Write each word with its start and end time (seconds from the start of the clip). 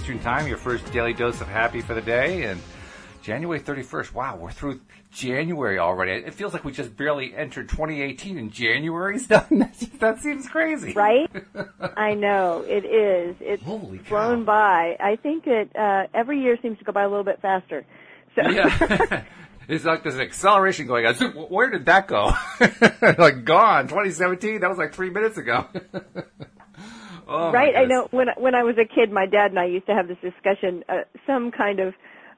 Eastern 0.00 0.18
Time. 0.20 0.48
Your 0.48 0.56
first 0.56 0.90
daily 0.94 1.12
dose 1.12 1.42
of 1.42 1.48
happy 1.48 1.82
for 1.82 1.92
the 1.92 2.00
day. 2.00 2.44
And 2.44 2.58
January 3.20 3.60
31st, 3.60 4.14
wow, 4.14 4.34
we're 4.34 4.50
through 4.50 4.80
January 5.12 5.78
already. 5.78 6.12
It 6.12 6.32
feels 6.32 6.54
like 6.54 6.64
we 6.64 6.72
just 6.72 6.96
barely 6.96 7.34
entered 7.36 7.68
2018 7.68 8.38
and 8.38 8.50
January's 8.50 9.26
done. 9.28 9.70
that 9.98 10.20
seems 10.20 10.48
crazy. 10.48 10.94
Right? 10.94 11.30
I 11.98 12.14
know. 12.14 12.64
It 12.66 12.86
is. 12.86 13.36
It's 13.40 13.62
Holy 13.62 13.98
cow. 13.98 14.04
flown 14.04 14.46
by. 14.46 14.96
I 14.98 15.16
think 15.16 15.44
that 15.44 15.68
uh, 15.78 16.06
every 16.16 16.40
year 16.40 16.56
seems 16.62 16.78
to 16.78 16.84
go 16.84 16.92
by 16.92 17.02
a 17.02 17.08
little 17.08 17.22
bit 17.24 17.42
faster. 17.42 17.84
So 18.36 18.48
Yeah. 18.48 19.24
it's 19.68 19.84
like 19.84 20.02
there's 20.02 20.14
an 20.14 20.22
acceleration 20.22 20.86
going 20.86 21.04
on. 21.04 21.14
Where 21.50 21.68
did 21.68 21.84
that 21.84 22.08
go? 22.08 22.32
like 23.18 23.44
gone. 23.44 23.86
2017? 23.88 24.60
That 24.62 24.70
was 24.70 24.78
like 24.78 24.94
three 24.94 25.10
minutes 25.10 25.36
ago. 25.36 25.66
Oh, 27.30 27.52
right? 27.52 27.76
I 27.76 27.84
know 27.84 28.08
when 28.10 28.28
when 28.36 28.54
I 28.54 28.62
was 28.62 28.76
a 28.78 28.84
kid, 28.84 29.10
my 29.10 29.26
dad 29.26 29.50
and 29.50 29.58
I 29.58 29.66
used 29.66 29.86
to 29.86 29.94
have 29.94 30.08
this 30.08 30.18
discussion, 30.20 30.84
uh, 30.88 31.04
some 31.26 31.50
kind 31.50 31.80
of, 31.80 31.94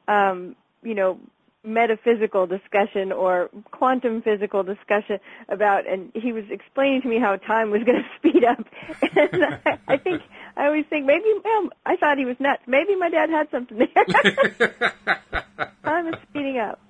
um, 0.06 0.55
you 0.82 0.95
know, 0.95 1.18
metaphysical 1.65 2.46
discussion 2.46 3.12
or 3.12 3.48
quantum 3.70 4.20
physical 4.23 4.62
discussion 4.62 5.18
about, 5.48 5.87
and 5.87 6.10
he 6.15 6.32
was 6.32 6.45
explaining 6.51 7.02
to 7.02 7.09
me 7.09 7.18
how 7.21 7.37
time 7.37 7.71
was 7.71 7.82
going 7.84 8.02
to 8.02 8.09
speed 8.18 8.45
up. 8.45 8.65
And 9.16 9.45
I, 9.45 9.79
I 9.88 9.96
think 9.96 10.23
I 10.57 10.66
always 10.66 10.84
think 10.90 11.06
maybe 11.06 11.24
um, 11.56 11.71
I 11.87 11.96
thought 11.96 12.18
he 12.18 12.24
was 12.24 12.37
nuts. 12.38 12.62
Maybe 12.66 12.96
my 12.96 13.10
dad 13.10 13.30
had 13.30 13.51
something 13.51 13.79
there. 13.79 14.95
time 15.84 16.09
is 16.09 16.15
speeding 16.29 16.59
up. 16.59 16.80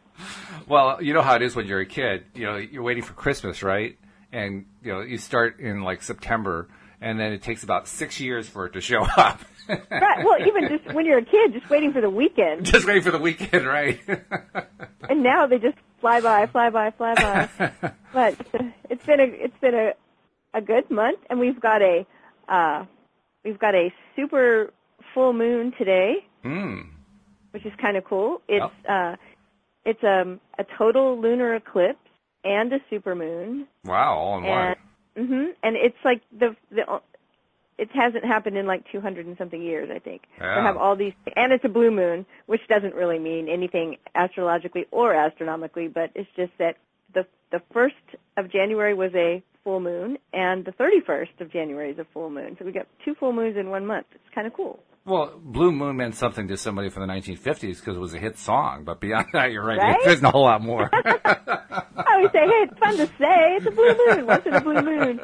Well, 0.69 1.03
you 1.03 1.15
know 1.15 1.23
how 1.23 1.37
it 1.37 1.43
is 1.43 1.57
when 1.57 1.67
you're 1.67 1.81
a 1.81 1.87
kid. 1.87 2.25
You 2.35 2.47
know, 2.47 2.57
you're 2.57 2.83
waiting 2.83 3.03
for 3.03 3.13
Christmas, 3.13 3.63
right? 3.63 3.99
And 4.33 4.67
you 4.83 4.93
know, 4.93 5.01
you 5.01 5.19
start 5.19 5.61
in 5.61 5.83
like 5.83 6.03
September, 6.03 6.69
and 7.03 7.19
then 7.21 7.33
it 7.33 7.43
takes 7.43 7.63
about 7.63 7.89
six 7.89 8.19
years 8.21 8.49
for 8.49 8.67
it 8.67 8.73
to 8.75 8.81
show 8.81 9.03
up. 9.17 9.41
Right. 9.69 10.25
Well, 10.25 10.39
even 10.47 10.69
just 10.69 10.93
when 10.95 11.07
you're 11.07 11.19
a 11.19 11.25
kid, 11.25 11.53
just 11.53 11.69
waiting 11.71 11.93
for 11.93 12.01
the 12.01 12.11
weekend, 12.11 12.67
Just 12.73 12.87
waiting 12.87 13.03
for 13.03 13.11
the 13.13 13.19
weekend, 13.19 13.67
right? 13.67 14.01
and 15.09 15.23
now 15.23 15.47
they 15.47 15.59
just 15.59 15.77
fly 16.01 16.21
by, 16.21 16.47
fly 16.47 16.71
by, 16.71 16.91
fly 16.91 17.15
by. 17.15 17.71
but 18.13 18.35
it's 18.91 19.05
been 19.07 19.21
a 19.21 19.25
it's 19.25 19.57
been 19.61 19.75
a 19.75 19.93
a 20.55 20.61
good 20.61 20.91
month, 20.91 21.19
and 21.31 21.39
we've 21.39 21.61
got 21.61 21.81
a 21.81 22.05
uh, 22.49 22.85
we've 23.45 23.59
got 23.59 23.75
a 23.75 23.93
super 24.17 24.71
full 25.15 25.33
moon 25.33 25.73
today, 25.79 26.17
Hmm. 26.43 26.81
which 27.53 27.65
is 27.65 27.73
kind 27.81 27.97
of 27.97 28.05
cool. 28.05 28.43
It's 28.49 28.75
uh, 28.89 29.17
it's 29.85 30.03
um, 30.03 30.41
a 30.59 30.65
total 30.77 31.21
lunar 31.21 31.55
eclipse 31.55 31.99
and 32.45 32.73
a 32.73 32.79
super 32.91 33.15
moon, 33.15 33.67
Wow, 33.85 34.17
all 34.19 34.39
in 34.39 34.45
one. 34.45 34.75
And 35.17 35.29
hmm 35.29 35.45
and 35.63 35.77
it's 35.77 35.97
like 36.05 36.23
the 36.39 36.57
the 36.71 37.01
it 37.79 37.91
hasn't 37.95 38.25
happened 38.25 38.57
in 38.57 38.67
like 38.67 38.85
200 38.93 39.27
and 39.27 39.37
something 39.39 39.61
years, 39.61 39.91
I 39.93 39.99
think. 39.99 40.23
Yeah. 40.39 40.55
To 40.55 40.63
have 40.63 40.77
all 40.77 40.95
these, 40.95 41.15
and 41.35 41.53
it's 41.53 41.65
a 41.65 41.69
blue 41.69 41.91
moon, 41.91 42.27
which 42.47 42.61
doesn't 42.69 42.95
really 42.95 43.19
mean 43.19 43.49
anything 43.49 43.97
astrologically 44.15 44.87
or 44.91 45.15
astronomically, 45.15 45.89
but 45.89 46.11
it's 46.15 46.29
just 46.37 46.53
that 46.59 46.77
the 47.15 47.27
the 47.51 47.61
first 47.73 47.95
of 48.37 48.51
January 48.53 48.95
was 48.95 49.11
a 49.15 49.43
full 49.65 49.81
moon, 49.81 50.19
and 50.33 50.65
the 50.65 50.73
31st 50.73 51.41
of 51.41 51.53
January 51.53 51.91
is 51.91 51.99
a 51.99 52.07
full 52.13 52.31
moon. 52.31 52.57
So 52.59 52.65
we 52.65 52.73
got 52.73 52.87
two 53.05 53.15
full 53.15 53.33
moons 53.33 53.57
in 53.57 53.71
one 53.71 53.87
month. 53.87 54.07
It's 54.13 54.35
kind 54.35 54.47
of 54.47 54.53
cool. 54.53 54.81
Well, 55.05 55.41
Blue 55.43 55.73
Moon 55.73 55.97
meant 55.97 56.15
something 56.15 56.47
to 56.49 56.57
somebody 56.57 56.89
from 56.89 57.07
the 57.07 57.13
1950s 57.13 57.61
because 57.81 57.97
it 57.97 58.01
was 58.01 58.15
a 58.15 58.19
hit 58.19 58.39
song. 58.39 58.85
But 58.85 59.01
beyond 59.01 59.27
that, 59.33 59.51
you're 59.51 59.65
right. 59.65 59.79
Right? 59.79 59.99
There's 60.05 60.23
a 60.23 60.31
whole 60.31 60.45
lot 60.45 60.63
more. 60.63 60.89
I 61.97 62.15
always 62.15 62.33
say, 62.33 62.47
hey, 62.47 62.67
it's 62.69 62.79
fun 62.79 62.97
to 62.97 63.07
say. 63.19 63.57
It's 63.57 63.67
a 63.67 63.71
blue 63.71 63.95
moon. 64.07 64.27
What's 64.27 64.47
in 64.47 64.55
a 64.55 64.61
blue 64.61 64.83
moon? 64.83 65.21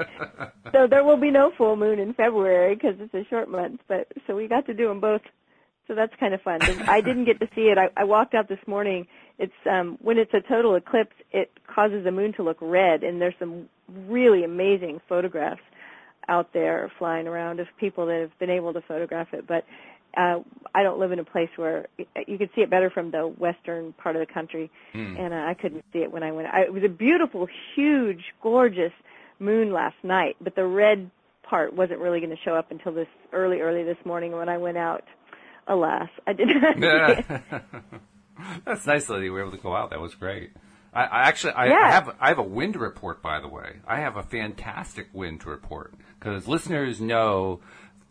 So 0.73 0.87
there 0.87 1.05
will 1.05 1.17
be 1.17 1.31
no 1.31 1.51
full 1.57 1.77
moon 1.77 1.99
in 1.99 2.15
February 2.15 2.75
because 2.75 2.97
it's 3.01 3.15
a 3.15 3.25
short 3.29 3.51
month. 3.51 3.81
But 3.89 4.09
so 4.27 4.37
we 4.37 4.49
got 4.49 4.67
to 4.67 4.75
do 4.75 4.89
them 4.89 5.01
both. 5.01 5.23
So 5.87 5.95
that's 5.95 6.13
kind 6.21 6.35
of 6.35 6.43
fun. 6.43 6.61
I 6.63 7.01
didn't 7.01 7.25
get 7.25 7.41
to 7.41 7.49
see 7.55 7.69
it. 7.69 7.79
I, 7.79 7.89
I 7.97 8.05
walked 8.05 8.35
out 8.35 8.49
this 8.49 8.59
morning. 8.67 9.07
It's 9.39 9.53
um, 9.71 9.97
when 10.03 10.19
it's 10.19 10.35
a 10.35 10.41
total 10.41 10.75
eclipse, 10.75 11.15
it 11.33 11.51
causes 11.67 12.05
the 12.05 12.13
moon 12.13 12.35
to 12.35 12.43
look 12.43 12.59
red, 12.61 13.03
and 13.03 13.21
there's 13.21 13.35
some 13.39 13.69
really 14.07 14.45
amazing 14.45 15.01
photographs 15.09 15.63
out 16.29 16.53
there 16.53 16.93
flying 16.99 17.27
around 17.27 17.59
of 17.59 17.67
people 17.79 18.05
that 18.07 18.21
have 18.21 18.39
been 18.39 18.51
able 18.51 18.75
to 18.75 18.83
photograph 18.83 19.29
it. 19.33 19.47
But 19.47 19.65
uh, 20.19 20.41
I 20.75 20.83
don't 20.83 20.99
live 20.99 21.13
in 21.13 21.19
a 21.21 21.25
place 21.25 21.49
where 21.57 21.87
you 22.27 22.39
could 22.39 22.51
see 22.55 22.63
it 22.63 22.71
better 22.71 22.91
from 22.91 23.11
the 23.11 23.27
western 23.27 23.93
part 23.93 24.17
of 24.17 24.27
the 24.27 24.33
country, 24.33 24.71
and 25.19 25.33
uh, 25.33 25.37
I 25.37 25.55
couldn't 25.55 25.85
see 25.93 26.01
it 26.01 26.11
when 26.11 26.23
I 26.23 26.33
went. 26.33 26.49
I, 26.49 26.63
it 26.63 26.73
was 26.73 26.83
a 26.85 26.89
beautiful, 26.89 27.47
huge, 27.75 28.23
gorgeous 28.43 28.93
moon 29.39 29.73
last 29.73 29.97
night, 30.03 30.37
but 30.41 30.57
the 30.57 30.67
red 30.67 31.11
part 31.43 31.73
wasn't 31.73 32.01
really 32.01 32.19
going 32.21 32.31
to 32.31 32.43
show 32.45 32.55
up 32.55 32.71
until 32.71 32.93
this 32.93 33.07
early, 33.33 33.61
early 33.61 33.85
this 33.85 33.97
morning 34.05 34.33
when 34.33 34.49
I 34.49 34.59
went 34.59 34.77
out. 34.77 35.05
Alas, 35.69 36.09
I 36.27 36.33
did 36.33 36.49
not. 36.49 37.19
it. 37.19 37.27
That's 38.65 38.87
nice 38.87 39.05
that 39.07 39.21
you 39.21 39.33
were 39.33 39.43
able 39.43 39.53
to 39.53 39.59
go 39.59 39.77
out. 39.77 39.91
That 39.91 40.01
was 40.01 40.15
great. 40.15 40.51
I, 40.95 41.05
I 41.05 41.29
actually, 41.29 41.53
I, 41.53 41.67
I 41.67 41.91
have, 41.91 42.17
I 42.19 42.29
have 42.29 42.39
a 42.39 42.43
wind 42.43 42.75
report, 42.77 43.23
by 43.23 43.41
the 43.41 43.49
way. 43.49 43.77
I 43.87 44.01
have 44.01 44.17
a 44.17 44.23
fantastic 44.23 45.09
wind 45.13 45.45
report 45.47 45.95
because 46.19 46.49
listeners 46.49 47.01
know 47.01 47.61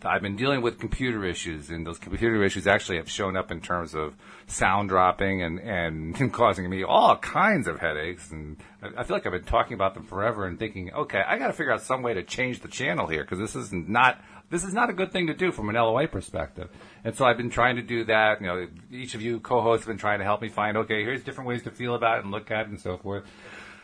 I've 0.03 0.21
been 0.21 0.35
dealing 0.35 0.61
with 0.61 0.77
computer 0.77 1.25
issues, 1.25 1.71
and 1.71 1.85
those 1.85 1.97
computer 1.97 2.43
issues 2.43 2.67
actually 2.67 2.97
have 2.97 3.09
shown 3.09 3.35
up 3.35 3.51
in 3.51 3.61
terms 3.61 3.95
of 3.95 4.15
sound 4.45 4.89
dropping 4.89 5.41
and 5.41 5.59
and 5.59 6.31
causing 6.33 6.69
me 6.69 6.83
all 6.83 7.17
kinds 7.17 7.67
of 7.67 7.79
headaches. 7.79 8.31
And 8.31 8.57
I 8.81 9.03
feel 9.03 9.15
like 9.15 9.25
I've 9.25 9.31
been 9.31 9.43
talking 9.43 9.73
about 9.73 9.95
them 9.95 10.03
forever 10.03 10.45
and 10.45 10.59
thinking, 10.59 10.93
okay, 10.93 11.21
I 11.27 11.39
got 11.39 11.47
to 11.47 11.53
figure 11.53 11.73
out 11.73 11.81
some 11.81 12.03
way 12.03 12.13
to 12.13 12.23
change 12.23 12.59
the 12.59 12.67
channel 12.67 13.07
here 13.07 13.23
because 13.23 13.39
this 13.39 13.55
is 13.55 13.73
not 13.73 14.21
this 14.49 14.63
is 14.63 14.73
not 14.73 14.89
a 14.89 14.93
good 14.93 15.11
thing 15.11 15.27
to 15.27 15.33
do 15.33 15.51
from 15.51 15.69
an 15.69 15.75
LOA 15.75 16.07
perspective. 16.07 16.69
And 17.03 17.15
so 17.15 17.25
I've 17.25 17.37
been 17.37 17.49
trying 17.49 17.77
to 17.77 17.81
do 17.81 18.05
that. 18.05 18.39
You 18.39 18.47
know, 18.47 18.67
each 18.91 19.15
of 19.15 19.21
you 19.21 19.39
co-hosts 19.39 19.85
have 19.85 19.91
been 19.91 19.99
trying 19.99 20.19
to 20.19 20.25
help 20.25 20.41
me 20.41 20.49
find, 20.49 20.77
okay, 20.77 21.03
here's 21.03 21.23
different 21.23 21.47
ways 21.47 21.63
to 21.63 21.71
feel 21.71 21.95
about 21.95 22.19
it 22.19 22.23
and 22.23 22.31
look 22.31 22.51
at 22.51 22.61
it 22.61 22.69
and 22.69 22.79
so 22.79 22.97
forth. 22.97 23.25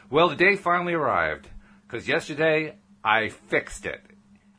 Well, 0.10 0.30
the 0.30 0.36
day 0.36 0.56
finally 0.56 0.94
arrived 0.94 1.50
because 1.88 2.08
yesterday 2.08 2.76
I 3.04 3.30
fixed 3.30 3.86
it. 3.86 4.02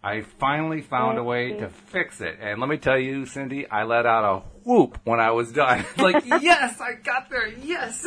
I 0.05 0.21
finally 0.21 0.83
found 0.83 1.17
a 1.17 1.25
way 1.25 1.53
to 1.55 1.71
fix 1.71 2.21
it. 2.21 2.37
And 2.39 2.61
let 2.61 2.69
me 2.69 2.77
tell 2.77 2.99
you, 2.99 3.25
Cindy, 3.25 3.67
I 3.67 3.85
let 3.85 4.05
out 4.05 4.25
a 4.25 4.43
whoop 4.69 4.99
when 5.05 5.19
I 5.19 5.31
was 5.31 5.51
done. 5.51 5.85
like, 5.97 6.25
yes, 6.43 6.79
I 6.79 6.93
got 7.03 7.31
there. 7.31 7.49
Yes. 7.49 8.07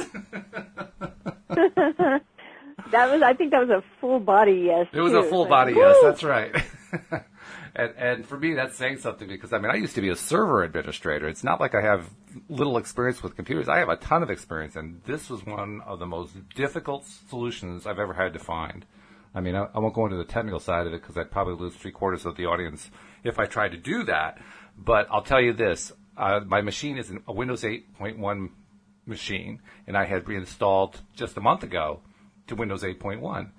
That 2.91 3.11
was, 3.11 3.21
I 3.21 3.33
think, 3.33 3.51
that 3.51 3.67
was 3.67 3.69
a 3.69 3.83
full 3.99 4.19
body 4.19 4.63
yes. 4.67 4.87
It 4.93 5.01
was 5.01 5.11
a 5.11 5.23
full 5.23 5.41
Like, 5.41 5.49
body 5.49 5.73
woo! 5.73 5.81
yes. 5.81 5.97
That's 6.03 6.23
right. 6.23 6.55
and 7.75 7.93
and 7.97 8.25
for 8.25 8.37
me, 8.37 8.53
that's 8.53 8.77
saying 8.77 8.99
something 8.99 9.27
because 9.27 9.51
I 9.51 9.57
mean, 9.57 9.71
I 9.71 9.75
used 9.75 9.95
to 9.95 10.01
be 10.01 10.09
a 10.09 10.15
server 10.15 10.63
administrator. 10.63 11.27
It's 11.27 11.43
not 11.43 11.59
like 11.59 11.75
I 11.75 11.81
have 11.81 12.09
little 12.47 12.77
experience 12.77 13.21
with 13.21 13.35
computers. 13.35 13.67
I 13.67 13.79
have 13.79 13.89
a 13.89 13.97
ton 13.97 14.23
of 14.23 14.29
experience, 14.29 14.75
and 14.77 15.01
this 15.05 15.29
was 15.29 15.45
one 15.45 15.81
of 15.85 15.99
the 15.99 16.05
most 16.05 16.33
difficult 16.55 17.05
solutions 17.29 17.85
I've 17.85 17.99
ever 17.99 18.13
had 18.13 18.31
to 18.33 18.39
find. 18.39 18.85
I 19.37 19.39
mean, 19.39 19.55
I, 19.55 19.67
I 19.75 19.79
won't 19.79 19.93
go 19.93 20.05
into 20.05 20.17
the 20.17 20.25
technical 20.25 20.59
side 20.59 20.87
of 20.87 20.93
it 20.93 21.01
because 21.01 21.15
I'd 21.15 21.29
probably 21.29 21.53
lose 21.53 21.75
three 21.75 21.91
quarters 21.91 22.25
of 22.25 22.35
the 22.37 22.47
audience 22.47 22.89
if 23.23 23.37
I 23.37 23.45
tried 23.45 23.71
to 23.73 23.77
do 23.77 24.03
that. 24.05 24.39
But 24.75 25.07
I'll 25.11 25.21
tell 25.21 25.39
you 25.39 25.53
this: 25.53 25.91
uh, 26.17 26.41
my 26.43 26.61
machine 26.61 26.97
is 26.97 27.13
a 27.27 27.31
Windows 27.31 27.61
8.1 27.61 28.49
machine, 29.05 29.61
and 29.85 29.95
I 29.95 30.05
had 30.05 30.27
reinstalled 30.27 31.01
just 31.15 31.37
a 31.37 31.41
month 31.41 31.61
ago 31.61 32.01
to 32.47 32.55
Windows 32.55 32.81
8.1. 32.81 33.51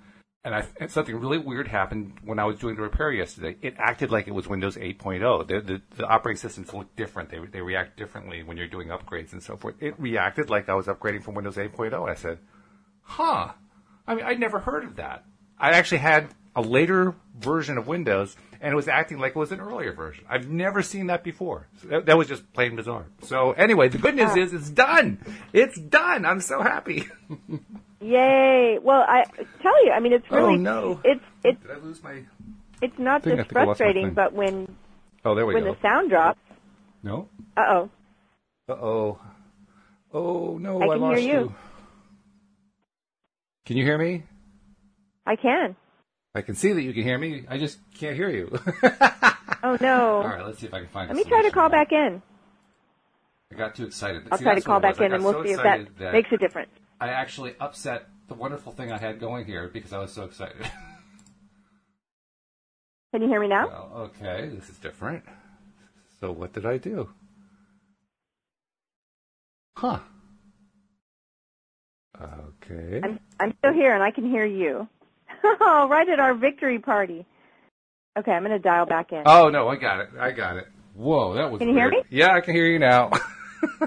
And, 0.43 0.55
I, 0.55 0.65
and 0.79 0.91
something 0.91 1.15
really 1.15 1.37
weird 1.37 1.67
happened 1.67 2.13
when 2.23 2.39
I 2.39 2.45
was 2.45 2.59
doing 2.59 2.75
the 2.75 2.81
repair 2.81 3.11
yesterday. 3.11 3.57
It 3.61 3.75
acted 3.77 4.11
like 4.11 4.27
it 4.27 4.33
was 4.33 4.47
Windows 4.47 4.75
8.0. 4.75 5.47
The, 5.47 5.61
the, 5.61 5.81
the 5.97 6.05
operating 6.05 6.39
systems 6.39 6.73
look 6.73 6.93
different. 6.95 7.29
They, 7.29 7.39
they 7.39 7.61
react 7.61 7.97
differently 7.97 8.43
when 8.43 8.55
you're 8.55 8.67
doing 8.67 8.87
upgrades 8.89 9.33
and 9.33 9.43
so 9.43 9.57
forth. 9.57 9.75
It 9.81 9.99
reacted 9.99 10.49
like 10.49 10.69
I 10.69 10.75
was 10.75 10.87
upgrading 10.87 11.23
from 11.23 11.35
Windows 11.35 11.55
8.0. 11.55 12.09
I 12.09 12.15
said, 12.15 12.39
huh. 13.01 13.49
I 14.07 14.15
mean, 14.15 14.25
I'd 14.25 14.39
never 14.39 14.59
heard 14.59 14.85
of 14.85 14.95
that. 14.95 15.25
I 15.59 15.71
actually 15.71 15.99
had 15.99 16.29
a 16.55 16.61
later 16.61 17.15
version 17.39 17.77
of 17.77 17.87
Windows, 17.87 18.35
and 18.61 18.71
it 18.71 18.75
was 18.75 18.87
acting 18.87 19.19
like 19.19 19.31
it 19.35 19.39
was 19.39 19.51
an 19.51 19.59
earlier 19.59 19.93
version. 19.93 20.25
I've 20.29 20.49
never 20.49 20.81
seen 20.81 21.07
that 21.07 21.23
before. 21.23 21.67
So 21.81 21.87
that, 21.89 22.05
that 22.07 22.17
was 22.17 22.27
just 22.27 22.51
plain 22.53 22.75
bizarre. 22.75 23.05
So 23.23 23.51
anyway, 23.51 23.89
the 23.89 23.97
good 23.97 24.15
news 24.15 24.35
is 24.35 24.53
it's 24.53 24.69
done. 24.69 25.19
It's 25.53 25.79
done. 25.79 26.25
I'm 26.25 26.41
so 26.41 26.61
happy. 26.61 27.07
Yay! 28.01 28.79
Well, 28.81 29.03
I 29.07 29.23
tell 29.61 29.85
you, 29.85 29.91
I 29.91 29.99
mean, 29.99 30.13
it's 30.13 30.29
really. 30.31 30.43
Oh, 30.43 30.47
really, 30.47 30.57
no. 30.59 31.01
it's 31.03 31.23
it's 31.43 31.61
Did 31.61 31.71
I 31.71 31.77
lose 31.79 32.01
my? 32.01 32.23
it's 32.81 32.97
not 32.97 33.23
Thing, 33.23 33.35
just 33.35 33.49
think 33.49 33.57
I 33.57 33.65
lost 33.65 33.79
my 33.81 33.85
frustrating, 33.85 34.13
but 34.13 34.31
when 34.33 34.73
Oh, 35.25 35.35
there 35.35 35.45
we 35.45 35.53
when 35.53 35.63
go. 35.63 35.69
When 35.71 35.77
the 35.81 35.87
sound 35.87 36.09
drops, 36.09 36.39
No. 37.03 37.27
uh 37.57 37.61
oh, 37.67 37.89
Uh 38.69 38.73
oh. 38.73 39.19
Oh 40.13 40.57
no, 40.57 40.81
I 40.81 40.87
can 40.87 41.01
lost 41.01 41.19
hear 41.19 41.41
you. 41.41 41.53
Can 43.65 43.77
you 43.77 43.83
hear 43.83 43.97
me? 43.97 44.23
I 45.29 45.35
can. 45.35 45.75
I 46.33 46.41
can 46.41 46.55
see 46.55 46.73
that 46.73 46.81
you 46.81 46.91
can 46.91 47.03
hear 47.03 47.19
me. 47.19 47.45
I 47.47 47.59
just 47.59 47.77
can't 47.93 48.15
hear 48.15 48.29
you. 48.29 48.57
Oh 49.61 49.77
no. 49.81 50.21
All 50.21 50.23
right, 50.27 50.45
let's 50.45 50.59
see 50.59 50.67
if 50.67 50.73
I 50.73 50.79
can 50.79 50.87
find. 50.87 51.09
Let 51.09 51.17
me 51.17 51.25
try 51.25 51.41
to 51.41 51.51
call 51.51 51.67
back 51.67 51.91
in. 51.91 52.21
I 53.51 53.55
got 53.57 53.75
too 53.75 53.83
excited. 53.83 54.23
I'll 54.31 54.37
See, 54.37 54.45
try 54.45 54.55
to 54.55 54.61
call 54.61 54.75
what 54.79 54.85
it 54.85 54.87
was. 54.87 54.97
back 54.99 55.05
in, 55.05 55.11
and 55.13 55.21
we'll 55.21 55.33
so 55.33 55.43
see 55.43 55.51
if 55.51 55.61
that, 55.63 55.81
excited 55.81 56.13
makes 56.13 56.31
a 56.31 56.37
difference. 56.37 56.69
I 57.01 57.09
actually 57.09 57.55
upset 57.59 58.07
the 58.29 58.35
wonderful 58.35 58.71
thing 58.71 58.89
I 58.89 58.97
had 58.97 59.19
going 59.19 59.45
here 59.45 59.67
because 59.67 59.91
I 59.91 59.97
was 59.97 60.13
so 60.13 60.23
excited. 60.23 60.61
Can 63.11 63.21
you 63.21 63.27
hear 63.27 63.41
me 63.41 63.49
now? 63.49 63.67
Well, 63.67 63.91
okay, 64.17 64.47
this 64.47 64.69
is 64.69 64.77
different. 64.77 65.25
So 66.21 66.31
what 66.31 66.53
did 66.53 66.65
I 66.65 66.77
do? 66.77 67.09
Huh. 69.75 69.99
Okay. 72.21 73.01
I'm 73.03 73.19
I'm 73.41 73.53
still 73.57 73.73
here 73.73 73.93
and 73.93 74.01
I 74.01 74.11
can 74.11 74.25
hear 74.29 74.45
you. 74.45 74.87
Oh, 75.61 75.87
right 75.89 76.07
at 76.07 76.19
our 76.19 76.33
victory 76.33 76.79
party. 76.79 77.25
Okay, 78.17 78.31
I'm 78.31 78.43
going 78.43 78.55
to 78.55 78.59
dial 78.59 78.85
back 78.85 79.11
in. 79.11 79.23
Oh 79.25 79.49
no, 79.49 79.67
I 79.67 79.75
got 79.75 80.01
it. 80.01 80.09
I 80.19 80.31
got 80.31 80.57
it. 80.57 80.67
Whoa, 80.93 81.35
that 81.35 81.51
was. 81.51 81.59
Can 81.59 81.69
you 81.69 81.75
hear 81.75 81.89
me? 81.89 82.03
Yeah, 82.09 82.33
I 82.33 82.41
can 82.41 82.53
hear 82.53 82.65
you 82.65 82.79
now. 82.79 83.11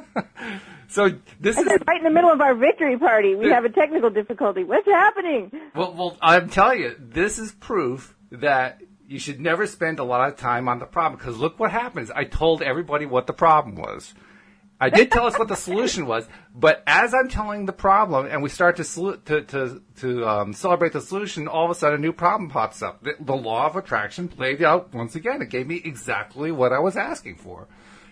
so 0.88 1.10
this 1.40 1.58
is 1.58 1.66
right 1.86 1.98
in 1.98 2.04
the 2.04 2.10
middle 2.10 2.30
of 2.30 2.40
our 2.40 2.54
victory 2.54 2.98
party. 2.98 3.34
We 3.34 3.48
have 3.50 3.64
a 3.64 3.68
technical 3.68 4.10
difficulty. 4.10 4.64
What's 4.64 4.86
happening? 4.86 5.50
well, 5.74 5.92
well. 5.92 6.16
I'm 6.22 6.48
telling 6.48 6.80
you, 6.80 6.94
this 6.98 7.38
is 7.38 7.52
proof 7.52 8.16
that 8.30 8.80
you 9.06 9.18
should 9.18 9.40
never 9.40 9.66
spend 9.66 9.98
a 9.98 10.04
lot 10.04 10.28
of 10.28 10.36
time 10.36 10.68
on 10.68 10.78
the 10.78 10.86
problem 10.86 11.18
because 11.18 11.36
look 11.36 11.60
what 11.60 11.70
happens. 11.70 12.10
I 12.10 12.24
told 12.24 12.62
everybody 12.62 13.04
what 13.04 13.26
the 13.26 13.34
problem 13.34 13.76
was. 13.76 14.14
I 14.82 14.90
did 14.90 15.12
tell 15.12 15.26
us 15.26 15.38
what 15.38 15.46
the 15.46 15.54
solution 15.54 16.06
was, 16.06 16.26
but 16.52 16.82
as 16.88 17.14
I'm 17.14 17.28
telling 17.28 17.66
the 17.66 17.72
problem 17.72 18.26
and 18.26 18.42
we 18.42 18.48
start 18.48 18.76
to 18.78 18.82
solu- 18.82 19.24
to 19.26 19.42
to, 19.42 19.80
to 20.00 20.28
um, 20.28 20.52
celebrate 20.52 20.92
the 20.92 21.00
solution, 21.00 21.46
all 21.46 21.64
of 21.64 21.70
a 21.70 21.74
sudden 21.76 22.00
a 22.00 22.02
new 22.02 22.12
problem 22.12 22.50
pops 22.50 22.82
up. 22.82 23.00
The, 23.04 23.14
the 23.20 23.36
law 23.36 23.66
of 23.66 23.76
attraction 23.76 24.26
played 24.26 24.60
out 24.60 24.92
once 24.92 25.14
again. 25.14 25.40
It 25.40 25.50
gave 25.50 25.68
me 25.68 25.80
exactly 25.84 26.50
what 26.50 26.72
I 26.72 26.80
was 26.80 26.96
asking 26.96 27.36
for. 27.36 27.68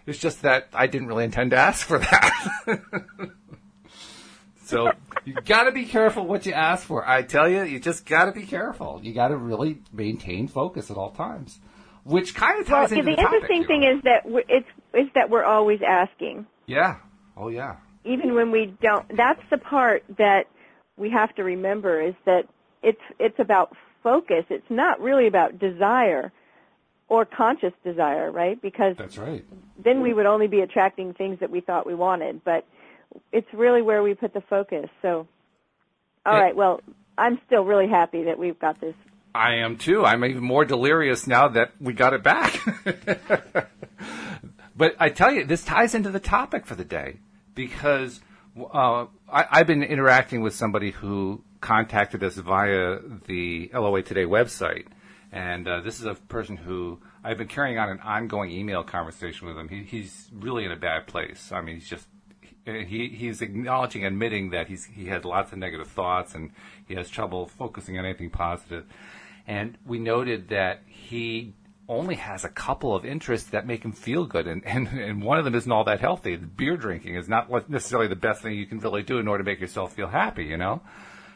It's 0.06 0.19
just 0.19 0.43
that 0.43 0.69
I 0.72 0.87
didn't 0.87 1.08
really 1.08 1.25
intend 1.25 1.50
to 1.50 1.56
ask 1.56 1.84
for 1.84 1.99
that. 1.99 2.52
so 4.64 4.93
you 5.25 5.34
got 5.44 5.64
to 5.64 5.72
be 5.72 5.87
careful 5.87 6.25
what 6.25 6.46
you 6.46 6.52
ask 6.52 6.87
for. 6.87 7.05
I 7.05 7.22
tell 7.22 7.49
you, 7.49 7.64
you 7.64 7.81
just 7.81 8.06
got 8.06 8.26
to 8.26 8.32
be 8.32 8.46
careful. 8.46 9.00
You 9.02 9.12
got 9.12 9.28
to 9.28 9.37
really 9.37 9.82
maintain 9.93 10.46
focus 10.46 10.88
at 10.88 10.96
all 10.96 11.11
times, 11.11 11.58
which 12.05 12.32
kind 12.37 12.61
of 12.61 12.70
Well, 12.70 12.82
ties 12.82 12.90
the 12.90 13.00
into 13.00 13.11
the 13.11 13.17
topic 13.17 13.43
interesting 13.43 13.64
thing 13.67 13.82
is 13.82 14.02
that 14.05 14.22
it's 14.49 14.69
is 14.95 15.09
that 15.15 15.31
we're 15.31 15.45
always 15.45 15.81
asking, 15.87 16.47
yeah, 16.67 16.97
oh 17.37 17.49
yeah. 17.49 17.77
even 18.05 18.35
when 18.35 18.51
we 18.51 18.75
don't. 18.83 19.07
That's 19.17 19.43
the 19.51 19.59
part 19.59 20.05
that 20.19 20.45
we 20.97 21.11
have 21.11 21.35
to 21.37 21.45
remember 21.45 22.01
is 22.01 22.15
that 22.27 22.45
it's 22.83 23.01
it's 23.19 23.39
about 23.39 23.77
focus. 24.03 24.45
It's 24.51 24.71
not 24.71 25.01
really 25.01 25.27
about 25.27 25.59
desire 25.59 26.33
or 27.09 27.25
conscious 27.25 27.73
desire, 27.85 28.31
right? 28.31 28.61
Because 28.63 28.95
That's 28.97 29.19
right. 29.19 29.45
then 29.83 30.01
we 30.01 30.15
would 30.15 30.27
only 30.27 30.47
be 30.47 30.61
attracting 30.61 31.13
things 31.15 31.41
that 31.41 31.51
we 31.51 31.61
thought 31.61 31.87
we 31.87 31.95
wanted. 31.95 32.43
But 32.45 32.65
it's 33.33 33.49
really 33.53 33.83
where 33.83 34.03
we 34.03 34.15
put 34.15 34.33
the 34.33 34.41
focus. 34.43 34.89
So, 35.03 35.27
all 36.25 36.35
Yeah. 36.35 36.41
right. 36.41 36.57
Well, 36.57 36.81
I'm 37.19 37.41
still 37.47 37.65
really 37.65 37.89
happy 37.89 38.25
that 38.25 38.39
we've 38.39 38.59
got 38.59 38.81
this. 38.81 38.95
I 39.35 39.57
am 39.57 39.77
too. 39.77 40.05
I'm 40.05 40.25
even 40.25 40.43
more 40.43 40.65
delirious 40.65 41.27
now 41.27 41.49
that 41.49 41.73
we 41.81 41.93
got 41.95 42.15
it 42.15 42.23
back. 42.23 42.59
but 44.76 44.94
I 44.99 45.11
tell 45.11 45.32
you, 45.32 45.44
this 45.44 45.64
ties 45.64 45.94
into 45.94 46.11
the 46.11 46.20
topic 46.20 46.67
for 46.67 46.75
the 46.75 46.84
day 46.84 47.19
because 47.55 48.20
uh, 48.58 49.06
I, 49.31 49.46
I've 49.50 49.67
been 49.67 49.82
interacting 49.82 50.40
with 50.40 50.55
somebody 50.55 50.90
who 50.90 51.43
contacted 51.61 52.22
us 52.25 52.37
via 52.37 52.99
the 53.26 53.70
LOA 53.75 54.02
Today 54.02 54.25
website. 54.25 54.87
And 55.32 55.69
uh, 55.69 55.81
this 55.81 56.00
is 56.00 56.06
a 56.06 56.14
person 56.14 56.56
who 56.56 56.99
I've 57.22 57.38
been 57.38 57.49
carrying 57.49 57.78
on 57.78 57.88
an 57.88 58.00
ongoing 58.00 58.50
email 58.50 58.82
conversation 58.82 59.46
with 59.46 59.56
him. 59.56 59.69
He, 59.69 59.84
he's 59.84 60.28
really 60.32 60.64
in 60.64 60.72
a 60.72 60.76
bad 60.76 61.06
place. 61.06 61.52
I 61.52 61.61
mean, 61.61 61.76
he's 61.76 61.88
just 61.88 62.06
he 62.64 63.08
he's 63.08 63.40
acknowledging, 63.40 64.05
admitting 64.05 64.50
that 64.50 64.69
he's 64.69 64.84
he 64.84 65.06
has 65.06 65.25
lots 65.25 65.52
of 65.52 65.58
negative 65.58 65.88
thoughts 65.88 66.34
and 66.34 66.50
he 66.87 66.94
has 66.94 67.08
trouble 67.08 67.46
focusing 67.46 67.99
on 67.99 68.05
anything 68.05 68.31
positive. 68.31 68.87
And 69.46 69.78
we 69.87 69.99
noted 69.99 70.49
that 70.49 70.82
he 70.87 71.55
only 71.91 72.15
has 72.15 72.45
a 72.45 72.49
couple 72.49 72.95
of 72.95 73.05
interests 73.05 73.51
that 73.51 73.67
make 73.67 73.85
him 73.85 73.93
feel 73.93 74.25
good, 74.25 74.47
and, 74.47 74.65
and, 74.65 74.87
and 74.89 75.23
one 75.23 75.39
of 75.39 75.45
them 75.45 75.57
isn't 75.57 75.71
all 75.71 75.85
that 75.85 76.01
healthy. 76.01 76.37
Beer 76.37 76.77
drinking 76.77 77.17
is 77.17 77.29
not 77.29 77.69
necessarily 77.69 78.07
the 78.07 78.17
best 78.17 78.43
thing 78.43 78.55
you 78.55 78.67
can 78.67 78.79
really 78.79 79.03
do 79.03 79.19
in 79.19 79.27
order 79.27 79.43
to 79.43 79.51
make 79.51 79.61
yourself 79.61 79.93
feel 79.95 80.07
happy, 80.07 80.45
you 80.45 80.57
know? 80.57 80.81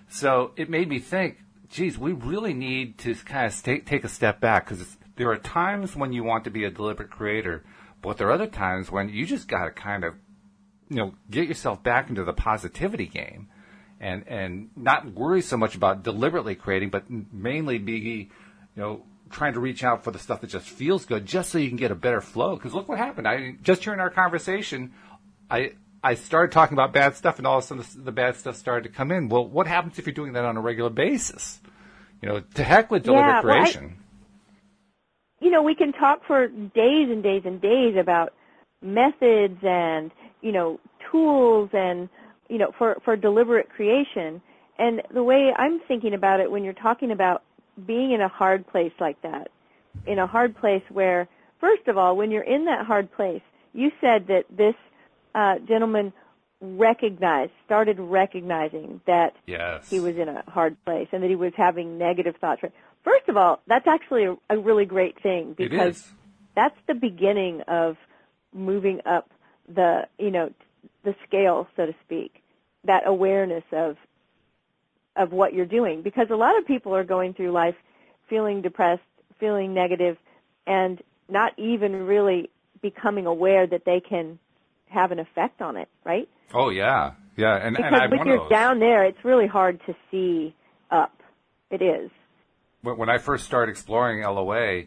So 0.08 0.52
it 0.56 0.70
made 0.70 0.88
me 0.88 1.00
think, 1.00 1.38
geez, 1.70 1.98
we 1.98 2.12
really 2.12 2.54
need 2.54 2.98
to 2.98 3.14
kind 3.16 3.46
of 3.46 3.62
take, 3.62 3.84
take 3.84 4.04
a 4.04 4.08
step 4.08 4.40
back 4.40 4.68
because 4.68 4.96
there 5.16 5.30
are 5.30 5.36
times 5.36 5.96
when 5.96 6.12
you 6.12 6.22
want 6.22 6.44
to 6.44 6.50
be 6.50 6.64
a 6.64 6.70
deliberate 6.70 7.10
creator, 7.10 7.64
but 8.00 8.16
there 8.16 8.28
are 8.28 8.32
other 8.32 8.46
times 8.46 8.92
when 8.92 9.08
you 9.08 9.26
just 9.26 9.48
got 9.48 9.64
to 9.64 9.72
kind 9.72 10.04
of 10.04 10.14
you 10.88 10.96
know, 10.96 11.14
get 11.30 11.48
yourself 11.48 11.82
back 11.82 12.08
into 12.08 12.22
the 12.22 12.32
positivity 12.32 13.06
game 13.06 13.48
and, 13.98 14.22
and 14.28 14.70
not 14.76 15.12
worry 15.12 15.42
so 15.42 15.56
much 15.56 15.74
about 15.74 16.04
deliberately 16.04 16.54
creating, 16.54 16.90
but 16.90 17.04
mainly 17.10 17.78
be, 17.78 18.30
you 18.76 18.82
know, 18.82 19.02
trying 19.34 19.52
to 19.54 19.60
reach 19.60 19.84
out 19.84 20.02
for 20.04 20.10
the 20.10 20.18
stuff 20.18 20.40
that 20.40 20.46
just 20.46 20.68
feels 20.68 21.04
good 21.04 21.26
just 21.26 21.50
so 21.50 21.58
you 21.58 21.68
can 21.68 21.76
get 21.76 21.90
a 21.90 21.94
better 21.94 22.20
flow. 22.20 22.56
Cause 22.56 22.72
look 22.72 22.88
what 22.88 22.98
happened. 22.98 23.28
I, 23.28 23.56
just 23.62 23.82
during 23.82 24.00
our 24.00 24.08
conversation, 24.10 24.92
I, 25.50 25.72
I 26.02 26.14
started 26.14 26.52
talking 26.52 26.74
about 26.74 26.92
bad 26.92 27.16
stuff 27.16 27.38
and 27.38 27.46
all 27.46 27.58
of 27.58 27.64
a 27.64 27.66
sudden 27.66 27.84
the, 27.96 28.04
the 28.04 28.12
bad 28.12 28.36
stuff 28.36 28.56
started 28.56 28.88
to 28.88 28.94
come 28.94 29.10
in. 29.10 29.28
Well, 29.28 29.46
what 29.46 29.66
happens 29.66 29.98
if 29.98 30.06
you're 30.06 30.14
doing 30.14 30.32
that 30.34 30.44
on 30.44 30.56
a 30.56 30.60
regular 30.60 30.90
basis? 30.90 31.60
You 32.22 32.28
know, 32.28 32.40
to 32.54 32.64
heck 32.64 32.90
with 32.90 33.02
deliberate 33.04 33.26
Yeah, 33.26 33.40
well, 33.42 33.52
I- 33.56 33.60
creation. 33.62 33.96
you 35.40 35.50
know, 35.50 35.62
we 35.62 35.74
can 35.74 35.92
talk 35.92 36.24
for 36.26 36.48
days 36.48 37.10
and 37.10 37.22
days 37.22 37.42
and 37.44 37.60
days 37.60 37.96
about 38.00 38.32
methods 38.80 39.58
and, 39.62 40.10
you 40.40 40.52
know, 40.52 40.78
tools 41.10 41.70
and, 41.72 42.08
you 42.48 42.58
know, 42.58 42.70
for, 42.78 42.96
for 43.04 43.16
deliberate 43.16 43.68
creation. 43.70 44.40
And 44.78 45.02
the 45.12 45.22
way 45.22 45.52
I'm 45.56 45.80
thinking 45.86 46.14
about 46.14 46.40
it 46.40 46.50
when 46.50 46.64
you're 46.64 46.72
talking 46.72 47.10
about 47.10 47.42
being 47.86 48.12
in 48.12 48.20
a 48.20 48.28
hard 48.28 48.66
place 48.66 48.92
like 49.00 49.20
that, 49.22 49.48
in 50.06 50.18
a 50.18 50.26
hard 50.26 50.56
place 50.56 50.82
where, 50.90 51.28
first 51.60 51.88
of 51.88 51.96
all, 51.96 52.16
when 52.16 52.30
you're 52.30 52.42
in 52.42 52.66
that 52.66 52.86
hard 52.86 53.12
place, 53.12 53.42
you 53.72 53.90
said 54.00 54.28
that 54.28 54.44
this 54.50 54.74
uh, 55.34 55.58
gentleman 55.66 56.12
recognized, 56.60 57.52
started 57.66 57.98
recognizing 57.98 59.00
that 59.06 59.34
yes. 59.46 59.88
he 59.90 60.00
was 60.00 60.16
in 60.16 60.28
a 60.28 60.42
hard 60.48 60.76
place 60.84 61.08
and 61.12 61.22
that 61.22 61.28
he 61.28 61.36
was 61.36 61.52
having 61.56 61.98
negative 61.98 62.36
thoughts. 62.40 62.62
First 63.02 63.28
of 63.28 63.36
all, 63.36 63.60
that's 63.66 63.86
actually 63.86 64.24
a, 64.24 64.36
a 64.48 64.58
really 64.58 64.86
great 64.86 65.20
thing 65.22 65.54
because 65.56 66.10
that's 66.54 66.78
the 66.86 66.94
beginning 66.94 67.62
of 67.68 67.96
moving 68.52 69.00
up 69.04 69.30
the, 69.68 70.06
you 70.18 70.30
know, 70.30 70.52
the 71.04 71.14
scale, 71.26 71.68
so 71.76 71.86
to 71.86 71.94
speak. 72.04 72.42
That 72.84 73.02
awareness 73.06 73.64
of 73.72 73.96
of 75.16 75.32
what 75.32 75.54
you're 75.54 75.66
doing 75.66 76.02
because 76.02 76.26
a 76.30 76.36
lot 76.36 76.58
of 76.58 76.66
people 76.66 76.94
are 76.94 77.04
going 77.04 77.34
through 77.34 77.52
life 77.52 77.74
feeling 78.28 78.62
depressed, 78.62 79.02
feeling 79.38 79.74
negative 79.74 80.16
and 80.66 81.02
not 81.28 81.52
even 81.58 81.92
really 82.06 82.50
becoming 82.82 83.26
aware 83.26 83.66
that 83.66 83.84
they 83.84 84.00
can 84.00 84.38
have 84.88 85.12
an 85.12 85.18
effect 85.18 85.60
on 85.62 85.76
it, 85.76 85.88
right? 86.04 86.28
Oh 86.52 86.70
yeah. 86.70 87.12
Yeah. 87.36 87.56
And, 87.56 87.76
and 87.76 87.76
Because 87.76 88.00
I'm 88.02 88.10
when 88.10 88.26
you're 88.26 88.48
down 88.48 88.78
there, 88.78 89.04
it's 89.04 89.24
really 89.24 89.46
hard 89.46 89.80
to 89.86 89.94
see 90.10 90.54
up. 90.90 91.12
It 91.70 91.82
is. 91.82 92.10
when 92.82 92.96
when 92.98 93.08
I 93.08 93.18
first 93.18 93.44
started 93.44 93.72
exploring 93.72 94.22
LOA, 94.22 94.84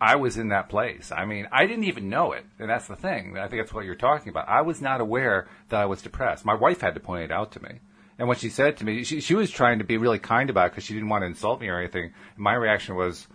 I 0.00 0.16
was 0.16 0.36
in 0.36 0.48
that 0.48 0.68
place. 0.68 1.10
I 1.10 1.24
mean, 1.24 1.48
I 1.50 1.66
didn't 1.66 1.84
even 1.84 2.10
know 2.10 2.32
it, 2.32 2.44
and 2.58 2.68
that's 2.68 2.86
the 2.86 2.96
thing. 2.96 3.38
I 3.38 3.48
think 3.48 3.62
that's 3.62 3.72
what 3.72 3.86
you're 3.86 3.94
talking 3.94 4.28
about. 4.28 4.46
I 4.48 4.60
was 4.60 4.82
not 4.82 5.00
aware 5.00 5.48
that 5.70 5.80
I 5.80 5.86
was 5.86 6.02
depressed. 6.02 6.44
My 6.44 6.54
wife 6.54 6.82
had 6.82 6.94
to 6.94 7.00
point 7.00 7.24
it 7.24 7.32
out 7.32 7.52
to 7.52 7.62
me, 7.62 7.80
and 8.18 8.28
what 8.28 8.38
she 8.38 8.48
said 8.48 8.78
to 8.78 8.84
me, 8.84 9.04
she 9.04 9.20
she 9.20 9.34
was 9.34 9.50
trying 9.50 9.78
to 9.78 9.84
be 9.84 9.98
really 9.98 10.18
kind 10.18 10.50
about 10.50 10.66
it 10.66 10.70
because 10.72 10.84
she 10.84 10.94
didn't 10.94 11.08
want 11.08 11.22
to 11.22 11.26
insult 11.26 11.60
me 11.60 11.68
or 11.68 11.78
anything. 11.78 12.12
My 12.36 12.54
reaction 12.54 12.94
was, 12.94 13.26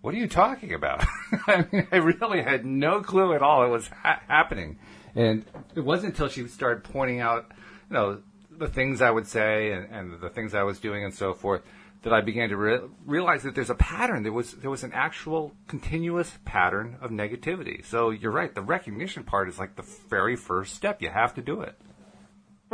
"What 0.00 0.14
are 0.14 0.18
you 0.18 0.28
talking 0.28 0.74
about?" 0.74 1.04
I 1.46 1.66
mean, 1.70 1.88
I 1.92 1.96
really 1.96 2.42
had 2.42 2.64
no 2.64 3.00
clue 3.00 3.34
at 3.34 3.42
all 3.42 3.64
it 3.64 3.68
was 3.68 3.88
ha- 3.88 4.22
happening, 4.26 4.78
and 5.14 5.44
it 5.74 5.80
wasn't 5.80 6.14
until 6.14 6.28
she 6.28 6.46
started 6.48 6.84
pointing 6.84 7.20
out, 7.20 7.52
you 7.90 7.94
know, 7.94 8.22
the 8.50 8.68
things 8.68 9.02
I 9.02 9.10
would 9.10 9.26
say 9.26 9.72
and, 9.72 9.90
and 9.92 10.20
the 10.20 10.30
things 10.30 10.54
I 10.54 10.62
was 10.62 10.78
doing 10.78 11.04
and 11.04 11.14
so 11.14 11.34
forth 11.34 11.62
that 12.02 12.12
I 12.12 12.20
began 12.20 12.50
to 12.50 12.56
re- 12.56 12.80
realize 13.06 13.42
that 13.42 13.54
there's 13.54 13.70
a 13.70 13.74
pattern. 13.74 14.22
There 14.22 14.32
was 14.32 14.52
there 14.52 14.70
was 14.70 14.84
an 14.84 14.92
actual 14.92 15.52
continuous 15.68 16.38
pattern 16.44 16.96
of 17.00 17.10
negativity. 17.10 17.84
So 17.84 18.10
you're 18.10 18.32
right. 18.32 18.54
The 18.54 18.62
recognition 18.62 19.24
part 19.24 19.48
is 19.48 19.58
like 19.58 19.76
the 19.76 19.86
very 20.08 20.36
first 20.36 20.74
step. 20.74 21.02
You 21.02 21.10
have 21.10 21.34
to 21.34 21.42
do 21.42 21.60
it. 21.62 21.76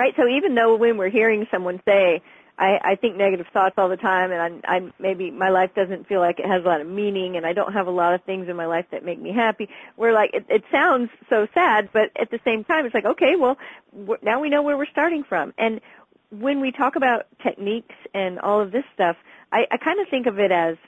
Right. 0.00 0.14
So 0.16 0.26
even 0.26 0.54
though 0.54 0.76
when 0.76 0.96
we're 0.96 1.10
hearing 1.10 1.46
someone 1.50 1.78
say, 1.86 2.22
I, 2.58 2.78
I 2.82 2.94
think 2.94 3.18
negative 3.18 3.44
thoughts 3.52 3.74
all 3.76 3.90
the 3.90 3.98
time 3.98 4.32
and 4.32 4.40
I'm, 4.40 4.62
I'm 4.66 4.94
maybe 4.98 5.30
my 5.30 5.50
life 5.50 5.74
doesn't 5.76 6.08
feel 6.08 6.20
like 6.20 6.38
it 6.38 6.46
has 6.46 6.64
a 6.64 6.66
lot 6.66 6.80
of 6.80 6.86
meaning 6.86 7.36
and 7.36 7.44
I 7.44 7.52
don't 7.52 7.74
have 7.74 7.86
a 7.86 7.90
lot 7.90 8.14
of 8.14 8.24
things 8.24 8.48
in 8.48 8.56
my 8.56 8.64
life 8.64 8.86
that 8.92 9.04
make 9.04 9.20
me 9.20 9.30
happy. 9.30 9.68
We're 9.98 10.14
like, 10.14 10.30
it, 10.32 10.46
it 10.48 10.64
sounds 10.72 11.10
so 11.28 11.46
sad, 11.52 11.90
but 11.92 12.12
at 12.18 12.30
the 12.30 12.40
same 12.46 12.64
time 12.64 12.86
it's 12.86 12.94
like, 12.94 13.04
okay, 13.04 13.34
well, 13.38 13.58
we 13.92 14.16
now 14.22 14.40
we 14.40 14.48
know 14.48 14.62
where 14.62 14.78
we're 14.78 14.90
starting 14.90 15.22
from. 15.22 15.52
And 15.58 15.82
when 16.30 16.62
we 16.62 16.72
talk 16.72 16.96
about 16.96 17.26
techniques 17.42 17.94
and 18.14 18.38
all 18.38 18.62
of 18.62 18.72
this 18.72 18.84
stuff, 18.94 19.16
I, 19.52 19.64
I 19.70 19.76
kind 19.76 20.00
of 20.00 20.08
think 20.08 20.26
of 20.26 20.38
it 20.38 20.50
as 20.50 20.78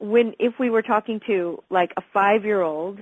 when 0.00 0.34
if 0.40 0.54
we 0.58 0.70
were 0.70 0.82
talking 0.82 1.20
to 1.28 1.62
like 1.70 1.92
a 1.96 2.02
five 2.12 2.44
year 2.44 2.62
old, 2.62 2.98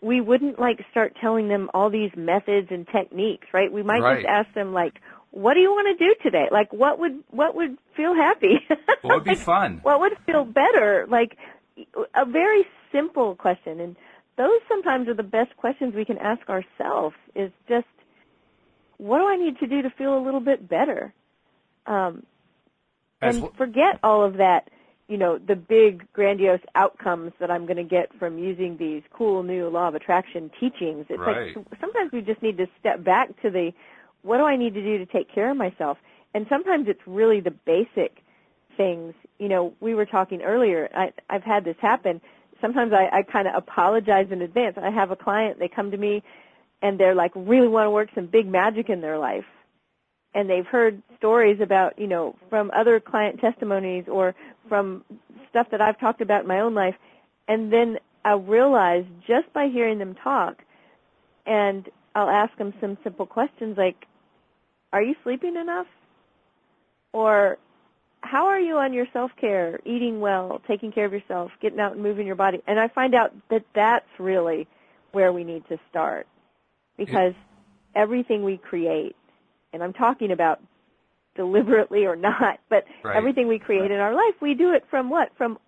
we 0.00 0.20
wouldn't 0.20 0.58
like 0.58 0.80
start 0.90 1.16
telling 1.20 1.48
them 1.48 1.70
all 1.74 1.90
these 1.90 2.10
methods 2.16 2.68
and 2.70 2.86
techniques, 2.88 3.48
right? 3.52 3.72
We 3.72 3.82
might 3.82 4.00
Right. 4.00 4.16
just 4.24 4.28
ask 4.28 4.52
them 4.54 4.72
like, 4.72 5.00
what 5.30 5.54
do 5.54 5.60
you 5.60 5.70
want 5.70 5.98
to 5.98 6.04
do 6.04 6.14
today? 6.22 6.46
Like, 6.50 6.72
what 6.72 6.98
would 6.98 7.22
what 7.30 7.54
would 7.54 7.76
feel 7.96 8.14
happy? 8.14 8.60
What 9.02 9.14
would 9.16 9.24
be 9.24 9.34
fun? 9.52 9.80
what 9.82 10.00
would 10.00 10.12
feel 10.26 10.44
better? 10.44 11.06
Like, 11.08 11.36
a 12.14 12.24
very 12.24 12.64
simple 12.92 13.34
question, 13.34 13.80
and 13.80 13.96
those 14.36 14.60
sometimes 14.68 15.08
are 15.08 15.14
the 15.14 15.22
best 15.22 15.56
questions 15.56 15.94
we 15.94 16.04
can 16.04 16.18
ask 16.18 16.48
ourselves. 16.48 17.16
Is 17.34 17.50
just, 17.68 17.86
what 18.98 19.18
do 19.18 19.26
I 19.26 19.36
need 19.36 19.58
to 19.58 19.66
do 19.66 19.82
to 19.82 19.90
feel 19.90 20.16
a 20.16 20.22
little 20.24 20.40
bit 20.40 20.66
better? 20.68 21.12
Um, 21.86 22.24
and 23.20 23.44
forget 23.56 23.98
all 24.02 24.24
of 24.24 24.34
that, 24.38 24.68
you 25.08 25.16
know, 25.16 25.38
the 25.38 25.54
big 25.54 26.10
grandiose 26.12 26.60
outcomes 26.74 27.32
that 27.38 27.50
I'm 27.50 27.64
going 27.64 27.76
to 27.76 27.84
get 27.84 28.12
from 28.18 28.38
using 28.38 28.76
these 28.76 29.02
cool 29.12 29.42
new 29.42 29.68
law 29.68 29.88
of 29.88 29.94
attraction 29.94 30.50
teachings. 30.58 31.06
It's 31.08 31.18
Right. 31.20 31.56
like 31.56 31.66
sometimes 31.80 32.12
we 32.12 32.22
just 32.22 32.42
need 32.42 32.56
to 32.58 32.66
step 32.80 33.04
back 33.04 33.40
to 33.42 33.50
the 33.50 33.72
what 34.22 34.38
do 34.38 34.44
I 34.44 34.56
need 34.56 34.74
to 34.74 34.82
do 34.82 34.98
to 34.98 35.06
take 35.06 35.28
care 35.32 35.50
of 35.50 35.56
myself? 35.56 35.98
And 36.34 36.46
sometimes 36.48 36.88
it's 36.88 37.00
really 37.06 37.38
the 37.38 37.52
basic 37.52 38.24
things. 38.76 39.14
You 39.38 39.48
know, 39.48 39.72
we 39.80 39.94
were 39.94 40.06
talking 40.06 40.42
earlier. 40.42 40.88
I, 40.94 41.12
I've 41.30 41.44
had 41.44 41.64
this 41.64 41.76
happen. 41.80 42.20
Sometimes 42.60 42.92
I, 42.92 43.08
I 43.12 43.22
kind 43.22 43.46
of 43.46 43.54
apologize 43.54 44.26
in 44.32 44.42
advance. 44.42 44.76
I 44.82 44.90
have 44.90 45.12
a 45.12 45.16
client. 45.16 45.60
They 45.60 45.68
come 45.68 45.92
to 45.92 45.96
me, 45.96 46.24
and 46.82 46.98
they're 46.98 47.14
like 47.14 47.30
really 47.36 47.68
want 47.68 47.86
to 47.86 47.90
work 47.90 48.08
some 48.14 48.26
big 48.26 48.48
magic 48.48 48.88
in 48.88 49.00
their 49.00 49.18
life 49.18 49.44
and 50.36 50.50
they've 50.50 50.66
heard 50.66 51.02
stories 51.16 51.58
about, 51.62 51.98
you 51.98 52.06
know, 52.06 52.36
from 52.50 52.70
other 52.76 53.00
client 53.00 53.40
testimonies 53.40 54.04
or 54.06 54.34
from 54.68 55.02
stuff 55.48 55.66
that 55.70 55.80
I've 55.80 55.98
talked 55.98 56.20
about 56.20 56.42
in 56.42 56.46
my 56.46 56.60
own 56.60 56.74
life. 56.74 56.94
And 57.48 57.72
then 57.72 57.96
I'll 58.22 58.42
realize 58.42 59.06
just 59.26 59.50
by 59.54 59.68
hearing 59.68 59.98
them 59.98 60.14
talk, 60.22 60.58
and 61.46 61.88
I'll 62.14 62.28
ask 62.28 62.54
them 62.58 62.74
some 62.82 62.98
simple 63.02 63.24
questions 63.24 63.78
like, 63.78 64.06
are 64.92 65.02
you 65.02 65.14
sleeping 65.24 65.56
enough? 65.56 65.86
Or 67.14 67.56
how 68.20 68.46
are 68.46 68.60
you 68.60 68.76
on 68.76 68.92
your 68.92 69.06
self-care, 69.14 69.80
eating 69.86 70.20
well, 70.20 70.60
taking 70.68 70.92
care 70.92 71.06
of 71.06 71.12
yourself, 71.14 71.50
getting 71.62 71.80
out 71.80 71.92
and 71.92 72.02
moving 72.02 72.26
your 72.26 72.36
body? 72.36 72.62
And 72.66 72.78
I 72.78 72.88
find 72.88 73.14
out 73.14 73.32
that 73.48 73.64
that's 73.74 74.04
really 74.18 74.68
where 75.12 75.32
we 75.32 75.44
need 75.44 75.66
to 75.70 75.78
start. 75.88 76.26
Because 76.98 77.32
everything 77.94 78.42
we 78.42 78.58
create 78.58 79.16
and 79.72 79.82
I'm 79.82 79.92
talking 79.92 80.30
about 80.32 80.60
deliberately 81.34 82.06
or 82.06 82.16
not, 82.16 82.60
but 82.68 82.84
Right. 83.02 83.16
everything 83.16 83.46
we 83.48 83.58
create 83.58 83.90
in 83.90 83.98
our 84.00 84.14
life, 84.14 84.34
we 84.40 84.54
do 84.54 84.72
it 84.72 84.84
from 84.90 85.10
what? 85.10 85.30
From 85.36 85.58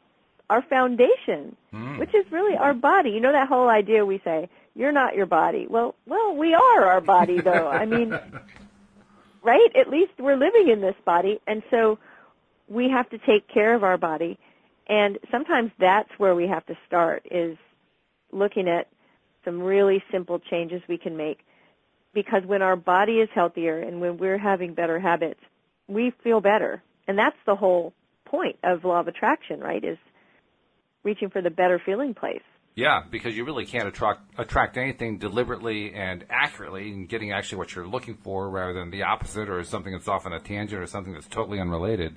our 0.50 0.62
foundation, 0.62 1.57
Mm. 1.75 1.99
which 1.99 2.14
is 2.14 2.31
really 2.33 2.57
our 2.57 2.73
body. 2.75 3.11
You 3.11 3.21
know 3.21 3.33
that 3.33 3.49
whole 3.49 3.69
idea 3.69 4.05
we 4.07 4.19
say, 4.21 4.49
you're 4.75 4.93
not 4.93 5.14
your 5.14 5.26
body. 5.26 5.67
Well, 5.69 5.95
well, 6.07 6.35
we 6.37 6.55
are 6.55 6.87
our 6.87 7.00
body 7.02 7.40
though. 7.40 7.69
I 7.69 7.85
mean, 7.85 8.19
right? 9.43 9.76
At 9.76 9.90
least 9.90 10.12
we're 10.19 10.37
living 10.37 10.69
in 10.69 10.81
this 10.81 10.95
body, 11.05 11.40
and 11.47 11.62
so 11.71 11.99
we 12.69 12.88
have 12.90 13.09
to 13.11 13.19
take 13.19 13.47
care 13.49 13.75
of 13.75 13.85
our 13.85 13.99
body. 13.99 14.38
And 14.88 15.19
sometimes 15.31 15.71
that's 15.78 16.09
where 16.19 16.35
we 16.35 16.47
have 16.49 16.64
to 16.67 16.76
start 16.87 17.26
is 17.31 17.59
looking 18.33 18.69
at 18.69 18.88
some 19.45 19.61
really 19.62 20.02
simple 20.11 20.38
changes 20.38 20.83
we 20.88 20.99
can 20.99 21.17
make 21.17 21.40
because 22.15 22.43
when 22.47 22.62
our 22.62 22.77
body 22.77 23.15
is 23.15 23.29
healthier 23.35 23.81
and 23.81 24.00
when 24.00 24.19
we're 24.19 24.38
having 24.38 24.75
better 24.75 24.99
habits, 24.99 25.41
we 25.87 26.12
feel 26.23 26.41
better. 26.41 26.83
And 27.07 27.19
that's 27.19 27.37
the 27.47 27.57
whole 27.57 27.93
point 28.25 28.57
of 28.65 28.85
law 28.85 29.00
of 29.00 29.09
attraction, 29.09 29.61
right? 29.61 29.83
Is 29.83 29.99
reaching 31.03 31.31
for 31.31 31.43
the 31.43 31.50
better 31.50 31.81
feeling 31.85 32.15
place. 32.15 32.43
Yeah, 32.75 33.03
because 33.11 33.37
you 33.37 33.45
really 33.45 33.67
can't 33.67 33.88
attract 33.88 34.21
attract 34.38 34.77
anything 34.77 35.19
deliberately 35.19 35.93
and 35.95 36.25
accurately 36.31 36.93
and 36.93 37.09
getting 37.09 37.33
actually 37.33 37.59
what 37.59 37.75
you're 37.75 37.88
looking 37.88 38.15
for 38.23 38.49
rather 38.49 38.73
than 38.73 38.91
the 38.91 39.03
opposite 39.03 39.49
or 39.49 39.65
something 39.65 39.93
that's 39.93 40.07
off 40.07 40.27
on 40.27 40.33
a 40.33 40.38
tangent 40.38 40.81
or 40.81 40.87
something 40.87 41.12
that's 41.12 41.27
totally 41.27 41.59
unrelated. 41.59 42.17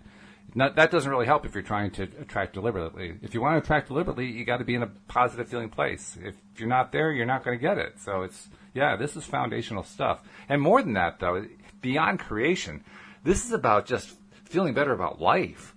Not, 0.54 0.76
that 0.76 0.92
doesn't 0.92 1.10
really 1.10 1.26
help 1.26 1.46
if 1.46 1.54
you're 1.54 1.64
trying 1.64 1.92
to 1.92 2.04
attract 2.04 2.54
deliberately. 2.54 3.16
If 3.22 3.34
you 3.34 3.42
want 3.42 3.56
to 3.56 3.64
attract 3.64 3.88
deliberately, 3.88 4.26
you 4.26 4.44
got 4.44 4.58
to 4.58 4.66
be 4.66 4.76
in 4.76 4.84
a 4.84 4.92
positive 5.08 5.48
feeling 5.48 5.70
place. 5.70 6.18
If 6.22 6.36
you're 6.58 6.68
not 6.68 6.92
there, 6.92 7.12
you're 7.12 7.26
not 7.26 7.46
going 7.46 7.58
to 7.58 7.62
get 7.62 7.78
it. 7.78 8.00
So 8.00 8.24
it's 8.24 8.50
yeah, 8.74 8.96
this 8.96 9.16
is 9.16 9.26
foundational 9.26 9.84
stuff. 9.84 10.22
And 10.48 10.62
more 10.62 10.82
than 10.82 10.94
that, 10.94 11.20
though, 11.20 11.46
beyond 11.82 12.20
creation, 12.20 12.84
this 13.24 13.46
is 13.46 13.52
about 13.52 13.86
just 13.86 14.16
feeling 14.46 14.74
better 14.74 14.94
about 14.94 15.22
life 15.22 15.76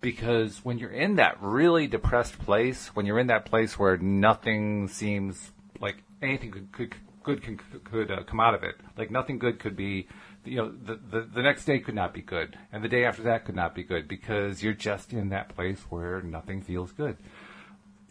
because 0.00 0.64
when 0.64 0.78
you're 0.78 0.90
in 0.90 1.16
that 1.16 1.38
really 1.40 1.86
depressed 1.86 2.38
place, 2.38 2.88
when 2.88 3.06
you're 3.06 3.18
in 3.18 3.28
that 3.28 3.46
place 3.46 3.78
where 3.78 3.96
nothing 3.96 4.88
seems 4.88 5.52
like 5.80 5.96
anything 6.20 6.50
could, 6.50 6.94
could 7.22 7.84
could 7.84 8.10
uh, 8.10 8.22
come 8.24 8.38
out 8.38 8.54
of 8.54 8.62
it, 8.62 8.74
like 8.98 9.10
nothing 9.10 9.38
good 9.38 9.58
could 9.58 9.76
be, 9.76 10.06
you 10.44 10.56
know, 10.56 10.70
the, 10.70 10.94
the 10.96 11.20
the 11.22 11.42
next 11.42 11.64
day 11.64 11.78
could 11.78 11.94
not 11.94 12.14
be 12.14 12.22
good, 12.22 12.58
and 12.72 12.82
the 12.82 12.88
day 12.88 13.04
after 13.04 13.22
that 13.24 13.44
could 13.44 13.56
not 13.56 13.74
be 13.74 13.82
good 13.82 14.08
because 14.08 14.62
you're 14.62 14.74
just 14.74 15.12
in 15.12 15.30
that 15.30 15.54
place 15.54 15.80
where 15.88 16.22
nothing 16.22 16.62
feels 16.62 16.92
good. 16.92 17.16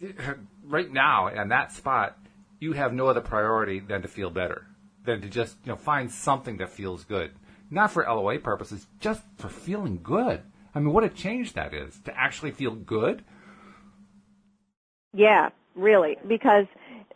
Right 0.66 0.90
now, 0.90 1.28
in 1.28 1.48
that 1.48 1.72
spot, 1.72 2.18
you 2.58 2.72
have 2.72 2.94
no 2.94 3.06
other 3.06 3.20
priority 3.20 3.80
than 3.80 4.00
to 4.00 4.08
feel 4.08 4.30
better, 4.30 4.66
than 5.04 5.20
to 5.20 5.28
just 5.28 5.56
you 5.64 5.72
know 5.72 5.76
find 5.76 6.10
something 6.10 6.56
that 6.56 6.70
feels 6.70 7.04
good, 7.04 7.32
not 7.70 7.90
for 7.90 8.04
LOA 8.04 8.38
purposes, 8.38 8.86
just 8.98 9.22
for 9.36 9.48
feeling 9.48 10.00
good. 10.02 10.42
I 10.74 10.80
mean, 10.80 10.92
what 10.92 11.04
a 11.04 11.08
change 11.08 11.52
that 11.52 11.74
is 11.74 12.00
to 12.06 12.18
actually 12.18 12.50
feel 12.50 12.74
good. 12.74 13.22
Yeah, 15.12 15.50
really, 15.76 16.16
because 16.26 16.66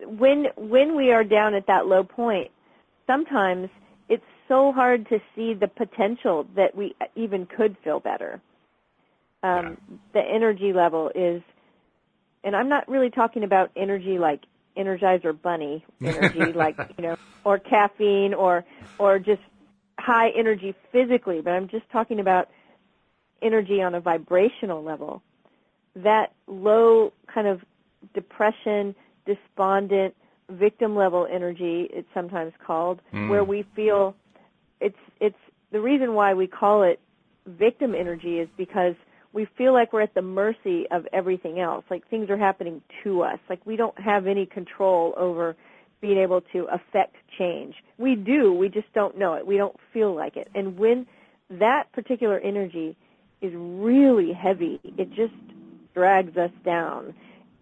when 0.07 0.47
when 0.57 0.95
we 0.97 1.11
are 1.11 1.25
down 1.25 1.55
at 1.55 1.67
that 1.67 1.87
low 1.87 2.05
point, 2.05 2.51
sometimes 3.07 3.69
it's 4.09 4.25
so 4.49 4.73
hard 4.73 5.09
to 5.11 5.21
see 5.37 5.55
the 5.55 5.69
potential 5.69 6.47
that 6.57 6.75
we 6.75 6.95
even 7.15 7.47
could 7.47 7.77
feel 7.85 8.01
better. 8.01 8.41
Um, 9.43 9.79
The 10.15 10.21
energy 10.21 10.73
level 10.73 11.11
is, 11.15 11.43
and 12.43 12.57
I'm 12.57 12.69
not 12.69 12.89
really 12.89 13.11
talking 13.11 13.45
about 13.45 13.71
energy 13.77 14.19
like 14.19 14.41
Energizer 14.77 15.41
Bunny 15.41 15.85
energy, 16.03 16.53
like 16.53 16.77
you 16.97 17.05
know, 17.05 17.17
or 17.45 17.59
caffeine, 17.59 18.35
or 18.35 18.65
or 18.99 19.19
just 19.19 19.43
high 19.99 20.31
energy 20.37 20.75
physically, 20.93 21.41
but 21.41 21.51
I'm 21.51 21.69
just 21.69 21.89
talking 21.91 22.21
about 22.21 22.49
energy 23.43 23.83
on 23.83 23.95
a 23.95 24.01
vibrational 24.01 24.83
level. 24.83 25.23
That 25.97 26.33
low 26.47 27.13
kind 27.33 27.47
of 27.49 27.61
depression, 28.15 28.95
despondent, 29.27 30.15
victim 30.51 30.95
level 30.97 31.27
energy, 31.31 31.89
it's 31.93 32.09
sometimes 32.15 32.53
called, 32.65 33.01
where 33.29 33.45
we 33.45 33.65
feel 33.75 34.15
it's 34.81 34.97
it's 35.21 35.37
the 35.73 35.81
reason 35.81 36.15
why 36.15 36.35
we 36.35 36.47
call 36.47 36.83
it 36.83 37.01
victim 37.47 37.95
energy 37.95 38.39
is 38.39 38.49
because 38.57 38.95
we 39.33 39.47
feel 39.57 39.73
like 39.73 39.93
we're 39.93 40.03
at 40.03 40.15
the 40.15 40.23
mercy 40.23 40.85
of 40.91 41.07
everything 41.13 41.61
else. 41.61 41.85
Like 41.91 42.09
things 42.09 42.31
are 42.31 42.39
happening 42.39 42.83
to 43.05 43.23
us. 43.23 43.39
Like 43.51 43.65
we 43.67 43.77
don't 43.77 43.99
have 44.01 44.27
any 44.27 44.47
control 44.47 45.15
over 45.17 45.57
being 46.01 46.19
able 46.19 46.41
to 46.53 46.67
affect 46.73 47.17
change. 47.39 47.75
We 47.99 48.15
do, 48.15 48.53
we 48.53 48.69
just 48.69 48.93
don't 48.95 49.19
know 49.19 49.35
it. 49.35 49.47
We 49.47 49.57
don't 49.57 49.77
feel 49.93 50.15
like 50.15 50.37
it. 50.37 50.49
And 50.55 50.79
when 50.79 51.07
that 51.51 51.85
particular 51.93 52.39
energy 52.39 52.97
is 53.43 53.53
really 53.55 54.33
heavy, 54.33 54.81
it 54.85 55.09
just 55.11 55.35
drags 55.95 56.37
us 56.37 56.51
down. 56.65 57.15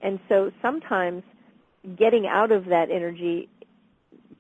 And 0.03 0.19
so 0.29 0.51
sometimes 0.61 1.23
getting 1.99 2.27
out 2.27 2.53
of 2.53 2.67
that 2.67 2.87
energy, 2.93 3.49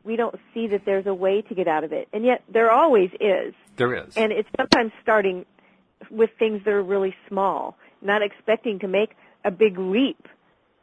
we 0.06 0.16
don't 0.16 0.36
see 0.54 0.68
that 0.68 0.82
there's 0.86 1.06
a 1.06 1.12
way 1.14 1.42
to 1.42 1.54
get 1.54 1.66
out 1.66 1.82
of 1.84 1.92
it. 1.92 2.08
And 2.12 2.24
yet 2.24 2.42
there 2.48 2.70
always 2.70 3.10
is. 3.20 3.54
There 3.76 3.92
is. 3.94 4.16
And 4.16 4.32
it's 4.32 4.48
sometimes 4.56 4.92
starting 5.02 5.44
with 6.10 6.30
things 6.38 6.62
that 6.64 6.72
are 6.72 6.82
really 6.82 7.14
small, 7.28 7.76
not 8.00 8.22
expecting 8.22 8.78
to 8.78 8.88
make 8.88 9.10
a 9.44 9.50
big 9.50 9.78
leap, 9.78 10.28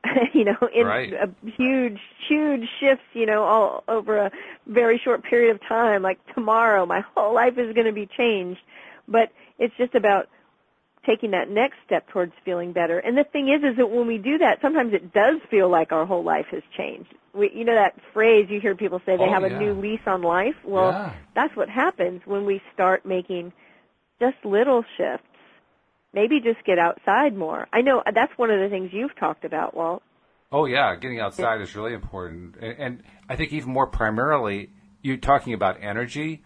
you 0.34 0.44
know, 0.44 0.58
in 0.76 0.86
Right. 0.86 1.14
a 1.14 1.30
huge, 1.58 2.00
huge 2.28 2.68
shifts, 2.80 3.06
you 3.14 3.26
know, 3.26 3.44
all 3.44 3.84
over 3.88 4.18
a 4.18 4.32
very 4.68 5.00
short 5.04 5.24
period 5.24 5.56
of 5.56 5.62
time. 5.68 6.02
Like 6.02 6.20
tomorrow, 6.36 6.86
my 6.86 7.00
whole 7.16 7.34
life 7.34 7.58
is 7.58 7.74
going 7.74 7.88
to 7.88 7.94
be 7.94 8.06
changed. 8.18 8.62
But 9.08 9.32
it's 9.58 9.74
just 9.78 9.96
about 9.96 10.28
taking 11.06 11.32
that 11.32 11.50
next 11.50 11.76
step 11.86 12.08
towards 12.10 12.34
feeling 12.46 12.72
better. 12.72 13.00
And 13.00 13.18
the 13.18 13.24
thing 13.24 13.50
is, 13.50 13.64
is 13.64 13.78
that 13.78 13.90
when 13.90 14.08
we 14.08 14.18
do 14.18 14.38
that, 14.40 14.60
sometimes 14.62 14.94
it 14.94 15.14
does 15.14 15.38
feel 15.50 15.70
like 15.70 15.92
our 15.92 16.06
whole 16.06 16.24
life 16.24 16.46
has 16.52 16.64
changed. 16.78 17.14
We, 17.34 17.52
you 17.54 17.66
know 17.66 17.76
that 17.76 17.96
phrase 18.14 18.48
you 18.50 18.60
hear 18.62 18.76
people 18.76 19.00
say 19.06 19.18
they 19.18 19.24
Oh, 19.24 19.34
have 19.34 19.44
a 19.44 19.58
new 19.60 19.74
lease 19.74 20.06
on 20.06 20.22
life? 20.22 20.56
Well, 20.64 20.92
Yeah. 20.92 21.14
that's 21.36 21.56
what 21.56 21.70
happens 21.70 22.22
when 22.26 22.46
we 22.46 22.62
start 22.74 23.06
making 23.06 23.54
just 24.20 24.38
little 24.46 24.84
shifts. 24.98 25.26
Maybe 26.14 26.40
just 26.40 26.64
get 26.64 26.78
outside 26.78 27.36
more. 27.36 27.68
I 27.74 27.82
know 27.82 28.04
that's 28.14 28.38
one 28.38 28.52
of 28.52 28.60
the 28.60 28.70
things 28.70 28.92
you've 28.94 29.16
talked 29.16 29.46
about, 29.46 29.76
Walt. 29.76 30.04
Oh 30.52 30.66
yeah, 30.66 30.96
getting 30.96 31.20
outside 31.20 31.60
is 31.62 31.76
really 31.76 31.94
important, 31.94 32.56
and, 32.62 32.78
and 32.78 33.04
I 33.28 33.36
think 33.36 33.52
even 33.52 33.72
more 33.74 33.88
primarily, 33.88 34.70
you're 35.02 35.18
talking 35.18 35.56
about 35.56 35.78
energy. 35.82 36.44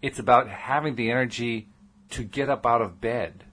It's 0.00 0.18
about 0.18 0.48
having 0.48 0.94
the 0.94 1.10
energy 1.10 1.68
to 2.12 2.24
get 2.24 2.48
up 2.48 2.64
out 2.64 2.80
of 2.80 3.02
bed, 3.02 3.44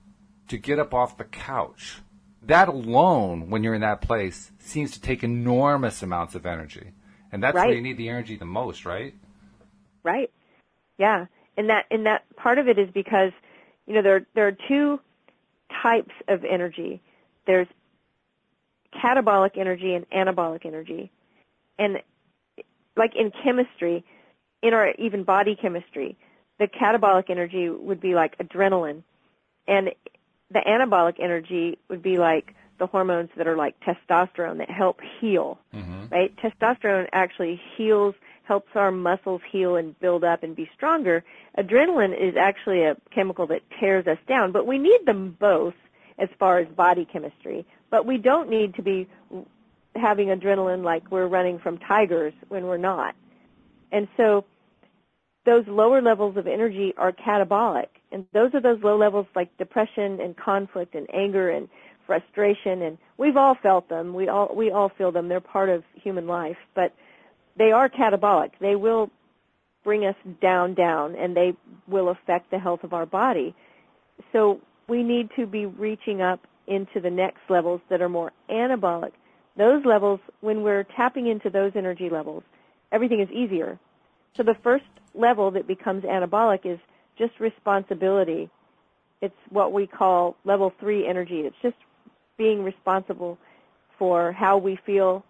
to 0.47 0.57
get 0.57 0.79
up 0.79 0.93
off 0.93 1.17
the 1.17 1.23
couch. 1.23 1.99
That 2.41 2.69
alone, 2.69 3.49
when 3.49 3.63
you're 3.63 3.73
in 3.73 3.81
that 3.81 4.01
place, 4.01 4.51
seems 4.59 4.91
to 4.91 5.01
take 5.01 5.23
enormous 5.23 6.01
amounts 6.01 6.35
of 6.35 6.45
energy, 6.45 6.91
and 7.31 7.43
that's 7.43 7.55
where 7.55 7.73
you 7.73 7.81
need 7.81 7.97
the 7.97 8.09
energy 8.09 8.37
the 8.37 8.45
most, 8.45 8.85
right? 8.85 9.13
Right. 10.03 10.31
Yeah. 10.97 11.25
and 11.57 11.69
that 11.69 11.85
and 11.91 12.05
that 12.05 12.23
part 12.35 12.59
of 12.59 12.67
it 12.67 12.77
is 12.79 12.89
because 12.93 13.31
you 13.85 13.93
know 13.95 14.01
there 14.01 14.25
there 14.35 14.47
are 14.47 14.57
two 14.67 14.99
types 15.83 16.13
of 16.27 16.45
energy. 16.45 17.01
There's 17.45 17.67
catabolic 18.93 19.57
energy 19.57 19.93
and 19.93 20.09
anabolic 20.09 20.65
energy, 20.65 21.11
and 21.77 21.97
like 22.95 23.11
in 23.15 23.31
chemistry, 23.43 24.05
in 24.61 24.73
our 24.73 24.91
even 24.97 25.23
body 25.23 25.57
chemistry, 25.59 26.17
the 26.59 26.67
catabolic 26.67 27.29
energy 27.29 27.69
would 27.69 27.99
be 27.99 28.15
like 28.15 28.37
adrenaline, 28.37 29.03
and 29.67 29.89
the 30.51 30.59
anabolic 30.59 31.15
energy 31.19 31.77
would 31.89 32.01
be 32.01 32.17
like 32.17 32.53
the 32.79 32.87
hormones 32.87 33.29
that 33.37 33.47
are 33.47 33.57
like 33.57 33.75
testosterone 33.81 34.59
that 34.59 34.69
help 34.69 34.99
heal, 35.19 35.59
mm-hmm. 35.73 36.07
right? 36.09 36.33
Testosterone 36.37 37.07
actually 37.11 37.59
heals, 37.75 38.15
helps 38.43 38.69
our 38.75 38.91
muscles 38.91 39.41
heal 39.51 39.75
and 39.75 39.99
build 39.99 40.23
up 40.23 40.43
and 40.43 40.55
be 40.55 40.69
stronger. 40.75 41.23
Adrenaline 41.57 42.13
is 42.17 42.35
actually 42.37 42.83
a 42.83 42.95
chemical 43.13 43.47
that 43.47 43.61
tears 43.79 44.05
us 44.07 44.19
down, 44.27 44.51
but 44.51 44.67
we 44.67 44.77
need 44.77 44.99
them 45.05 45.35
both 45.39 45.73
as 46.19 46.29
far 46.39 46.59
as 46.59 46.67
body 46.69 47.05
chemistry. 47.11 47.65
But 47.89 48.05
we 48.05 48.17
don't 48.17 48.49
need 48.49 48.75
to 48.75 48.81
be 48.81 49.07
having 49.95 50.27
adrenaline 50.27 50.83
like 50.83 51.09
we're 51.11 51.27
running 51.27 51.59
from 51.59 51.77
tigers 51.79 52.33
when 52.47 52.65
we're 52.65 52.77
not. 52.77 53.15
And 53.91 54.07
so 54.17 54.45
those 55.45 55.65
lower 55.67 56.01
levels 56.01 56.37
of 56.37 56.45
energy 56.47 56.93
are 56.97 57.11
catabolic. 57.11 57.87
And 58.11 58.25
those 58.33 58.53
are 58.53 58.61
those 58.61 58.81
low 58.83 58.97
levels 58.97 59.27
like 59.35 59.55
depression 59.57 60.19
and 60.21 60.35
conflict 60.37 60.95
and 60.95 61.07
anger 61.13 61.49
and 61.49 61.67
frustration 62.07 62.81
and 62.81 62.97
we've 63.17 63.37
all 63.37 63.55
felt 63.61 63.89
them. 63.89 64.13
We 64.13 64.29
all 64.29 64.49
we 64.55 64.71
all 64.71 64.89
feel 64.97 65.11
them. 65.11 65.27
They're 65.27 65.41
part 65.41 65.69
of 65.69 65.83
human 65.93 66.25
life, 66.25 66.57
but 66.73 66.93
they 67.57 67.71
are 67.71 67.89
catabolic. 67.89 68.51
They 68.59 68.75
will 68.75 69.11
bring 69.83 70.05
us 70.05 70.15
down 70.41 70.73
down 70.73 71.15
and 71.15 71.35
they 71.35 71.53
will 71.87 72.09
affect 72.09 72.49
the 72.49 72.59
health 72.59 72.83
of 72.83 72.93
our 72.93 73.05
body. 73.05 73.53
So 74.31 74.61
we 74.87 75.03
need 75.03 75.29
to 75.35 75.45
be 75.45 75.65
reaching 75.65 76.21
up 76.21 76.39
into 76.65 76.99
the 76.99 77.09
next 77.09 77.41
levels 77.49 77.81
that 77.89 78.01
are 78.01 78.09
more 78.09 78.31
anabolic. 78.49 79.11
Those 79.57 79.85
levels 79.85 80.19
when 80.41 80.63
we're 80.63 80.83
tapping 80.83 81.27
into 81.27 81.49
those 81.49 81.73
energy 81.75 82.09
levels, 82.09 82.43
everything 82.91 83.19
is 83.19 83.29
easier. 83.31 83.77
So 84.35 84.43
the 84.43 84.55
first 84.63 84.85
level 85.13 85.51
that 85.51 85.67
becomes 85.67 86.03
anabolic 86.03 86.65
is 86.65 86.79
just 87.17 87.39
responsibility. 87.39 88.49
It's 89.21 89.35
what 89.49 89.73
we 89.73 89.87
call 89.87 90.35
level 90.45 90.71
3 90.79 91.07
energy. 91.07 91.41
It's 91.41 91.55
just 91.61 91.75
being 92.37 92.63
responsible 92.63 93.37
for 93.97 94.31
how 94.31 94.57
we 94.57 94.77
feel. 94.85 95.23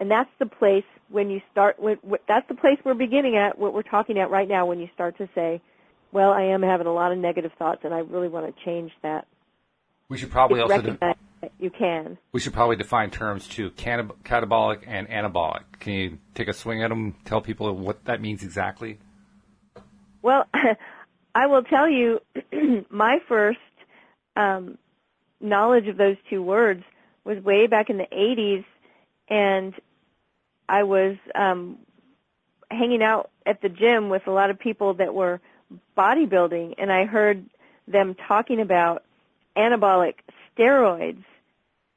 And 0.00 0.10
that's 0.10 0.30
the 0.38 0.46
place 0.46 0.84
when 1.08 1.30
you 1.30 1.40
start, 1.50 1.80
when, 1.80 1.98
that's 2.26 2.46
the 2.48 2.54
place 2.54 2.78
we're 2.84 2.94
beginning 2.94 3.36
at, 3.36 3.58
what 3.58 3.72
we're 3.72 3.82
talking 3.82 4.18
at 4.18 4.30
right 4.30 4.48
now 4.48 4.66
when 4.66 4.80
you 4.80 4.88
start 4.94 5.16
to 5.18 5.28
say, 5.34 5.60
well, 6.12 6.30
I 6.30 6.42
am 6.42 6.62
having 6.62 6.86
a 6.86 6.92
lot 6.92 7.12
of 7.12 7.18
negative 7.18 7.52
thoughts 7.58 7.80
and 7.84 7.94
I 7.94 7.98
really 7.98 8.28
want 8.28 8.46
to 8.46 8.64
change 8.64 8.90
that. 9.02 9.26
We 10.08 10.16
should 10.16 10.30
probably 10.30 10.60
also 10.60 10.80
de- 10.80 10.98
you 11.58 11.70
can. 11.70 12.18
We 12.32 12.40
should 12.40 12.52
probably 12.52 12.76
define 12.76 13.10
terms 13.10 13.46
too: 13.46 13.70
catab- 13.70 14.16
catabolic 14.24 14.84
and 14.86 15.08
anabolic. 15.08 15.64
Can 15.80 15.92
you 15.92 16.18
take 16.34 16.48
a 16.48 16.52
swing 16.52 16.82
at 16.82 16.88
them? 16.88 17.14
Tell 17.24 17.40
people 17.40 17.72
what 17.76 18.04
that 18.06 18.20
means 18.20 18.42
exactly. 18.42 18.98
Well, 20.22 20.46
I 21.38 21.46
will 21.46 21.62
tell 21.62 21.88
you, 21.88 22.18
my 22.90 23.20
first 23.28 23.60
um, 24.34 24.76
knowledge 25.40 25.86
of 25.86 25.96
those 25.96 26.16
two 26.28 26.42
words 26.42 26.82
was 27.22 27.38
way 27.44 27.68
back 27.68 27.90
in 27.90 27.96
the 27.96 28.08
80s, 28.12 28.64
and 29.28 29.72
I 30.68 30.82
was 30.82 31.14
um, 31.36 31.78
hanging 32.72 33.04
out 33.04 33.30
at 33.46 33.62
the 33.62 33.68
gym 33.68 34.08
with 34.08 34.26
a 34.26 34.32
lot 34.32 34.50
of 34.50 34.58
people 34.58 34.94
that 34.94 35.14
were 35.14 35.40
bodybuilding, 35.96 36.74
and 36.76 36.90
I 36.90 37.04
heard 37.04 37.46
them 37.86 38.16
talking 38.26 38.60
about 38.60 39.04
anabolic 39.56 40.14
steroids, 40.56 41.22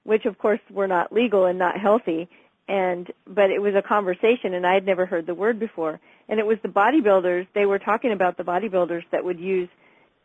which 0.03 0.25
of 0.25 0.37
course 0.37 0.59
were 0.69 0.87
not 0.87 1.11
legal 1.11 1.45
and 1.45 1.57
not 1.57 1.79
healthy, 1.79 2.29
and 2.67 3.11
but 3.25 3.49
it 3.49 3.59
was 3.59 3.73
a 3.73 3.81
conversation, 3.81 4.53
and 4.53 4.67
I 4.67 4.75
had 4.75 4.85
never 4.85 5.07
heard 5.07 5.25
the 5.25 5.33
word 5.33 5.59
before, 5.59 5.99
and 6.31 6.39
it 6.39 6.45
was 6.47 6.57
the 6.63 6.69
bodybuilders. 6.69 7.45
They 7.53 7.65
were 7.65 7.77
talking 7.77 8.13
about 8.13 8.37
the 8.37 8.43
bodybuilders 8.43 9.03
that 9.11 9.23
would 9.23 9.39
use 9.39 9.69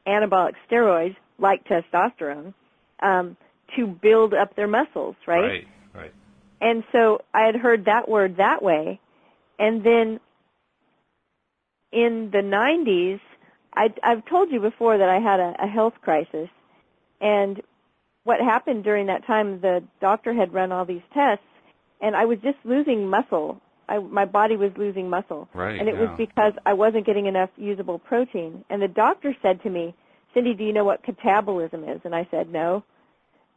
anabolic 0.06 0.52
steroids 0.70 1.16
like 1.38 1.66
testosterone 1.66 2.54
um, 3.02 3.36
to 3.76 3.86
build 3.88 4.32
up 4.32 4.54
their 4.54 4.68
muscles, 4.68 5.16
right? 5.26 5.42
Right, 5.42 5.68
right. 5.94 6.14
And 6.60 6.84
so 6.92 7.20
I 7.34 7.44
had 7.46 7.56
heard 7.56 7.86
that 7.86 8.08
word 8.08 8.36
that 8.38 8.62
way, 8.62 9.00
and 9.58 9.84
then 9.84 10.20
in 11.92 12.30
the 12.32 12.38
90s, 12.38 13.20
I, 13.74 13.92
I've 14.02 14.24
told 14.26 14.50
you 14.50 14.60
before 14.60 14.96
that 14.96 15.08
I 15.08 15.18
had 15.18 15.40
a, 15.40 15.54
a 15.64 15.66
health 15.66 15.94
crisis, 16.00 16.48
and 17.20 17.60
what 18.22 18.40
happened 18.40 18.84
during 18.84 19.06
that 19.06 19.26
time, 19.26 19.60
the 19.60 19.82
doctor 20.00 20.32
had 20.32 20.54
run 20.54 20.72
all 20.72 20.84
these 20.84 21.02
tests, 21.12 21.44
and 22.00 22.14
I 22.14 22.26
was 22.26 22.38
just 22.42 22.58
losing 22.64 23.10
muscle. 23.10 23.60
I, 23.88 23.98
my 23.98 24.24
body 24.24 24.56
was 24.56 24.72
losing 24.76 25.08
muscle, 25.08 25.48
right, 25.54 25.78
and 25.78 25.88
it 25.88 25.94
yeah. 25.94 26.02
was 26.02 26.10
because 26.16 26.54
I 26.64 26.72
wasn't 26.72 27.06
getting 27.06 27.26
enough 27.26 27.50
usable 27.56 27.98
protein. 27.98 28.64
And 28.68 28.82
the 28.82 28.88
doctor 28.88 29.34
said 29.42 29.62
to 29.62 29.70
me, 29.70 29.94
Cindy, 30.34 30.54
do 30.54 30.64
you 30.64 30.72
know 30.72 30.84
what 30.84 31.02
catabolism 31.02 31.94
is? 31.94 32.00
And 32.04 32.14
I 32.14 32.26
said, 32.30 32.50
no. 32.52 32.84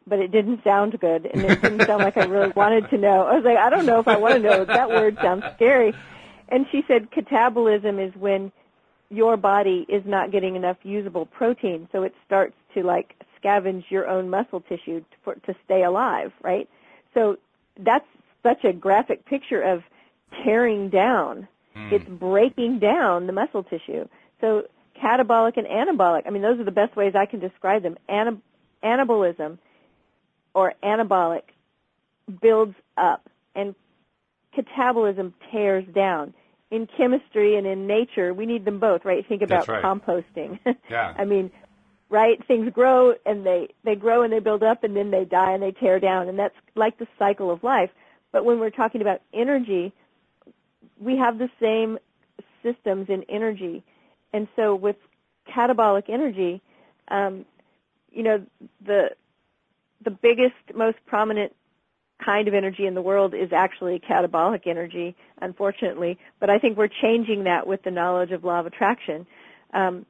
But 0.08 0.20
it 0.20 0.32
didn't 0.32 0.64
sound 0.64 1.00
good, 1.00 1.26
and 1.26 1.44
it 1.44 1.62
didn't 1.62 1.86
sound 1.86 2.04
like 2.04 2.18
I 2.18 2.26
really 2.26 2.52
wanted 2.56 2.90
to 2.90 2.98
know. 2.98 3.28
I 3.28 3.36
was 3.36 3.44
like, 3.44 3.58
I 3.58 3.70
don't 3.70 3.86
know 3.86 4.00
if 4.00 4.08
I 4.08 4.18
want 4.18 4.36
to 4.36 4.40
know. 4.40 4.66
That 4.66 4.90
word 4.90 5.18
sounds 5.22 5.44
scary. 5.56 5.94
And 6.48 6.66
she 6.72 6.84
said, 6.88 7.12
catabolism 7.12 8.04
is 8.04 8.16
when 8.16 8.52
your 9.10 9.38
body 9.38 9.86
is 9.90 10.04
not 10.06 10.32
getting 10.32 10.56
enough 10.56 10.78
usable 10.84 11.26
protein, 11.26 11.88
so 11.92 12.04
it 12.04 12.14
starts 12.26 12.56
to 12.76 12.84
like 12.84 13.16
scavenge 13.42 13.86
your 13.90 14.08
own 14.08 14.30
muscle 14.30 14.62
tissue 14.62 15.04
for, 15.24 15.36
to 15.36 15.56
stay 15.66 15.84
alive, 15.84 16.32
right? 16.42 16.70
So 17.14 17.38
that's 17.80 18.06
such 18.44 18.64
a 18.64 18.74
graphic 18.74 19.26
picture 19.26 19.62
of 19.62 19.84
tearing 20.44 20.90
down. 20.90 21.48
Mm. 21.76 21.92
It's 21.92 22.06
breaking 22.10 22.80
down 22.80 23.28
the 23.28 23.34
muscle 23.34 23.64
tissue. 23.64 24.08
So 24.42 24.64
catabolic 25.02 25.58
and 25.58 25.68
anabolic. 25.68 26.24
I 26.26 26.30
mean, 26.30 26.42
those 26.42 26.60
are 26.60 26.64
the 26.64 26.72
best 26.72 26.96
ways 26.96 27.14
I 27.16 27.26
can 27.26 27.40
describe 27.40 27.84
them. 27.84 27.98
Anab- 28.10 28.42
anabolism 28.84 29.58
or 30.54 30.74
anabolic 30.84 31.44
builds 32.42 32.76
up, 32.98 33.30
and 33.56 33.76
catabolism 34.58 35.34
tears 35.52 35.86
down. 35.94 36.34
In 36.72 36.88
chemistry 36.98 37.56
and 37.56 37.66
in 37.66 37.88
nature, 37.88 38.32
we 38.34 38.46
need 38.46 38.64
them 38.64 38.80
both, 38.80 39.04
right? 39.04 39.26
Think 39.28 39.42
about 39.42 39.68
right. 39.68 39.84
composting. 39.84 40.60
Yeah. 40.90 41.14
I 41.18 41.26
mean, 41.26 41.52
right? 42.10 42.46
Things 42.48 42.72
grow 42.72 43.14
and 43.26 43.46
they 43.46 43.70
they 43.84 43.96
grow 43.96 44.24
and 44.24 44.32
they 44.34 44.40
build 44.40 44.64
up 44.64 44.84
and 44.84 44.96
then 44.96 45.12
they 45.12 45.26
die 45.26 45.54
and 45.54 45.64
they 45.64 45.72
tear 45.72 46.00
down, 46.00 46.28
and 46.28 46.38
that's 46.38 46.56
like 46.76 46.98
the 46.98 47.08
cycle 47.18 47.52
of 47.52 47.64
life. 47.64 47.90
But 48.32 48.46
when 48.46 48.60
we're 48.60 48.70
talking 48.70 49.02
about 49.02 49.22
energy, 49.34 49.94
we 51.00 51.18
have 51.18 51.38
the 51.38 51.50
same 51.60 51.98
systems 52.64 53.08
in 53.10 53.24
energy 53.30 53.84
and 54.34 54.48
so 54.56 54.76
with 54.76 54.96
catabolic 55.54 56.10
energy, 56.10 56.62
um, 57.10 57.46
you 58.12 58.24
know, 58.24 58.46
the 58.86 59.10
the 60.04 60.12
biggest, 60.12 60.56
most 60.74 60.98
prominent 61.06 61.54
kind 62.24 62.48
of 62.48 62.54
energy 62.54 62.86
in 62.86 62.94
the 62.94 63.02
world 63.02 63.34
is 63.34 63.52
actually 63.52 64.00
catabolic 64.00 64.66
energy, 64.66 65.16
unfortunately. 65.42 66.18
But 66.40 66.50
I 66.50 66.58
think 66.58 66.78
we're 66.78 66.88
changing 66.88 67.44
that 67.44 67.68
with 67.68 67.84
the 67.84 67.92
knowledge 67.92 68.32
of 68.32 68.46
law 68.46 68.62
of 68.62 68.66
attraction. 68.66 69.28
Um, 69.74 70.06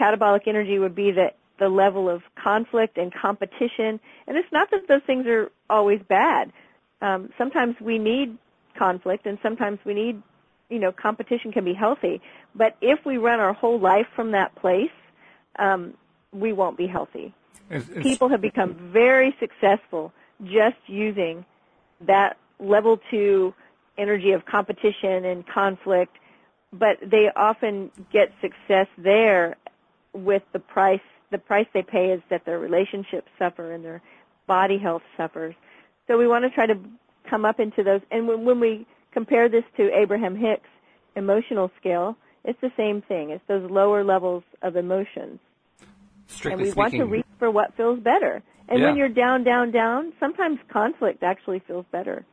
catabolic 0.00 0.46
energy 0.46 0.78
would 0.78 0.94
be 0.94 1.10
the 1.12 1.32
the 1.58 1.68
level 1.68 2.10
of 2.10 2.22
conflict 2.42 2.98
and 2.98 3.12
competition, 3.12 3.98
and 4.26 4.36
it's 4.36 4.52
not 4.52 4.70
that 4.70 4.88
those 4.88 5.00
things 5.06 5.26
are 5.26 5.50
always 5.70 6.00
bad. 6.06 6.52
Um, 7.00 7.30
sometimes 7.38 7.76
we 7.80 7.98
need 7.98 8.36
conflict, 8.76 9.26
and 9.26 9.38
sometimes 9.42 9.78
we 9.84 9.94
need 9.94 10.22
you 10.68 10.78
know, 10.78 10.92
competition 10.92 11.52
can 11.52 11.64
be 11.64 11.74
healthy. 11.74 12.20
But 12.54 12.76
if 12.80 13.04
we 13.04 13.18
run 13.18 13.40
our 13.40 13.52
whole 13.52 13.78
life 13.78 14.06
from 14.14 14.32
that 14.32 14.54
place, 14.56 14.90
um, 15.58 15.94
we 16.32 16.52
won't 16.52 16.76
be 16.76 16.86
healthy. 16.86 17.34
It's, 17.70 17.88
it's, 17.88 18.02
People 18.02 18.28
have 18.28 18.40
become 18.40 18.74
very 18.92 19.34
successful 19.40 20.12
just 20.44 20.76
using 20.86 21.44
that 22.06 22.36
level 22.58 22.98
two 23.10 23.54
energy 23.98 24.32
of 24.32 24.44
competition 24.44 25.24
and 25.24 25.46
conflict, 25.46 26.16
but 26.72 26.98
they 27.00 27.28
often 27.34 27.90
get 28.12 28.32
success 28.40 28.86
there 28.98 29.56
with 30.12 30.42
the 30.52 30.58
price. 30.58 31.00
The 31.30 31.38
price 31.38 31.66
they 31.72 31.82
pay 31.82 32.10
is 32.10 32.20
that 32.30 32.44
their 32.44 32.58
relationships 32.58 33.28
suffer 33.38 33.72
and 33.72 33.84
their 33.84 34.02
body 34.46 34.78
health 34.78 35.02
suffers. 35.16 35.54
So 36.06 36.18
we 36.18 36.28
want 36.28 36.44
to 36.44 36.50
try 36.50 36.66
to 36.66 36.78
come 37.28 37.44
up 37.44 37.60
into 37.60 37.82
those. 37.82 38.00
And 38.10 38.26
when, 38.26 38.44
when 38.44 38.60
we 38.60 38.86
compare 39.12 39.48
this 39.48 39.64
to 39.76 39.90
Abraham 39.94 40.36
Hicks' 40.36 40.68
emotional 41.16 41.70
scale, 41.80 42.16
it's 42.44 42.60
the 42.60 42.70
same 42.76 43.02
thing. 43.02 43.30
It's 43.30 43.42
those 43.48 43.68
lower 43.70 44.04
levels 44.04 44.44
of 44.62 44.76
emotions. 44.76 45.40
Strictly 46.28 46.52
and 46.52 46.60
we 46.60 46.70
speaking, 46.70 47.00
want 47.00 47.10
to 47.10 47.16
reach 47.16 47.26
for 47.38 47.50
what 47.50 47.74
feels 47.76 48.00
better. 48.00 48.42
And 48.68 48.80
Yeah. 48.80 48.86
when 48.86 48.96
you're 48.96 49.08
down, 49.08 49.44
down, 49.44 49.70
down, 49.70 50.12
sometimes 50.18 50.58
conflict 50.68 51.22
actually 51.22 51.60
feels 51.60 51.86
better. 51.92 52.24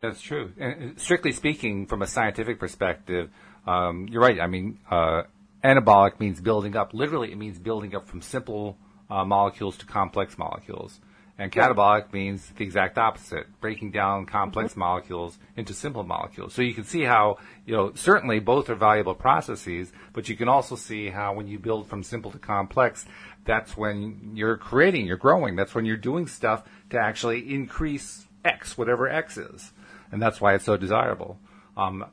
That's 0.00 0.20
true. 0.20 0.52
And 0.58 0.98
strictly 0.98 1.30
speaking, 1.32 1.86
from 1.86 2.02
a 2.02 2.06
scientific 2.06 2.58
perspective, 2.58 3.30
um, 3.66 4.08
you're 4.10 4.20
right. 4.20 4.40
I 4.40 4.48
mean, 4.48 4.78
uh, 4.90 5.22
anabolic 5.62 6.18
means 6.18 6.40
building 6.40 6.76
up. 6.76 6.92
Literally, 6.92 7.30
it 7.30 7.38
means 7.38 7.58
building 7.58 7.94
up 7.94 8.08
from 8.08 8.20
simple 8.20 8.76
uh, 9.08 9.24
molecules 9.24 9.76
to 9.78 9.86
complex 9.86 10.36
molecules. 10.36 11.00
And 11.38 11.50
catabolic 11.50 12.12
means 12.12 12.46
the 12.56 12.62
exact 12.62 12.98
opposite, 12.98 13.46
breaking 13.60 13.90
down 13.90 14.26
complex 14.26 14.72
mm-hmm. 14.72 14.80
molecules 14.80 15.38
into 15.56 15.72
simple 15.72 16.04
molecules. 16.04 16.52
So 16.52 16.62
you 16.62 16.74
can 16.74 16.84
see 16.84 17.02
how, 17.02 17.38
you 17.66 17.74
know, 17.74 17.92
certainly 17.94 18.38
both 18.38 18.68
are 18.68 18.74
valuable 18.74 19.14
processes, 19.14 19.92
but 20.12 20.28
you 20.28 20.36
can 20.36 20.48
also 20.48 20.76
see 20.76 21.08
how 21.08 21.32
when 21.34 21.48
you 21.48 21.58
build 21.58 21.88
from 21.88 22.02
simple 22.02 22.30
to 22.30 22.38
complex, 22.38 23.06
that's 23.44 23.76
when 23.76 24.32
you're 24.34 24.58
creating, 24.58 25.06
you're 25.06 25.16
growing. 25.16 25.56
That's 25.56 25.74
when 25.74 25.86
you're 25.86 25.96
doing 25.96 26.26
stuff 26.26 26.64
to 26.90 26.98
actually 26.98 27.52
increase 27.52 28.26
X, 28.44 28.76
whatever 28.76 29.08
X 29.08 29.38
is. 29.38 29.72
And 30.12 30.20
that's 30.20 30.40
why 30.40 30.54
it's 30.54 30.64
so 30.64 30.76
desirable. 30.76 31.38
Um, 31.76 32.04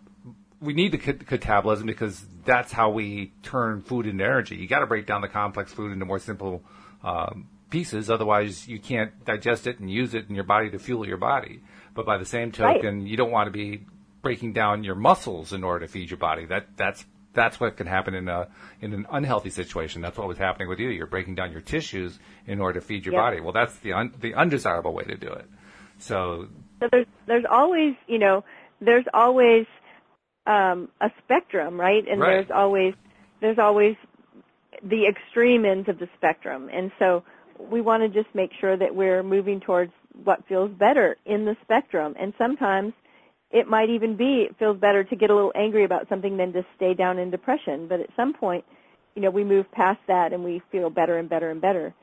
we 0.62 0.74
need 0.74 0.92
the 0.92 0.98
catabolism 0.98 1.86
because 1.86 2.26
that's 2.46 2.72
how 2.72 2.90
we 2.90 3.34
turn 3.44 3.82
food 3.82 4.08
into 4.08 4.24
energy. 4.24 4.56
You 4.56 4.68
got 4.68 4.80
to 4.80 4.88
break 4.88 5.06
down 5.06 5.22
the 5.22 5.28
complex 5.28 5.74
food 5.74 5.92
into 5.92 6.06
more 6.06 6.20
simple 6.20 6.64
um, 7.04 7.48
pieces. 7.70 8.10
Otherwise, 8.10 8.68
you 8.68 8.80
can't 8.80 9.26
digest 9.26 9.68
it 9.68 9.80
and 9.80 9.90
use 9.90 10.14
it 10.14 10.30
in 10.30 10.36
your 10.36 10.44
body 10.44 10.70
to 10.72 10.80
fuel 10.80 11.08
your 11.08 11.18
body. 11.18 11.62
But 11.94 12.06
by 12.06 12.18
the 12.18 12.26
same 12.26 12.52
token, 12.52 13.00
right. 13.00 13.08
you 13.08 13.18
don't 13.18 13.32
want 13.32 13.48
to 13.48 13.52
be 13.52 13.86
breaking 14.22 14.54
down 14.54 14.84
your 14.84 14.96
muscles 14.96 15.54
in 15.54 15.64
order 15.64 15.86
to 15.86 15.92
feed 15.92 16.10
your 16.10 16.18
body. 16.18 16.46
That 16.46 16.68
that's 16.76 17.06
that's 17.34 17.60
what 17.60 17.78
can 17.78 17.88
happen 17.88 18.14
in 18.14 18.28
a 18.28 18.48
in 18.82 18.94
an 18.94 19.06
unhealthy 19.12 19.50
situation. 19.50 20.02
That's 20.02 20.18
what 20.18 20.28
was 20.28 20.38
happening 20.38 20.68
with 20.68 20.80
you. 20.80 20.90
You're 20.90 21.08
breaking 21.08 21.36
down 21.36 21.52
your 21.52 21.62
tissues 21.62 22.18
in 22.48 22.60
order 22.60 22.80
to 22.80 22.86
feed 22.86 23.06
your 23.06 23.14
yep. 23.14 23.22
body. 23.22 23.42
Well, 23.42 23.54
that's 23.54 23.76
the 23.80 23.94
un, 23.94 24.14
the 24.20 24.34
undesirable 24.34 24.94
way 24.94 25.04
to 25.04 25.16
do 25.16 25.28
it. 25.28 25.46
So, 26.00 26.48
so 26.80 26.88
there's 26.92 27.08
there's 27.28 27.46
always 27.50 27.96
you 28.08 28.20
know 28.20 28.44
there's 28.82 29.06
always 29.14 29.66
um, 30.48 30.90
a 31.02 31.12
spectrum, 31.24 31.80
right? 31.80 32.06
And 32.08 32.20
right. 32.20 32.36
there's 32.36 32.52
always 32.54 32.94
there's 33.42 33.60
always 33.60 33.96
the 34.84 35.06
extreme 35.08 35.66
ends 35.66 35.90
of 35.90 36.00
the 36.00 36.08
spectrum, 36.18 36.70
and 36.72 36.92
so 37.00 37.24
we 37.60 37.82
want 37.82 38.04
to 38.04 38.10
just 38.10 38.34
make 38.34 38.52
sure 38.60 38.78
that 38.78 38.96
we're 38.96 39.24
moving 39.24 39.60
towards 39.60 39.92
what 40.24 40.46
feels 40.48 40.72
better 40.72 41.18
in 41.26 41.46
the 41.46 41.56
spectrum. 41.64 42.16
And 42.20 42.34
sometimes 42.38 42.94
it 43.52 43.68
might 43.68 43.90
even 43.90 44.16
be 44.16 44.48
it 44.50 44.56
feels 44.58 44.80
better 44.80 45.04
to 45.04 45.16
get 45.16 45.30
a 45.30 45.36
little 45.36 45.54
angry 45.56 45.84
about 45.84 46.08
something 46.10 46.38
than 46.38 46.54
to 46.54 46.66
stay 46.76 46.94
down 46.94 47.20
in 47.20 47.32
depression. 47.32 47.88
But 47.88 48.00
at 48.00 48.10
some 48.16 48.34
point, 48.34 48.64
you 49.16 49.22
know, 49.22 49.30
we 49.30 49.44
move 49.44 49.72
past 49.72 50.00
that 50.08 50.34
and 50.34 50.44
we 50.44 50.62
feel 50.72 50.90
better 50.90 51.18
and 51.18 51.30
better 51.30 51.50
and 51.50 51.60
better. 51.60 51.94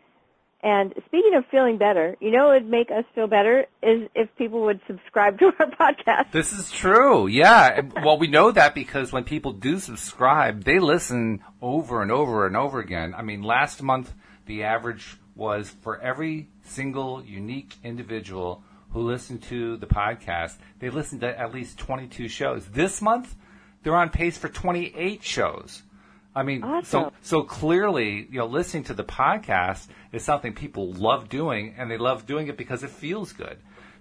And 0.62 0.95
speaking 1.07 1.35
of 1.37 1.45
feeling 1.51 1.79
better, 1.79 2.16
you 2.19 2.31
know 2.31 2.49
what 2.49 2.62
would 2.62 2.71
make 2.71 2.90
us 2.90 3.05
feel 3.14 3.27
better 3.27 3.66
is 3.83 4.09
if 4.14 4.29
people 4.37 4.62
would 4.62 4.81
subscribe 4.87 5.38
to 5.38 5.53
our 5.59 5.71
podcast. 5.71 6.33
This 6.33 6.53
is 6.53 6.71
true. 6.73 7.27
Yeah. 7.27 7.83
well, 8.05 8.19
we 8.19 8.27
know 8.27 8.51
that 8.51 8.75
because 8.75 9.12
when 9.12 9.25
people 9.25 9.53
do 9.53 9.79
subscribe, 9.79 10.64
they 10.64 10.79
listen 10.79 11.45
over 11.62 12.03
and 12.03 12.11
over 12.11 12.47
and 12.47 12.57
over 12.57 12.81
again. 12.81 13.14
I 13.14 13.23
mean, 13.23 13.42
last 13.42 13.83
month, 13.83 14.12
the 14.47 14.64
average 14.64 15.19
was 15.37 15.68
for 15.83 16.01
every 16.01 16.49
single 16.64 17.22
unique 17.25 17.77
individual 17.85 18.64
who 18.90 19.03
listened 19.03 19.42
to 19.42 19.77
the 19.77 19.87
podcast, 19.87 20.57
they 20.79 20.90
listened 20.90 21.20
to 21.20 21.38
at 21.38 21.53
least 21.53 21.79
22 21.79 22.29
shows. 22.29 22.66
This 22.66 23.03
month, 23.03 23.35
they're 23.83 23.94
on 23.94 24.09
pace 24.09 24.38
for 24.38 24.49
28 24.49 25.22
shows. 25.22 25.83
I 26.35 26.42
mean, 26.42 26.62
awesome. 26.64 26.85
so 26.85 27.12
so 27.22 27.42
clearly, 27.42 28.27
you 28.31 28.38
know, 28.38 28.46
listening 28.46 28.85
to 28.85 28.94
the 28.94 29.05
podcast 29.05 29.87
is 30.12 30.22
something 30.22 30.53
people 30.53 30.92
love 30.92 31.29
doing, 31.31 31.75
and 31.79 31.90
they 31.90 31.96
love 31.96 32.27
doing 32.27 32.49
it 32.49 32.59
because 32.59 32.83
it 32.83 32.90
feels 32.90 33.33
good. 33.33 33.59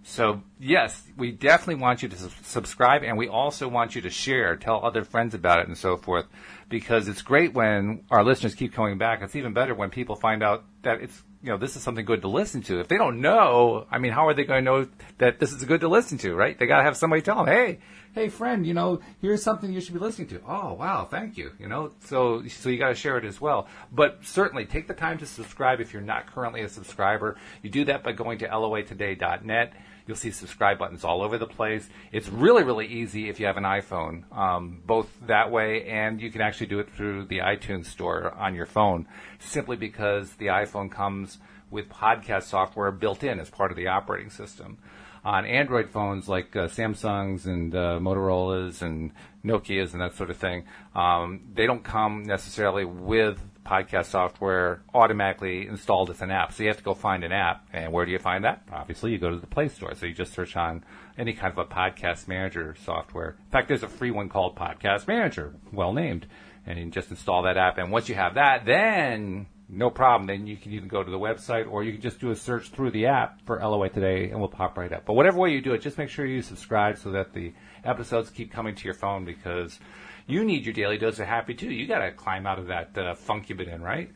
So 0.07 0.43
yes, 0.59 1.01
we 1.17 1.31
definitely 1.31 1.81
want 1.81 2.03
you 2.03 2.09
to 2.09 2.15
su- 2.15 2.29
subscribe, 2.43 3.03
and 3.03 3.17
we 3.17 3.27
also 3.27 3.67
want 3.67 3.95
you 3.95 4.01
to 4.01 4.11
share, 4.11 4.55
tell 4.55 4.85
other 4.85 5.03
friends 5.03 5.33
about 5.33 5.59
it, 5.59 5.67
and 5.67 5.75
so 5.75 5.97
forth, 5.97 6.27
because 6.69 7.07
it's 7.07 7.23
great 7.23 7.55
when 7.55 8.03
our 8.11 8.23
listeners 8.23 8.53
keep 8.53 8.71
coming 8.71 8.99
back. 8.99 9.23
It's 9.23 9.35
even 9.35 9.53
better 9.53 9.73
when 9.73 9.89
people 9.89 10.15
find 10.15 10.43
out 10.43 10.63
that 10.83 11.01
it's 11.01 11.23
you 11.41 11.49
know 11.49 11.57
this 11.57 11.75
is 11.75 11.81
something 11.81 12.05
good 12.05 12.21
to 12.21 12.27
listen 12.27 12.61
to. 12.63 12.79
If 12.79 12.87
they 12.87 12.97
don't 12.97 13.19
know, 13.19 13.87
I 13.89 13.97
mean, 13.97 14.11
how 14.11 14.27
are 14.27 14.35
they 14.35 14.43
going 14.43 14.63
to 14.63 14.71
know 14.71 14.87
that 15.17 15.39
this 15.39 15.51
is 15.51 15.65
good 15.65 15.81
to 15.81 15.87
listen 15.87 16.19
to? 16.19 16.35
Right? 16.35 16.57
They 16.57 16.67
got 16.67 16.77
to 16.77 16.83
have 16.83 16.97
somebody 16.97 17.23
tell 17.23 17.37
them, 17.37 17.47
hey, 17.47 17.79
hey, 18.13 18.29
friend, 18.29 18.65
you 18.65 18.75
know, 18.75 19.01
here's 19.21 19.41
something 19.41 19.73
you 19.73 19.81
should 19.81 19.95
be 19.95 19.99
listening 19.99 20.27
to. 20.27 20.41
Oh, 20.47 20.73
wow, 20.73 21.07
thank 21.09 21.35
you. 21.35 21.51
You 21.57 21.67
know, 21.67 21.91
so 22.01 22.45
so 22.47 22.69
you 22.69 22.77
got 22.77 22.89
to 22.89 22.95
share 22.95 23.17
it 23.17 23.25
as 23.25 23.41
well. 23.41 23.67
But 23.91 24.23
certainly 24.23 24.65
take 24.65 24.87
the 24.87 24.93
time 24.93 25.17
to 25.17 25.25
subscribe 25.25 25.81
if 25.81 25.93
you're 25.93 26.01
not 26.03 26.27
currently 26.27 26.61
a 26.61 26.69
subscriber. 26.69 27.37
You 27.63 27.71
do 27.71 27.85
that 27.85 28.03
by 28.03 28.11
going 28.11 28.37
to 28.39 28.47
loatoday.net. 28.47 29.73
You'll 30.07 30.17
see 30.17 30.31
subscribe 30.31 30.77
buttons 30.77 31.03
all 31.03 31.23
over 31.23 31.37
the 31.37 31.47
place. 31.47 31.89
It's 32.11 32.29
really, 32.29 32.63
really 32.63 32.85
easy 32.85 33.27
if 33.27 33.39
you 33.39 33.47
have 33.47 33.57
an 33.57 33.63
iPhone, 33.63 34.31
um, 34.35 34.81
both 34.85 35.09
that 35.25 35.51
way 35.51 35.85
and 35.85 36.21
you 36.21 36.31
can 36.31 36.41
actually 36.41 36.67
do 36.67 36.79
it 36.79 36.91
through 36.91 37.25
the 37.25 37.39
iTunes 37.39 37.85
store 37.85 38.31
on 38.35 38.53
your 38.53 38.67
phone, 38.67 39.07
simply 39.39 39.77
because 39.77 40.33
the 40.35 40.47
iPhone 40.47 40.91
comes 40.91 41.39
with 41.71 41.89
podcast 41.89 42.43
software 42.43 42.91
built 42.91 43.23
in 43.23 43.39
as 43.39 43.49
part 43.49 43.71
of 43.71 43.77
the 43.77 43.87
operating 43.87 44.29
system. 44.29 44.77
On 45.23 45.43
Android 45.43 45.89
phones 45.89 46.29
like 46.29 46.55
uh, 46.55 46.67
Samsungs 46.67 47.47
and 47.47 47.73
uh, 47.73 47.97
Motorola's 47.99 48.83
and 48.83 49.11
Nokia's 49.43 49.93
and 49.93 50.01
that 50.01 50.15
sort 50.15 50.29
of 50.29 50.37
thing, 50.37 50.65
um, 50.93 51.41
they 51.51 51.65
don't 51.65 51.83
come 51.83 52.21
necessarily 52.21 52.85
with 52.85 53.39
podcast 53.65 54.05
software 54.05 54.81
automatically 54.93 55.67
installed 55.67 56.09
as 56.09 56.21
an 56.21 56.31
app. 56.31 56.53
So 56.53 56.63
you 56.63 56.69
have 56.69 56.77
to 56.77 56.83
go 56.83 56.93
find 56.93 57.23
an 57.23 57.31
app. 57.31 57.67
And 57.73 57.91
where 57.91 58.05
do 58.05 58.11
you 58.11 58.19
find 58.19 58.43
that? 58.43 58.63
Obviously, 58.71 59.11
you 59.11 59.17
go 59.17 59.29
to 59.29 59.39
the 59.39 59.47
Play 59.47 59.67
Store. 59.67 59.93
So 59.95 60.05
you 60.05 60.13
just 60.13 60.33
search 60.33 60.55
on 60.55 60.83
any 61.17 61.33
kind 61.33 61.51
of 61.51 61.57
a 61.57 61.65
podcast 61.65 62.27
manager 62.27 62.75
software. 62.83 63.35
In 63.45 63.51
fact, 63.51 63.67
there's 63.67 63.83
a 63.83 63.89
free 63.89 64.11
one 64.11 64.29
called 64.29 64.55
Podcast 64.55 65.07
Manager, 65.07 65.53
well 65.71 65.93
named. 65.93 66.27
And 66.67 66.79
you 66.79 66.85
just 66.89 67.11
install 67.11 67.43
that 67.43 67.57
app. 67.57 67.77
And 67.77 67.91
once 67.91 68.09
you 68.09 68.15
have 68.15 68.35
that, 68.35 68.65
then 68.65 69.47
no 69.67 69.89
problem. 69.89 70.27
Then 70.27 70.47
you 70.47 70.57
can 70.57 70.71
even 70.73 70.87
go 70.87 71.03
to 71.03 71.11
the 71.11 71.19
website 71.19 71.69
or 71.69 71.83
you 71.83 71.93
can 71.93 72.01
just 72.01 72.19
do 72.19 72.31
a 72.31 72.35
search 72.35 72.69
through 72.69 72.91
the 72.91 73.07
app 73.07 73.41
for 73.45 73.59
LOA 73.59 73.89
Today 73.89 74.29
and 74.29 74.39
we'll 74.39 74.49
pop 74.49 74.77
right 74.77 74.91
up. 74.91 75.05
But 75.05 75.13
whatever 75.13 75.39
way 75.39 75.51
you 75.51 75.61
do 75.61 75.73
it, 75.73 75.81
just 75.81 75.97
make 75.97 76.09
sure 76.09 76.25
you 76.25 76.41
subscribe 76.41 76.97
so 76.97 77.11
that 77.11 77.33
the 77.33 77.53
episodes 77.83 78.29
keep 78.29 78.51
coming 78.51 78.75
to 78.75 78.85
your 78.85 78.93
phone 78.93 79.25
because 79.25 79.79
you 80.27 80.43
need 80.43 80.65
your 80.65 80.73
daily 80.73 80.97
dose 80.97 81.19
of 81.19 81.27
happy 81.27 81.53
too. 81.53 81.71
You 81.71 81.87
got 81.87 81.99
to 81.99 82.11
climb 82.11 82.45
out 82.47 82.59
of 82.59 82.67
that 82.67 82.97
uh, 82.97 83.15
funk 83.15 83.49
you've 83.49 83.57
been 83.57 83.69
in, 83.69 83.81
right? 83.81 84.09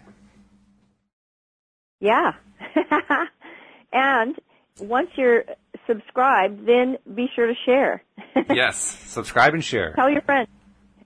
Yeah. 1.99 2.33
and 3.93 4.35
once 4.79 5.09
you're 5.15 5.43
subscribed, 5.87 6.65
then 6.65 6.97
be 7.13 7.27
sure 7.35 7.47
to 7.47 7.53
share. 7.65 8.03
yes, 8.49 8.79
subscribe 8.79 9.53
and 9.53 9.63
share. 9.63 9.93
Tell 9.93 10.09
your 10.09 10.21
friends. 10.21 10.49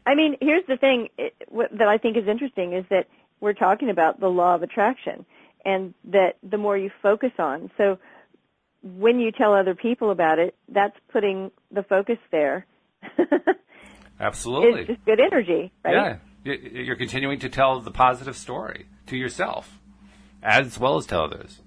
I 0.05 0.15
mean, 0.15 0.37
here's 0.41 0.65
the 0.67 0.77
thing 0.77 1.09
it, 1.17 1.33
that 1.49 1.87
I 1.87 1.97
think 1.97 2.17
is 2.17 2.27
interesting 2.27 2.73
is 2.73 2.85
that 2.89 3.07
we're 3.39 3.53
talking 3.53 3.89
about 3.89 4.19
the 4.19 4.27
law 4.27 4.55
of 4.55 4.63
attraction 4.63 5.25
and 5.65 5.93
that 6.05 6.37
the 6.43 6.57
more 6.57 6.77
you 6.77 6.91
focus 7.01 7.31
on. 7.39 7.71
So 7.77 7.97
when 8.83 9.19
you 9.19 9.31
tell 9.31 9.53
other 9.53 9.75
people 9.75 10.11
about 10.11 10.39
it, 10.39 10.55
that's 10.67 10.95
putting 11.11 11.51
the 11.71 11.83
focus 11.83 12.17
there. 12.31 12.65
Absolutely. 14.23 14.81
It's 14.81 14.89
just 14.89 15.05
good 15.05 15.19
energy, 15.19 15.71
right? 15.83 16.19
Yeah. 16.45 16.55
You're 16.55 16.95
continuing 16.95 17.39
to 17.39 17.49
tell 17.49 17.79
the 17.79 17.91
positive 17.91 18.35
story 18.35 18.87
to 19.07 19.17
yourself 19.17 19.79
as 20.41 20.77
well 20.79 20.97
as 20.97 21.05
to 21.07 21.19
others. 21.19 21.61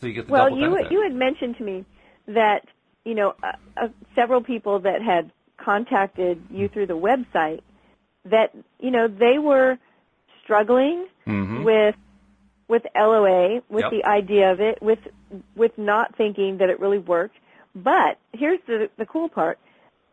So 0.00 0.06
you 0.06 0.14
get 0.14 0.26
the 0.26 0.32
well, 0.32 0.50
double 0.50 0.60
you 0.60 0.86
you 0.90 1.02
had 1.02 1.14
mentioned 1.14 1.56
to 1.58 1.64
me 1.64 1.84
that 2.26 2.66
you 3.04 3.14
know 3.14 3.34
uh, 3.42 3.52
uh, 3.76 3.88
several 4.14 4.42
people 4.42 4.80
that 4.80 5.00
had 5.02 5.30
contacted 5.56 6.42
you 6.50 6.68
through 6.68 6.86
the 6.86 6.96
website 6.96 7.60
that 8.24 8.54
you 8.80 8.90
know 8.90 9.06
they 9.08 9.38
were 9.38 9.78
struggling 10.42 11.06
mm-hmm. 11.26 11.64
with 11.64 11.94
with 12.66 12.82
LOA, 12.96 13.60
with 13.68 13.84
yep. 13.84 13.90
the 13.90 14.04
idea 14.04 14.50
of 14.52 14.60
it, 14.60 14.82
with 14.82 14.98
with 15.54 15.72
not 15.78 16.16
thinking 16.16 16.58
that 16.58 16.68
it 16.68 16.80
really 16.80 16.98
worked. 16.98 17.36
But 17.74 18.18
here's 18.32 18.60
the 18.66 18.90
the 18.98 19.06
cool 19.06 19.28
part 19.28 19.58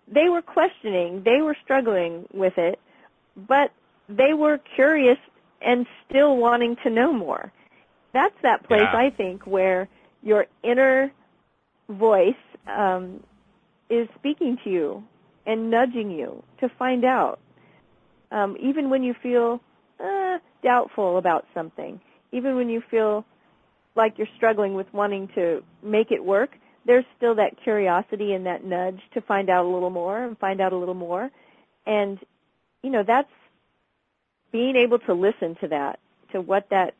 they 0.07 0.29
were 0.29 0.41
questioning, 0.41 1.23
they 1.23 1.41
were 1.41 1.55
struggling 1.63 2.25
with 2.33 2.57
it, 2.57 2.79
but 3.35 3.71
they 4.09 4.33
were 4.33 4.59
curious 4.75 5.17
and 5.61 5.85
still 6.09 6.37
wanting 6.37 6.75
to 6.83 6.89
know 6.89 7.13
more. 7.13 7.51
That's 8.13 8.35
that 8.43 8.67
place, 8.67 8.81
yeah. 8.81 8.97
I 8.97 9.09
think, 9.09 9.45
where 9.45 9.87
your 10.21 10.45
inner 10.63 11.11
voice 11.89 12.33
um, 12.67 13.23
is 13.89 14.07
speaking 14.17 14.57
to 14.63 14.69
you 14.69 15.03
and 15.45 15.69
nudging 15.69 16.11
you 16.11 16.43
to 16.59 16.69
find 16.77 17.05
out. 17.05 17.39
Um, 18.31 18.57
even 18.61 18.89
when 18.89 19.03
you 19.03 19.13
feel 19.21 19.61
uh, 19.99 20.39
doubtful 20.63 21.17
about 21.17 21.45
something, 21.53 21.99
even 22.31 22.55
when 22.55 22.69
you 22.69 22.81
feel 22.89 23.25
like 23.95 24.17
you're 24.17 24.27
struggling 24.37 24.73
with 24.73 24.87
wanting 24.93 25.27
to 25.35 25.63
make 25.83 26.11
it 26.11 26.23
work, 26.23 26.51
there's 26.85 27.05
still 27.17 27.35
that 27.35 27.61
curiosity 27.63 28.33
and 28.33 28.45
that 28.45 28.63
nudge 28.63 28.99
to 29.13 29.21
find 29.21 29.49
out 29.49 29.65
a 29.65 29.67
little 29.67 29.89
more 29.89 30.23
and 30.23 30.37
find 30.37 30.61
out 30.61 30.73
a 30.73 30.77
little 30.77 30.95
more. 30.95 31.29
And, 31.85 32.19
you 32.81 32.89
know, 32.89 33.03
that's 33.05 33.31
being 34.51 34.75
able 34.75 34.99
to 34.99 35.13
listen 35.13 35.55
to 35.61 35.67
that, 35.69 35.99
to 36.31 36.41
what 36.41 36.69
that 36.69 36.95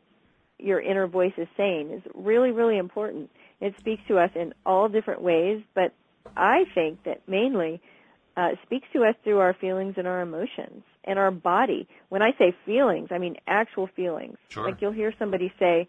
your 0.58 0.80
inner 0.80 1.06
voice 1.06 1.32
is 1.36 1.48
saying 1.56 1.90
is 1.90 2.02
really, 2.14 2.52
really 2.52 2.78
important. 2.78 3.30
It 3.60 3.74
speaks 3.78 4.02
to 4.08 4.18
us 4.18 4.30
in 4.34 4.54
all 4.64 4.88
different 4.88 5.22
ways, 5.22 5.62
but 5.74 5.92
I 6.36 6.64
think 6.74 7.02
that 7.04 7.20
mainly 7.28 7.80
uh, 8.36 8.50
speaks 8.64 8.86
to 8.92 9.04
us 9.04 9.14
through 9.24 9.38
our 9.38 9.54
feelings 9.54 9.94
and 9.96 10.06
our 10.06 10.20
emotions 10.20 10.82
and 11.04 11.18
our 11.18 11.30
body. 11.30 11.88
When 12.08 12.22
I 12.22 12.30
say 12.38 12.54
feelings, 12.64 13.08
I 13.10 13.18
mean 13.18 13.36
actual 13.46 13.88
feelings. 13.88 14.36
Sure. 14.48 14.64
Like 14.64 14.80
you'll 14.80 14.92
hear 14.92 15.12
somebody 15.18 15.52
say, 15.58 15.88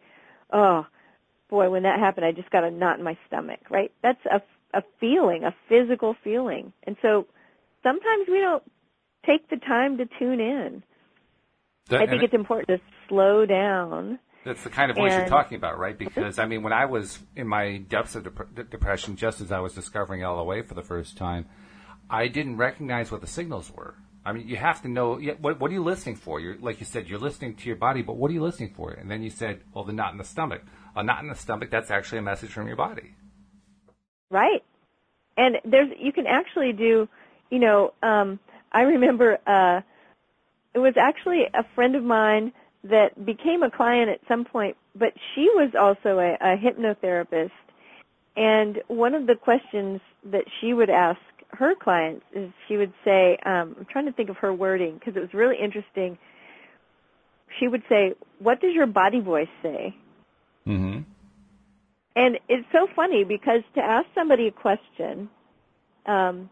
"Oh, 0.52 0.86
boy, 1.50 1.70
when 1.70 1.84
that 1.84 2.00
happened, 2.00 2.26
I 2.26 2.32
just 2.32 2.50
got 2.50 2.64
a 2.64 2.72
knot 2.72 2.98
in 2.98 3.04
my 3.04 3.18
stomach." 3.28 3.60
Right? 3.70 3.92
That's 4.02 4.24
a 4.26 4.42
a 4.74 4.84
feeling, 5.00 5.44
a 5.44 5.54
physical 5.70 6.16
feeling. 6.24 6.74
And 6.84 6.98
so 7.02 7.28
sometimes 7.84 8.28
we 8.28 8.40
don't 8.40 8.64
take 9.26 9.50
the 9.50 9.58
time 9.58 9.98
to 9.98 10.06
tune 10.20 10.40
in. 10.40 10.84
That- 11.90 11.98
I 12.02 12.06
think 12.06 12.14
and 12.14 12.24
it's 12.24 12.34
important 12.34 12.68
to 12.70 12.82
slow 13.08 13.46
down. 13.46 14.20
That's 14.46 14.64
the 14.64 14.70
kind 14.70 14.92
of 14.92 14.98
voice 14.98 15.14
you're 15.14 15.28
talking 15.28 15.56
about, 15.56 15.80
right? 15.80 15.98
Because 15.98 16.38
I 16.38 16.46
mean, 16.46 16.64
when 16.64 16.74
I 16.74 16.86
was 16.86 17.20
in 17.36 17.48
my 17.48 17.78
depths 17.78 18.16
of 18.16 18.24
dep- 18.24 18.70
depression, 18.70 19.16
just 19.16 19.40
as 19.40 19.52
I 19.54 19.60
was 19.60 19.74
discovering 19.74 20.22
LOA 20.22 20.64
for 20.64 20.74
the 20.74 20.82
first 20.82 21.18
time, 21.18 21.46
I 22.10 22.28
didn't 22.28 22.58
recognize 22.58 23.10
what 23.10 23.22
the 23.22 23.28
signals 23.28 23.72
were. 23.72 23.96
I 24.26 24.34
mean, 24.34 24.48
you 24.48 24.58
have 24.58 24.82
to 24.82 24.90
know 24.90 25.18
yeah, 25.18 25.34
what, 25.34 25.60
what 25.60 25.72
are 25.72 25.74
you 25.74 25.84
listening 25.84 26.16
for. 26.16 26.40
You're 26.42 26.58
like 26.58 26.80
you 26.82 26.86
said, 26.86 27.08
you're 27.08 27.20
listening 27.20 27.56
to 27.56 27.68
your 27.68 27.78
body, 27.78 28.02
but 28.02 28.18
what 28.18 28.32
are 28.32 28.34
you 28.34 28.44
listening 28.44 28.74
for? 28.74 28.92
And 28.92 29.10
then 29.10 29.24
you 29.24 29.30
said, 29.30 29.62
well, 29.74 29.86
the 29.86 29.94
knot 29.94 30.12
in 30.12 30.18
the 30.18 30.26
stomach. 30.26 30.62
A 30.96 31.04
knot 31.04 31.24
in 31.24 31.30
the 31.30 31.36
stomach. 31.36 31.70
That's 31.72 31.92
actually 31.92 32.20
a 32.20 32.22
message 32.24 32.52
from 32.52 32.68
your 32.68 32.76
body. 32.76 33.16
Right. 34.30 34.64
And 35.38 35.58
there's 35.66 35.90
you 36.00 36.12
can 36.12 36.26
actually 36.28 36.74
do, 36.74 37.08
you 37.50 37.60
know, 37.60 37.94
um 38.04 38.40
I 38.72 38.82
remember 38.82 39.38
uh 39.48 39.82
it 40.74 40.80
was 40.80 40.94
actually 40.98 41.44
a 41.54 41.64
friend 41.76 41.96
of 41.96 42.04
mine 42.04 42.52
that 42.84 43.26
became 43.26 43.64
a 43.64 43.72
client 43.72 44.10
at 44.10 44.20
some 44.28 44.44
point, 44.44 44.76
but 44.96 45.14
she 45.34 45.50
was 45.54 45.72
also 45.80 46.20
a, 46.20 46.34
a 46.42 46.58
hypnotherapist. 46.58 47.52
And 48.36 48.80
one 48.88 49.14
of 49.14 49.28
the 49.28 49.36
questions 49.36 50.02
that 50.32 50.44
she 50.60 50.74
would 50.74 50.90
ask 50.90 51.20
her 51.50 51.76
clients 51.76 52.26
is 52.36 52.50
she 52.68 52.78
would 52.78 52.94
say, 53.06 53.38
um, 53.46 53.76
I'm 53.80 53.86
trying 53.92 54.08
to 54.08 54.12
think 54.12 54.30
of 54.30 54.38
her 54.38 54.54
wording 54.54 54.96
because 54.96 55.16
it 55.16 55.20
was 55.20 55.34
really 55.34 55.56
interesting. 55.64 56.18
She 57.60 57.68
would 57.68 57.84
say, 57.88 58.16
"What 58.40 58.60
does 58.60 58.74
your 58.74 58.88
body 58.88 59.20
voice 59.20 59.54
say?" 59.62 59.96
Mm-hmm. 60.68 61.02
And 62.16 62.40
it's 62.48 62.68
so 62.72 62.88
funny 62.96 63.24
because 63.24 63.62
to 63.76 63.82
ask 63.82 64.08
somebody 64.14 64.48
a 64.48 64.52
question, 64.52 65.30
um, 66.06 66.50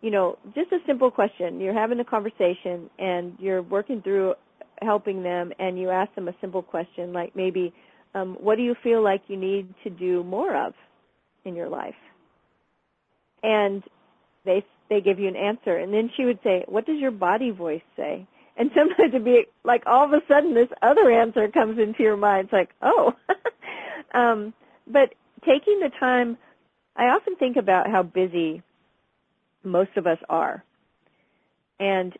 you 0.00 0.10
know, 0.10 0.38
just 0.54 0.72
a 0.72 0.78
simple 0.86 1.10
question. 1.10 1.60
You're 1.60 1.74
having 1.74 2.00
a 2.00 2.04
conversation 2.04 2.90
and 2.98 3.36
you're 3.38 3.62
working 3.62 4.02
through 4.02 4.34
helping 4.80 5.22
them, 5.22 5.52
and 5.60 5.78
you 5.78 5.90
ask 5.90 6.12
them 6.14 6.26
a 6.28 6.34
simple 6.40 6.62
question 6.62 7.12
like 7.12 7.36
maybe, 7.36 7.72
um, 8.14 8.34
"What 8.40 8.56
do 8.56 8.62
you 8.62 8.74
feel 8.82 9.00
like 9.00 9.22
you 9.28 9.36
need 9.36 9.72
to 9.84 9.90
do 9.90 10.24
more 10.24 10.56
of 10.56 10.74
in 11.44 11.54
your 11.54 11.68
life?" 11.68 11.94
And 13.44 13.84
they 14.44 14.64
they 14.88 15.00
give 15.00 15.20
you 15.20 15.28
an 15.28 15.36
answer, 15.36 15.76
and 15.76 15.94
then 15.94 16.10
she 16.16 16.24
would 16.24 16.40
say, 16.42 16.64
"What 16.66 16.86
does 16.86 16.98
your 16.98 17.12
body 17.12 17.50
voice 17.50 17.82
say?" 17.96 18.26
And 18.56 18.70
sometimes 18.76 19.10
it'd 19.10 19.24
be 19.24 19.46
like 19.64 19.84
all 19.86 20.04
of 20.04 20.12
a 20.12 20.22
sudden 20.26 20.54
this 20.54 20.68
other 20.82 21.10
answer 21.10 21.48
comes 21.48 21.78
into 21.78 22.02
your 22.02 22.16
mind. 22.16 22.46
It's 22.46 22.52
like, 22.52 22.70
oh. 22.82 23.14
um, 24.12 24.52
but 24.86 25.14
taking 25.46 25.80
the 25.80 25.90
time, 25.98 26.36
I 26.96 27.04
often 27.04 27.36
think 27.36 27.56
about 27.56 27.90
how 27.90 28.02
busy 28.02 28.62
most 29.64 29.90
of 29.96 30.06
us 30.06 30.18
are. 30.28 30.64
And 31.80 32.16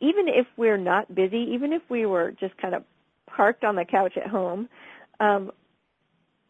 even 0.00 0.28
if 0.28 0.46
we're 0.56 0.76
not 0.76 1.14
busy, 1.14 1.48
even 1.52 1.72
if 1.72 1.82
we 1.88 2.06
were 2.06 2.32
just 2.32 2.56
kind 2.58 2.74
of 2.74 2.84
parked 3.26 3.64
on 3.64 3.76
the 3.76 3.84
couch 3.84 4.16
at 4.16 4.26
home, 4.26 4.68
um, 5.20 5.50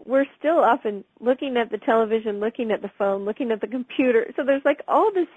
we're 0.04 0.26
still 0.38 0.59
often 0.59 1.04
looking 1.20 1.56
at 1.56 1.70
the 1.70 1.78
television, 1.78 2.40
looking 2.40 2.70
at 2.70 2.82
the 2.82 2.90
phone, 2.98 3.24
looking 3.24 3.50
at 3.50 3.61
the 3.61 3.66
computer. 3.66 4.32
So 4.37 4.44
there's 4.44 4.64
like 4.64 4.82
all 4.88 5.12
this 5.12 5.28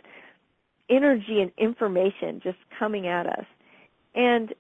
energy 0.90 1.42
and 1.42 1.52
information 1.58 2.42
just 2.44 2.58
coming 2.78 3.08
at 3.08 3.26
us. 3.28 3.46
And 4.16 4.54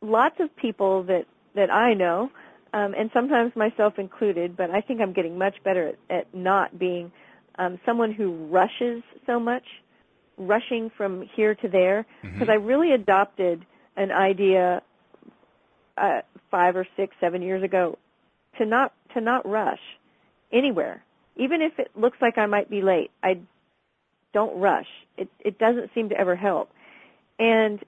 lots 0.00 0.36
of 0.40 0.54
people 0.56 1.04
that, 1.04 1.26
that 1.54 1.70
I 1.70 1.94
know, 1.94 2.30
um, 2.72 2.94
and 2.98 3.10
sometimes 3.12 3.52
myself 3.54 3.94
included, 3.98 4.56
but 4.56 4.70
I 4.70 4.80
think 4.80 5.00
I'm 5.00 5.12
getting 5.12 5.36
much 5.36 5.54
better 5.64 5.88
at, 5.88 6.16
at 6.16 6.34
not 6.34 6.78
being 6.78 7.12
um, 7.58 7.78
someone 7.84 8.12
who 8.12 8.46
rushes 8.46 9.02
so 9.26 9.38
much, 9.38 9.64
rushing 10.38 10.90
from 10.96 11.28
here 11.36 11.54
to 11.56 11.68
there, 11.68 12.06
because 12.22 12.48
I 12.50 12.54
really 12.54 12.92
adopted 12.92 13.64
an 13.96 14.10
idea 14.10 14.82
uh, 15.98 16.20
five 16.50 16.76
or 16.76 16.86
six, 16.96 17.14
seven 17.20 17.42
years 17.42 17.62
ago 17.62 17.98
to 18.58 18.64
not 18.64 18.92
to 19.14 19.20
not 19.20 19.46
rush 19.46 19.80
anywhere, 20.52 21.02
even 21.36 21.60
if 21.60 21.78
it 21.78 21.90
looks 21.94 22.16
like 22.22 22.38
I 22.38 22.46
might 22.46 22.70
be 22.70 22.80
late. 22.80 23.10
I 23.22 23.40
don't 24.32 24.58
rush. 24.58 24.86
It 25.18 25.28
it 25.40 25.58
doesn't 25.58 25.90
seem 25.94 26.08
to 26.08 26.18
ever 26.18 26.34
help, 26.34 26.70
and 27.38 27.78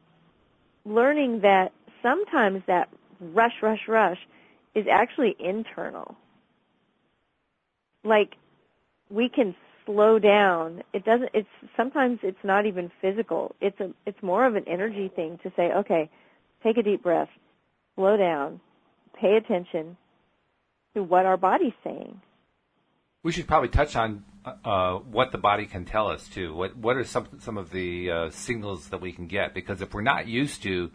learning 0.85 1.41
that 1.41 1.73
sometimes 2.03 2.63
that 2.67 2.91
rush, 3.19 3.55
rush, 3.63 3.81
rush 3.89 4.19
is 4.75 4.87
actually 4.91 5.37
internal. 5.39 6.17
Like 8.05 8.35
we 9.11 9.29
can 9.29 9.55
slow 9.87 10.19
down. 10.19 10.83
It 10.93 11.05
doesn't 11.05 11.31
it's 11.35 11.49
sometimes 11.77 12.21
it's 12.23 12.45
not 12.45 12.67
even 12.67 12.91
physical. 13.01 13.55
It's 13.61 13.79
a 13.81 13.91
it's 14.07 14.23
more 14.23 14.47
of 14.47 14.57
an 14.57 14.65
energy 14.67 15.11
thing 15.15 15.39
to 15.43 15.53
say, 15.57 15.73
okay, 15.73 16.11
take 16.63 16.77
a 16.77 16.83
deep 16.83 17.03
breath, 17.03 17.29
slow 17.95 18.17
down, 18.17 18.61
pay 19.21 19.37
attention 19.37 19.97
to 20.95 21.03
what 21.03 21.27
our 21.27 21.37
body's 21.37 21.73
saying. 21.83 22.21
We 23.23 23.33
should 23.33 23.47
probably 23.47 23.71
touch 23.71 23.97
on 23.97 24.25
uh, 24.65 24.97
what 24.97 25.33
the 25.33 25.39
body 25.39 25.67
can 25.67 25.85
tell 25.85 26.09
us 26.09 26.29
too. 26.29 26.55
What 26.55 26.77
what 26.77 26.97
are 26.97 27.05
some 27.05 27.29
some 27.41 27.57
of 27.57 27.71
the 27.71 28.11
uh, 28.11 28.31
signals 28.31 28.89
that 28.89 29.01
we 29.01 29.13
can 29.13 29.27
get? 29.27 29.55
Because 29.55 29.81
if 29.81 29.95
we're 29.95 30.03
not 30.03 30.27
used 30.27 30.63
to 30.65 30.91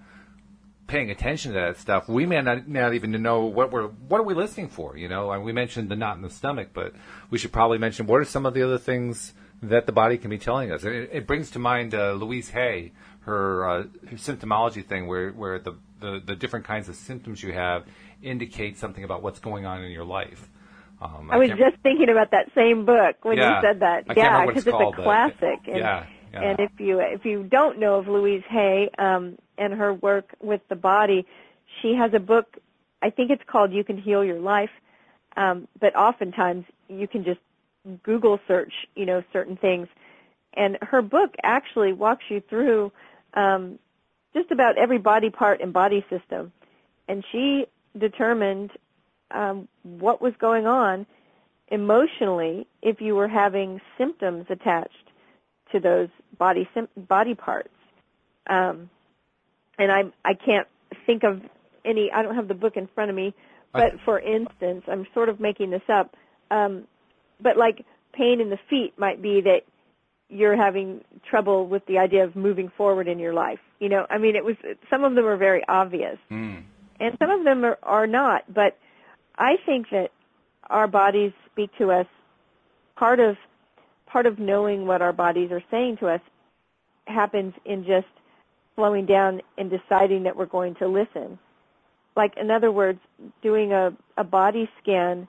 paying 0.89 1.09
attention 1.11 1.53
to 1.53 1.59
that 1.59 1.77
stuff, 1.77 2.09
we 2.09 2.25
may 2.25 2.41
not, 2.41 2.67
not 2.67 2.93
even 2.93 3.11
know 3.21 3.45
what 3.45 3.71
we're 3.71 3.87
what 3.87 4.19
are 4.19 4.23
we 4.23 4.33
listening 4.33 4.67
for. 4.67 4.97
You 4.97 5.07
know, 5.07 5.31
and 5.31 5.43
we 5.43 5.53
mentioned 5.53 5.87
the 5.89 5.95
knot 5.95 6.17
in 6.17 6.21
the 6.23 6.29
stomach, 6.29 6.69
but 6.73 6.93
we 7.29 7.37
should 7.37 7.53
probably 7.53 7.77
mention 7.77 8.05
what 8.07 8.19
are 8.19 8.25
some 8.25 8.45
of 8.45 8.53
the 8.53 8.63
other 8.63 8.77
things 8.77 9.33
that 9.61 9.85
the 9.85 9.91
body 9.91 10.17
can 10.17 10.29
be 10.29 10.37
telling 10.37 10.71
us. 10.71 10.83
It, 10.83 11.09
it 11.13 11.27
brings 11.27 11.51
to 11.51 11.59
mind 11.59 11.93
uh, 11.93 12.13
Louise 12.13 12.49
Hay, 12.49 12.93
her, 13.21 13.69
uh, 13.69 13.83
her 14.09 14.15
symptomology 14.17 14.85
thing, 14.85 15.07
where 15.07 15.31
where 15.31 15.59
the, 15.59 15.73
the 15.99 16.21
the 16.25 16.35
different 16.35 16.65
kinds 16.65 16.89
of 16.89 16.95
symptoms 16.95 17.41
you 17.43 17.53
have 17.53 17.85
indicate 18.21 18.77
something 18.77 19.03
about 19.03 19.21
what's 19.23 19.39
going 19.39 19.65
on 19.65 19.83
in 19.83 19.91
your 19.91 20.05
life. 20.05 20.49
Um, 21.01 21.29
I 21.31 21.37
was 21.37 21.47
can't- 21.49 21.59
just 21.61 21.77
thinking 21.81 22.09
about 22.09 22.31
that 22.31 22.47
same 22.55 22.85
book 22.85 23.15
when 23.23 23.37
Yeah. 23.37 23.55
you 23.61 23.67
said 23.67 23.79
that. 23.81 24.03
I 24.09 24.13
yeah, 24.17 24.45
because 24.45 24.67
it's 24.67 24.75
it's, 24.75 24.75
a 24.75 24.91
but- 24.95 25.03
classic. 25.03 25.59
And, 25.67 25.77
yeah, 25.77 26.05
yeah. 26.33 26.41
and 26.43 26.59
if 26.59 26.71
you 26.79 26.99
if 26.99 27.23
you 27.25 27.43
don't 27.43 27.79
know 27.79 27.95
of 27.95 28.07
Louise 28.07 28.43
Hay 28.49 28.89
um, 28.97 29.37
and 29.59 29.73
her 29.73 29.93
work 29.93 30.33
with 30.41 30.61
the 30.69 30.75
body, 30.75 31.25
she 31.81 31.93
has 31.93 32.11
a 32.15 32.19
book. 32.19 32.57
I 33.01 33.09
think 33.11 33.29
it's 33.29 33.43
called 33.45 33.71
"You 33.71 33.83
Can 33.83 33.97
Heal 33.97 34.23
Your 34.23 34.39
Life," 34.39 34.71
um, 35.37 35.67
but 35.79 35.95
oftentimes 35.95 36.65
you 36.87 37.07
can 37.07 37.23
just 37.23 37.39
Google 38.03 38.39
search, 38.47 38.73
you 38.95 39.05
know, 39.05 39.23
certain 39.31 39.57
things. 39.57 39.87
And 40.55 40.77
her 40.81 41.01
book 41.01 41.35
actually 41.43 41.93
walks 41.93 42.23
you 42.29 42.41
through 42.49 42.91
um, 43.35 43.79
just 44.33 44.51
about 44.51 44.77
every 44.77 44.97
body 44.97 45.29
part 45.29 45.61
and 45.61 45.71
body 45.71 46.03
system. 46.09 46.51
And 47.07 47.23
she 47.31 47.65
determined 47.97 48.71
um, 49.31 49.67
what 49.83 50.21
was 50.21 50.33
going 50.39 50.65
on 50.65 51.05
emotionally 51.69 52.67
if 52.81 52.99
you 52.99 53.15
were 53.15 53.27
having 53.27 53.79
symptoms 53.97 54.45
attached 54.49 54.93
to 55.71 55.79
those 55.79 56.09
body 56.37 56.67
sim- 56.73 56.87
body 56.97 57.35
parts. 57.35 57.69
Um, 58.49 58.89
and 59.79 59.91
I 59.91 60.03
I 60.23 60.33
can't 60.35 60.67
think 61.05 61.23
of 61.23 61.41
any. 61.85 62.11
I 62.13 62.21
don't 62.21 62.35
have 62.35 62.47
the 62.47 62.53
book 62.53 62.73
in 62.75 62.87
front 62.93 63.09
of 63.09 63.15
me, 63.15 63.33
but 63.73 63.93
for 64.05 64.19
instance, 64.19 64.83
I'm 64.87 65.07
sort 65.13 65.29
of 65.29 65.39
making 65.39 65.71
this 65.71 65.81
up. 65.91 66.15
Um, 66.51 66.85
but 67.41 67.57
like 67.57 67.85
pain 68.13 68.41
in 68.41 68.49
the 68.49 68.59
feet 68.69 68.93
might 68.97 69.21
be 69.21 69.41
that 69.41 69.61
you're 70.29 70.55
having 70.55 71.01
trouble 71.27 71.65
with 71.67 71.83
the 71.87 71.97
idea 71.97 72.23
of 72.23 72.35
moving 72.35 72.71
forward 72.77 73.07
in 73.07 73.17
your 73.17 73.33
life. 73.33 73.59
You 73.79 73.89
know, 73.89 74.05
I 74.09 74.17
mean, 74.17 74.35
it 74.35 74.45
was 74.45 74.55
some 74.89 75.03
of 75.03 75.15
them 75.15 75.25
are 75.25 75.37
very 75.37 75.63
obvious, 75.67 76.17
Mm. 76.29 76.63
and 76.99 77.17
some 77.17 77.31
of 77.31 77.43
them 77.43 77.63
are, 77.65 77.79
are 77.81 78.07
not. 78.07 78.43
But 78.53 78.77
I 79.37 79.55
think 79.65 79.89
that 79.91 80.11
our 80.69 80.87
bodies 80.87 81.31
speak 81.51 81.71
to 81.77 81.91
us. 81.91 82.05
Part 82.95 83.19
of 83.19 83.37
part 84.05 84.25
of 84.25 84.39
knowing 84.39 84.85
what 84.85 85.01
our 85.01 85.13
bodies 85.13 85.51
are 85.51 85.63
saying 85.71 85.97
to 85.97 86.07
us 86.07 86.21
happens 87.07 87.53
in 87.65 87.85
just 87.85 88.07
slowing 88.79 89.05
down 89.05 89.41
and 89.57 89.69
deciding 89.69 90.23
that 90.23 90.35
we're 90.35 90.45
going 90.45 90.73
to 90.75 90.87
listen. 90.87 91.37
Like 92.15 92.33
in 92.39 92.49
other 92.49 92.71
words, 92.71 92.99
doing 93.43 93.73
a, 93.73 93.91
a 94.17 94.23
body 94.23 94.69
scan 94.81 95.27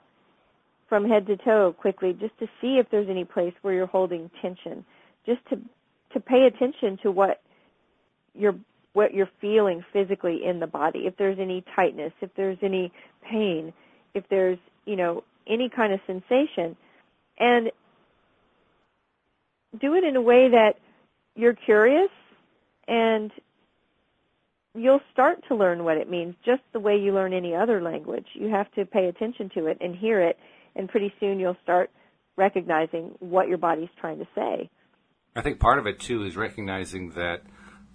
from 0.87 1.07
head 1.07 1.27
to 1.27 1.37
toe 1.37 1.75
quickly 1.77 2.13
just 2.13 2.37
to 2.39 2.47
see 2.61 2.79
if 2.79 2.87
there's 2.91 3.09
any 3.09 3.25
place 3.25 3.53
where 3.61 3.73
you're 3.73 3.87
holding 3.87 4.31
tension. 4.41 4.85
Just 5.25 5.39
to 5.49 5.57
to 6.13 6.19
pay 6.19 6.47
attention 6.47 6.97
to 7.03 7.11
what 7.11 7.41
you're 8.33 8.55
what 8.93 9.13
you're 9.13 9.29
feeling 9.39 9.83
physically 9.93 10.41
in 10.45 10.59
the 10.59 10.67
body. 10.67 10.99
If 10.99 11.15
there's 11.17 11.37
any 11.39 11.63
tightness, 11.75 12.11
if 12.21 12.29
there's 12.35 12.57
any 12.61 12.91
pain, 13.29 13.71
if 14.13 14.23
there's, 14.29 14.57
you 14.85 14.95
know, 14.95 15.23
any 15.47 15.69
kind 15.69 15.93
of 15.93 15.99
sensation. 16.05 16.75
And 17.39 17.71
do 19.79 19.95
it 19.95 20.03
in 20.03 20.15
a 20.17 20.21
way 20.21 20.49
that 20.49 20.73
you're 21.35 21.55
curious 21.55 22.09
and 22.87 23.31
you'll 24.73 25.01
start 25.11 25.39
to 25.47 25.55
learn 25.55 25.83
what 25.83 25.97
it 25.97 26.09
means 26.09 26.35
just 26.45 26.61
the 26.73 26.79
way 26.79 26.97
you 26.97 27.13
learn 27.13 27.33
any 27.33 27.53
other 27.55 27.81
language. 27.81 28.25
You 28.33 28.49
have 28.49 28.71
to 28.73 28.85
pay 28.85 29.07
attention 29.07 29.49
to 29.55 29.67
it 29.67 29.77
and 29.81 29.95
hear 29.95 30.21
it, 30.21 30.37
and 30.75 30.87
pretty 30.87 31.13
soon 31.19 31.39
you'll 31.39 31.57
start 31.63 31.89
recognizing 32.37 33.15
what 33.19 33.47
your 33.47 33.57
body's 33.57 33.89
trying 33.99 34.19
to 34.19 34.27
say. 34.33 34.69
I 35.35 35.41
think 35.41 35.59
part 35.59 35.79
of 35.79 35.87
it 35.87 35.99
too 35.99 36.23
is 36.23 36.35
recognizing 36.35 37.11
that 37.11 37.41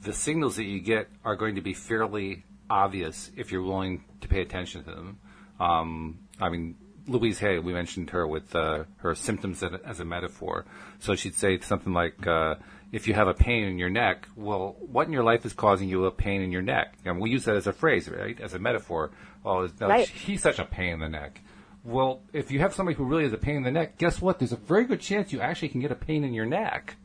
the 0.02 0.12
signals 0.12 0.56
that 0.56 0.64
you 0.64 0.80
get 0.80 1.08
are 1.24 1.36
going 1.36 1.54
to 1.56 1.60
be 1.60 1.74
fairly 1.74 2.44
obvious 2.68 3.30
if 3.36 3.52
you're 3.52 3.62
willing 3.62 4.04
to 4.20 4.28
pay 4.28 4.40
attention 4.40 4.84
to 4.84 4.90
them. 4.90 5.18
Um, 5.58 6.18
I 6.40 6.48
mean, 6.50 6.76
Louise 7.08 7.38
Hay, 7.38 7.58
we 7.58 7.72
mentioned 7.72 8.10
her 8.10 8.26
with 8.26 8.54
uh, 8.54 8.84
her 8.98 9.14
symptoms 9.14 9.62
as 9.62 10.00
a, 10.00 10.04
metaphor. 10.04 10.64
So 10.98 11.14
she'd 11.14 11.34
say 11.34 11.58
something 11.60 11.92
like, 11.92 12.26
uh, 12.26 12.56
if 12.92 13.08
you 13.08 13.14
have 13.14 13.28
a 13.28 13.34
pain 13.34 13.64
in 13.64 13.78
your 13.78 13.90
neck, 13.90 14.28
well, 14.36 14.76
what 14.78 15.06
in 15.06 15.12
your 15.12 15.24
life 15.24 15.44
is 15.44 15.52
causing 15.52 15.88
you 15.88 16.04
a 16.04 16.10
pain 16.10 16.40
in 16.40 16.52
your 16.52 16.62
neck? 16.62 16.94
And 17.04 17.20
we 17.20 17.30
use 17.30 17.44
that 17.44 17.56
as 17.56 17.66
a 17.66 17.72
phrase, 17.72 18.08
right? 18.08 18.40
As 18.40 18.54
a 18.54 18.58
metaphor. 18.58 19.10
Oh, 19.44 19.68
no, 19.80 19.88
right. 19.88 20.08
he's 20.08 20.42
such 20.42 20.58
a 20.58 20.64
pain 20.64 20.94
in 20.94 21.00
the 21.00 21.08
neck. 21.08 21.40
Well, 21.84 22.22
if 22.32 22.50
you 22.50 22.58
have 22.60 22.74
somebody 22.74 22.96
who 22.96 23.04
really 23.04 23.24
has 23.24 23.32
a 23.32 23.38
pain 23.38 23.56
in 23.56 23.62
the 23.62 23.70
neck, 23.70 23.98
guess 23.98 24.20
what? 24.20 24.38
There's 24.38 24.52
a 24.52 24.56
very 24.56 24.84
good 24.84 25.00
chance 25.00 25.32
you 25.32 25.40
actually 25.40 25.68
can 25.68 25.80
get 25.80 25.92
a 25.92 25.96
pain 25.96 26.24
in 26.24 26.34
your 26.34 26.46
neck. 26.46 26.96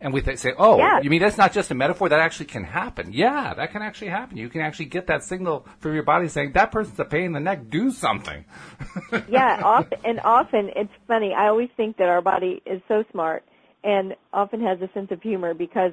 And 0.00 0.12
we 0.12 0.20
th- 0.20 0.38
say, 0.38 0.52
oh, 0.58 0.78
yeah. 0.78 1.00
you 1.00 1.10
mean 1.10 1.22
that's 1.22 1.38
not 1.38 1.52
just 1.52 1.70
a 1.70 1.74
metaphor? 1.74 2.08
That 2.08 2.18
actually 2.18 2.46
can 2.46 2.64
happen. 2.64 3.12
Yeah, 3.12 3.54
that 3.54 3.70
can 3.70 3.82
actually 3.82 4.08
happen. 4.08 4.36
You 4.36 4.48
can 4.48 4.60
actually 4.60 4.86
get 4.86 5.06
that 5.06 5.22
signal 5.22 5.66
from 5.78 5.94
your 5.94 6.02
body 6.02 6.26
saying, 6.26 6.52
that 6.52 6.72
person's 6.72 6.98
a 6.98 7.04
pain 7.04 7.26
in 7.26 7.32
the 7.32 7.40
neck, 7.40 7.70
do 7.70 7.92
something. 7.92 8.44
yeah, 9.28 9.60
often, 9.62 9.98
and 10.04 10.20
often 10.24 10.70
it's 10.74 10.92
funny. 11.06 11.32
I 11.32 11.48
always 11.48 11.68
think 11.76 11.98
that 11.98 12.08
our 12.08 12.20
body 12.20 12.60
is 12.66 12.82
so 12.88 13.04
smart 13.12 13.44
and 13.84 14.14
often 14.32 14.60
has 14.60 14.78
a 14.80 14.92
sense 14.94 15.10
of 15.10 15.20
humor 15.22 15.54
because 15.54 15.92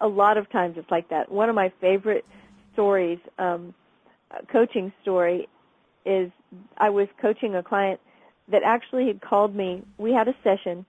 a 0.00 0.06
lot 0.06 0.36
of 0.36 0.50
times 0.50 0.74
it's 0.76 0.90
like 0.90 1.08
that. 1.10 1.30
One 1.30 1.48
of 1.48 1.54
my 1.54 1.72
favorite 1.80 2.24
stories, 2.72 3.18
um, 3.38 3.74
coaching 4.50 4.92
story, 5.02 5.48
is 6.04 6.30
I 6.76 6.90
was 6.90 7.08
coaching 7.20 7.54
a 7.54 7.62
client 7.62 8.00
that 8.50 8.62
actually 8.64 9.06
had 9.06 9.20
called 9.20 9.54
me. 9.54 9.82
We 9.98 10.12
had 10.12 10.28
a 10.28 10.34
session, 10.42 10.84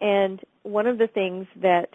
and 0.00 0.40
one 0.62 0.86
of 0.86 0.98
the 0.98 1.06
things 1.06 1.46
that 1.60 1.88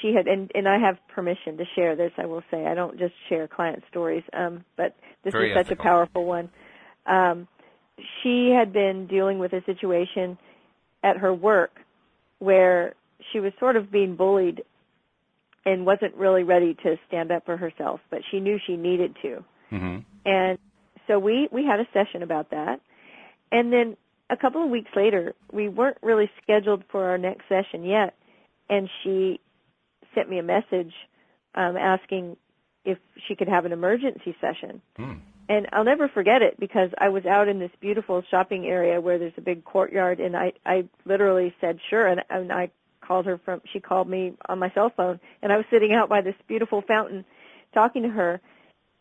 she 0.00 0.14
had, 0.14 0.26
and, 0.26 0.50
and 0.54 0.68
I 0.68 0.78
have 0.78 0.96
permission 1.14 1.56
to 1.58 1.64
share 1.74 1.96
this. 1.96 2.12
I 2.16 2.26
will 2.26 2.42
say 2.50 2.66
I 2.66 2.74
don't 2.74 2.98
just 2.98 3.14
share 3.28 3.46
client 3.46 3.82
stories, 3.90 4.22
um, 4.32 4.64
but 4.76 4.96
this 5.24 5.32
Very 5.32 5.50
is 5.50 5.56
such 5.56 5.66
ethical. 5.66 5.82
a 5.82 5.88
powerful 5.88 6.24
one. 6.24 6.50
Um, 7.06 7.48
she 8.22 8.54
had 8.56 8.72
been 8.72 9.06
dealing 9.06 9.38
with 9.38 9.52
a 9.52 9.62
situation 9.64 10.38
at 11.02 11.16
her 11.18 11.34
work 11.34 11.72
where 12.38 12.94
she 13.32 13.40
was 13.40 13.52
sort 13.58 13.76
of 13.76 13.90
being 13.90 14.16
bullied 14.16 14.62
and 15.64 15.84
wasn't 15.84 16.14
really 16.14 16.44
ready 16.44 16.74
to 16.82 16.96
stand 17.06 17.30
up 17.30 17.44
for 17.44 17.56
herself, 17.56 18.00
but 18.10 18.20
she 18.30 18.40
knew 18.40 18.58
she 18.66 18.76
needed 18.76 19.16
to. 19.22 19.44
Mm-hmm. 19.72 19.98
And 20.24 20.58
so 21.06 21.18
we 21.18 21.48
we 21.52 21.64
had 21.64 21.80
a 21.80 21.86
session 21.92 22.22
about 22.22 22.50
that, 22.50 22.80
and 23.52 23.72
then 23.72 23.96
a 24.30 24.36
couple 24.36 24.62
of 24.62 24.70
weeks 24.70 24.90
later, 24.94 25.34
we 25.52 25.68
weren't 25.68 25.98
really 26.02 26.30
scheduled 26.42 26.84
for 26.90 27.08
our 27.08 27.18
next 27.18 27.42
session 27.48 27.84
yet, 27.84 28.14
and 28.68 28.88
she 29.02 29.40
sent 30.14 30.28
me 30.28 30.38
a 30.38 30.42
message 30.42 30.92
um, 31.54 31.76
asking 31.76 32.36
if 32.84 32.98
she 33.26 33.34
could 33.34 33.48
have 33.48 33.64
an 33.64 33.72
emergency 33.72 34.34
session. 34.40 34.80
Mm. 34.98 35.20
And 35.50 35.66
I'll 35.72 35.84
never 35.84 36.08
forget 36.08 36.42
it 36.42 36.60
because 36.60 36.90
I 36.98 37.08
was 37.08 37.24
out 37.24 37.48
in 37.48 37.58
this 37.58 37.70
beautiful 37.80 38.22
shopping 38.30 38.66
area 38.66 39.00
where 39.00 39.18
there's 39.18 39.32
a 39.38 39.42
big 39.42 39.64
courtyard, 39.64 40.20
and 40.20 40.36
I 40.36 40.52
I 40.66 40.88
literally 41.06 41.54
said 41.60 41.78
sure, 41.88 42.06
and, 42.06 42.20
and 42.28 42.52
I 42.52 42.70
called 43.08 43.26
her 43.26 43.40
from. 43.44 43.62
She 43.72 43.80
called 43.80 44.08
me 44.08 44.34
on 44.48 44.58
my 44.58 44.70
cell 44.74 44.92
phone, 44.94 45.18
and 45.42 45.52
I 45.52 45.56
was 45.56 45.66
sitting 45.70 45.92
out 45.94 46.08
by 46.08 46.20
this 46.20 46.34
beautiful 46.46 46.82
fountain, 46.86 47.24
talking 47.72 48.02
to 48.02 48.08
her, 48.10 48.40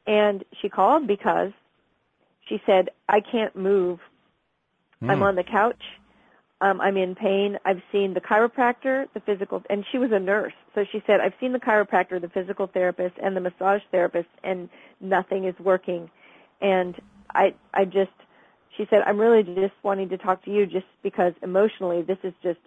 and 0.08 0.44
she 0.62 0.70
called 0.70 1.06
because 1.06 1.52
she 2.48 2.58
said 2.66 2.90
I 3.10 3.20
can't 3.20 3.56
move. 3.56 4.00
I'm 5.02 5.22
on 5.22 5.36
the 5.36 5.44
couch. 5.44 5.84
Um, 6.60 6.82
I'm 6.82 6.98
in 6.98 7.14
pain. 7.14 7.58
I've 7.66 7.82
seen 7.92 8.16
the 8.16 8.22
chiropractor, 8.22 9.06
the 9.14 9.20
physical, 9.20 9.62
and 9.70 9.86
she 9.92 10.00
was 10.00 10.10
a 10.12 10.20
nurse. 10.20 10.54
So 10.74 10.86
she 10.92 11.04
said, 11.06 11.20
I've 11.24 11.34
seen 11.40 11.54
the 11.54 11.60
chiropractor, 11.60 12.20
the 12.20 12.30
physical 12.30 12.66
therapist, 12.66 13.14
and 13.24 13.36
the 13.36 13.42
massage 13.42 13.82
therapist, 13.92 14.30
and 14.44 14.68
nothing 15.00 15.46
is 15.46 15.54
working. 15.60 16.10
And 16.60 16.96
I, 17.30 17.54
I 17.76 17.86
just, 17.86 18.10
she 18.76 18.88
said, 18.90 19.00
I'm 19.06 19.20
really 19.20 19.44
just 19.44 19.76
wanting 19.84 20.10
to 20.10 20.18
talk 20.18 20.44
to 20.46 20.52
you 20.52 20.66
just 20.66 20.88
because 21.04 21.34
emotionally 21.44 22.02
this 22.02 22.18
is 22.24 22.34
just 22.42 22.60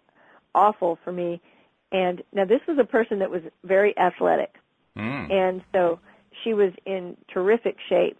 awful 0.54 0.98
for 1.04 1.12
me. 1.12 1.40
And 1.92 2.22
now 2.32 2.44
this 2.44 2.60
was 2.68 2.78
a 2.78 2.84
person 2.84 3.18
that 3.18 3.30
was 3.30 3.42
very 3.64 3.96
athletic. 3.98 4.54
Mm. 4.96 5.32
And 5.32 5.62
so 5.72 5.98
she 6.44 6.54
was 6.54 6.72
in 6.86 7.16
terrific 7.32 7.76
shape 7.88 8.18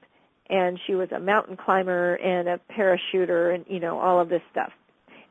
and 0.48 0.78
she 0.86 0.94
was 0.94 1.10
a 1.12 1.20
mountain 1.20 1.56
climber 1.56 2.16
and 2.16 2.48
a 2.48 2.60
parachuter 2.76 3.54
and 3.54 3.64
you 3.68 3.80
know 3.80 3.98
all 3.98 4.20
of 4.20 4.28
this 4.28 4.42
stuff 4.50 4.72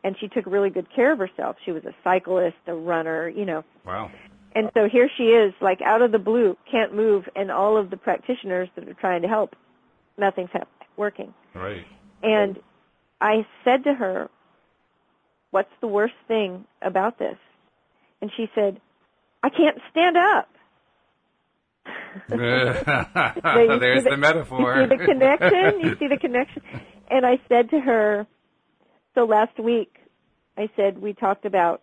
and 0.04 0.16
she 0.20 0.28
took 0.30 0.46
really 0.46 0.70
good 0.70 0.88
care 0.96 1.12
of 1.12 1.20
herself 1.20 1.58
she 1.66 1.72
was 1.72 1.84
a 1.86 1.94
cyclist 2.04 2.56
a 2.68 2.74
runner 2.74 3.28
you 3.30 3.46
know 3.46 3.64
Wow. 3.86 4.10
and 4.56 4.72
so 4.74 4.88
here 4.90 5.10
she 5.18 5.24
is 5.24 5.54
like 5.62 5.82
out 5.82 6.02
of 6.02 6.12
the 6.12 6.20
blue 6.20 6.58
can't 6.72 6.96
move 6.96 7.26
and 7.36 7.52
all 7.52 7.78
of 7.78 7.90
the 7.90 7.98
practitioners 7.98 8.70
that 8.76 8.88
are 8.88 8.94
trying 8.94 9.22
to 9.22 9.28
help 9.28 9.56
nothing's 10.18 10.50
working 10.98 11.34
Right. 11.54 11.86
and 12.24 12.58
i 13.22 13.46
said 13.64 13.84
to 13.84 13.94
her 13.94 14.30
what's 15.52 15.72
the 15.82 15.88
worst 15.88 16.14
thing 16.28 16.66
about 16.82 17.20
this 17.20 17.38
and 18.22 18.32
she 18.36 18.48
said 18.56 18.80
i 19.44 19.50
can't 19.50 19.78
stand 19.92 20.18
up 20.18 20.48
There's 22.30 24.04
see 24.04 24.10
the 24.10 24.18
metaphor. 24.18 24.82
You 24.82 24.90
see 24.90 24.98
the 24.98 25.06
connection? 25.06 25.80
You 25.82 25.96
see 26.00 26.08
the 26.08 26.18
connection? 26.20 26.62
And 27.10 27.26
I 27.26 27.40
said 27.48 27.70
to 27.72 27.80
her, 27.80 28.28
so 29.16 29.26
last 29.26 29.60
week, 29.60 29.96
I 30.58 30.70
said, 30.76 31.02
we 31.02 31.14
talked 31.14 31.46
about, 31.46 31.82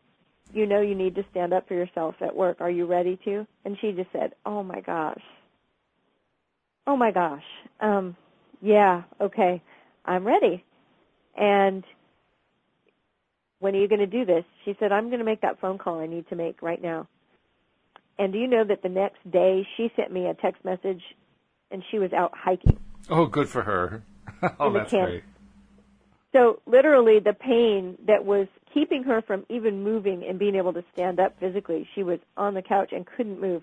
you 0.52 0.66
know, 0.66 0.80
you 0.80 0.94
need 0.94 1.14
to 1.16 1.24
stand 1.30 1.52
up 1.52 1.66
for 1.66 1.74
yourself 1.74 2.14
at 2.20 2.36
work. 2.36 2.60
Are 2.60 2.70
you 2.70 2.86
ready 2.86 3.18
to? 3.24 3.46
And 3.64 3.76
she 3.80 3.92
just 3.92 4.12
said, 4.12 4.34
oh 4.44 4.62
my 4.62 4.80
gosh. 4.80 5.22
Oh 6.86 6.96
my 6.96 7.10
gosh. 7.10 7.42
Um, 7.80 8.16
yeah, 8.62 9.02
okay. 9.20 9.62
I'm 10.04 10.26
ready. 10.26 10.64
And 11.36 11.84
when 13.58 13.74
are 13.74 13.80
you 13.80 13.88
going 13.88 14.00
to 14.00 14.06
do 14.06 14.24
this? 14.24 14.44
She 14.64 14.76
said, 14.78 14.92
I'm 14.92 15.06
going 15.06 15.18
to 15.18 15.24
make 15.24 15.40
that 15.40 15.60
phone 15.60 15.78
call 15.78 16.00
I 16.00 16.06
need 16.06 16.28
to 16.28 16.36
make 16.36 16.62
right 16.62 16.80
now. 16.80 17.08
And 18.18 18.32
do 18.32 18.38
you 18.38 18.46
know 18.46 18.64
that 18.64 18.82
the 18.82 18.88
next 18.88 19.18
day 19.30 19.66
she 19.76 19.90
sent 19.96 20.12
me 20.12 20.26
a 20.26 20.34
text 20.34 20.64
message 20.64 21.02
and 21.70 21.82
she 21.90 21.98
was 21.98 22.12
out 22.12 22.32
hiking. 22.34 22.78
Oh, 23.10 23.26
good 23.26 23.48
for 23.48 23.62
her. 23.62 24.02
oh, 24.60 24.72
that's 24.72 24.90
camp. 24.90 25.08
great. 25.08 25.24
So 26.32 26.60
literally 26.66 27.18
the 27.18 27.32
pain 27.32 27.96
that 28.06 28.24
was 28.24 28.46
keeping 28.74 29.04
her 29.04 29.22
from 29.22 29.44
even 29.48 29.82
moving 29.82 30.24
and 30.28 30.38
being 30.38 30.54
able 30.54 30.72
to 30.74 30.84
stand 30.92 31.18
up 31.18 31.38
physically, 31.40 31.88
she 31.94 32.02
was 32.02 32.18
on 32.36 32.54
the 32.54 32.62
couch 32.62 32.90
and 32.92 33.06
couldn't 33.06 33.40
move. 33.40 33.62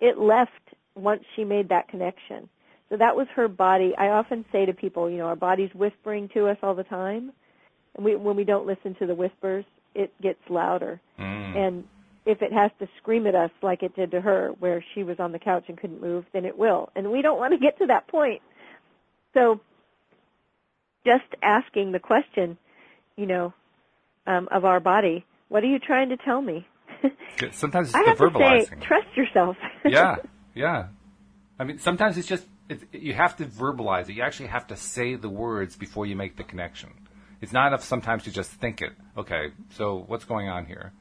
It 0.00 0.18
left 0.18 0.50
once 0.94 1.24
she 1.34 1.44
made 1.44 1.70
that 1.70 1.88
connection. 1.88 2.48
So 2.90 2.96
that 2.98 3.16
was 3.16 3.26
her 3.34 3.48
body. 3.48 3.94
I 3.96 4.08
often 4.08 4.44
say 4.52 4.66
to 4.66 4.72
people, 4.72 5.10
you 5.10 5.18
know, 5.18 5.26
our 5.26 5.36
body's 5.36 5.74
whispering 5.74 6.28
to 6.34 6.48
us 6.48 6.58
all 6.62 6.74
the 6.74 6.84
time. 6.84 7.32
And 7.96 8.04
we, 8.04 8.16
when 8.16 8.36
we 8.36 8.44
don't 8.44 8.66
listen 8.66 8.94
to 8.96 9.06
the 9.06 9.14
whispers, 9.14 9.64
it 9.94 10.12
gets 10.22 10.40
louder. 10.48 11.00
Mm. 11.18 11.56
And 11.56 11.84
if 12.24 12.40
it 12.40 12.52
has 12.52 12.70
to 12.78 12.88
scream 12.98 13.26
at 13.26 13.34
us 13.34 13.50
like 13.62 13.82
it 13.82 13.94
did 13.94 14.10
to 14.12 14.20
her 14.20 14.50
where 14.58 14.84
she 14.94 15.02
was 15.02 15.18
on 15.18 15.32
the 15.32 15.38
couch 15.38 15.64
and 15.68 15.78
couldn't 15.78 16.00
move, 16.00 16.24
then 16.32 16.44
it 16.44 16.56
will. 16.56 16.90
And 16.94 17.10
we 17.10 17.22
don't 17.22 17.38
want 17.38 17.52
to 17.52 17.58
get 17.58 17.78
to 17.78 17.86
that 17.86 18.08
point. 18.08 18.40
So 19.34 19.60
just 21.04 21.24
asking 21.42 21.92
the 21.92 21.98
question, 21.98 22.56
you 23.16 23.26
know, 23.26 23.52
um, 24.26 24.48
of 24.50 24.64
our 24.64 24.80
body, 24.80 25.24
what 25.48 25.62
are 25.62 25.66
you 25.66 25.78
trying 25.78 26.10
to 26.10 26.16
tell 26.16 26.40
me? 26.40 26.66
Sometimes 27.52 27.88
it's 27.88 27.96
I 27.96 28.02
the 28.02 28.08
have 28.10 28.18
to 28.18 28.66
say, 28.68 28.86
trust 28.86 29.16
yourself. 29.16 29.56
yeah, 29.84 30.16
yeah. 30.54 30.86
I 31.58 31.64
mean, 31.64 31.78
sometimes 31.78 32.16
it's 32.16 32.28
just 32.28 32.46
it's, 32.68 32.84
you 32.92 33.14
have 33.14 33.36
to 33.36 33.44
verbalize 33.44 34.08
it. 34.08 34.14
You 34.14 34.22
actually 34.22 34.48
have 34.48 34.68
to 34.68 34.76
say 34.76 35.16
the 35.16 35.28
words 35.28 35.76
before 35.76 36.06
you 36.06 36.16
make 36.16 36.36
the 36.36 36.44
connection. 36.44 36.90
It's 37.42 37.52
not 37.52 37.66
enough 37.66 37.84
sometimes 37.84 38.22
to 38.24 38.30
just 38.30 38.50
think 38.50 38.80
it. 38.80 38.92
Okay, 39.18 39.48
so 39.74 40.04
what's 40.06 40.24
going 40.24 40.48
on 40.48 40.64
here? 40.64 40.92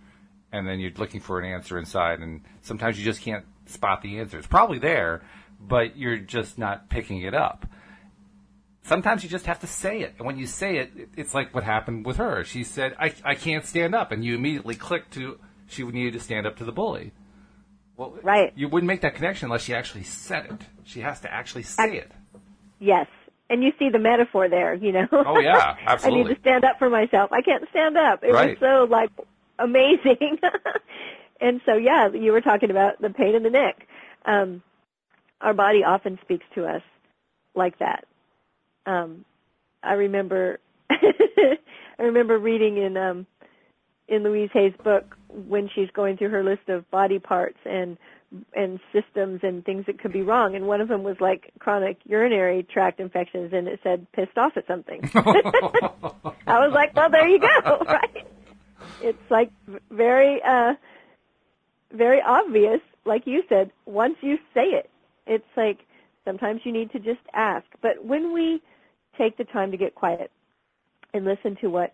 And 0.51 0.67
then 0.67 0.79
you're 0.79 0.91
looking 0.97 1.21
for 1.21 1.39
an 1.39 1.45
answer 1.45 1.77
inside, 1.77 2.19
and 2.19 2.41
sometimes 2.61 2.97
you 2.99 3.05
just 3.05 3.21
can't 3.21 3.45
spot 3.67 4.01
the 4.01 4.19
answer. 4.19 4.37
It's 4.37 4.47
probably 4.47 4.79
there, 4.79 5.21
but 5.61 5.95
you're 5.95 6.17
just 6.17 6.57
not 6.57 6.89
picking 6.89 7.21
it 7.21 7.33
up. 7.33 7.65
Sometimes 8.83 9.23
you 9.23 9.29
just 9.29 9.45
have 9.45 9.59
to 9.59 9.67
say 9.67 10.01
it, 10.01 10.15
and 10.17 10.25
when 10.25 10.37
you 10.39 10.47
say 10.47 10.77
it, 10.77 10.91
it- 10.97 11.09
it's 11.15 11.33
like 11.35 11.53
what 11.53 11.63
happened 11.63 12.05
with 12.05 12.17
her. 12.17 12.43
She 12.43 12.63
said, 12.63 12.95
"I 12.99 13.13
I 13.23 13.35
can't 13.35 13.63
stand 13.63 13.93
up," 13.93 14.11
and 14.11 14.25
you 14.25 14.33
immediately 14.35 14.75
click 14.75 15.09
to 15.11 15.39
she 15.67 15.83
needed 15.83 16.13
to 16.13 16.19
stand 16.19 16.47
up 16.47 16.57
to 16.57 16.65
the 16.65 16.71
bully. 16.71 17.13
Well, 17.95 18.17
Right. 18.23 18.51
You 18.55 18.67
wouldn't 18.67 18.87
make 18.87 19.01
that 19.01 19.13
connection 19.15 19.45
unless 19.45 19.61
she 19.61 19.75
actually 19.75 20.03
said 20.03 20.45
it. 20.47 20.61
She 20.83 21.01
has 21.01 21.21
to 21.21 21.31
actually 21.31 21.63
say 21.63 21.97
it. 21.97 22.11
yes. 22.79 23.07
And 23.51 23.61
you 23.61 23.73
see 23.77 23.89
the 23.89 23.99
metaphor 23.99 24.47
there, 24.47 24.73
you 24.73 24.93
know. 24.93 25.07
Oh, 25.11 25.37
yeah, 25.39 25.75
absolutely. 25.85 26.21
I 26.23 26.27
need 26.29 26.35
to 26.35 26.41
stand 26.41 26.63
up 26.63 26.79
for 26.79 26.89
myself. 26.89 27.33
I 27.33 27.41
can't 27.41 27.67
stand 27.69 27.97
up. 27.97 28.23
It 28.23 28.31
Right. 28.31 28.57
was 28.59 28.59
so 28.59 28.87
like 28.89 29.09
amazing. 29.59 30.39
and 31.41 31.59
so 31.65 31.75
yeah, 31.75 32.07
you 32.13 32.31
were 32.31 32.39
talking 32.39 32.71
about 32.71 33.01
the 33.01 33.09
pain 33.09 33.35
in 33.35 33.43
the 33.43 33.49
neck. 33.49 33.85
Um, 34.25 34.63
our 35.41 35.53
body 35.53 35.83
often 35.83 36.17
speaks 36.21 36.45
to 36.55 36.65
us 36.65 36.81
like 37.53 37.77
that. 37.79 38.05
Um, 38.85 39.25
I 39.83 39.93
remember, 39.93 40.59
I 40.89 41.57
remember 41.99 42.37
reading 42.37 42.77
in 42.77 42.95
um, 42.95 43.27
in 44.07 44.23
Louise 44.23 44.49
Hay's 44.53 44.73
book 44.81 45.17
when 45.29 45.69
she's 45.75 45.89
going 45.91 46.15
through 46.15 46.29
her 46.29 46.43
list 46.43 46.69
of 46.69 46.89
body 46.89 47.19
parts 47.19 47.57
and 47.65 47.97
and 48.53 48.79
systems 48.93 49.41
and 49.43 49.63
things 49.65 49.85
that 49.87 49.99
could 49.99 50.13
be 50.13 50.21
wrong. 50.21 50.55
And 50.55 50.65
one 50.65 50.81
of 50.81 50.87
them 50.87 51.03
was 51.03 51.17
like 51.19 51.51
chronic 51.59 51.97
urinary 52.05 52.63
tract 52.63 52.99
infections, 52.99 53.51
and 53.53 53.67
it 53.67 53.79
said 53.83 54.07
pissed 54.13 54.37
off 54.37 54.53
at 54.55 54.67
something. 54.67 55.01
I 55.13 56.59
was 56.59 56.71
like, 56.73 56.95
well, 56.95 57.09
there 57.09 57.27
you 57.27 57.39
go, 57.39 57.77
right? 57.85 58.27
It's 59.01 59.29
like 59.29 59.51
very, 59.89 60.41
uh, 60.41 60.73
very 61.91 62.21
obvious, 62.21 62.79
like 63.05 63.23
you 63.25 63.43
said. 63.49 63.71
Once 63.85 64.15
you 64.21 64.37
say 64.53 64.63
it, 64.63 64.89
it's 65.27 65.45
like 65.57 65.79
sometimes 66.25 66.61
you 66.63 66.71
need 66.71 66.91
to 66.91 66.99
just 66.99 67.21
ask. 67.33 67.65
But 67.81 68.03
when 68.03 68.33
we 68.33 68.61
take 69.17 69.37
the 69.37 69.43
time 69.43 69.71
to 69.71 69.77
get 69.77 69.93
quiet 69.95 70.31
and 71.13 71.25
listen 71.25 71.57
to 71.61 71.67
what 71.67 71.93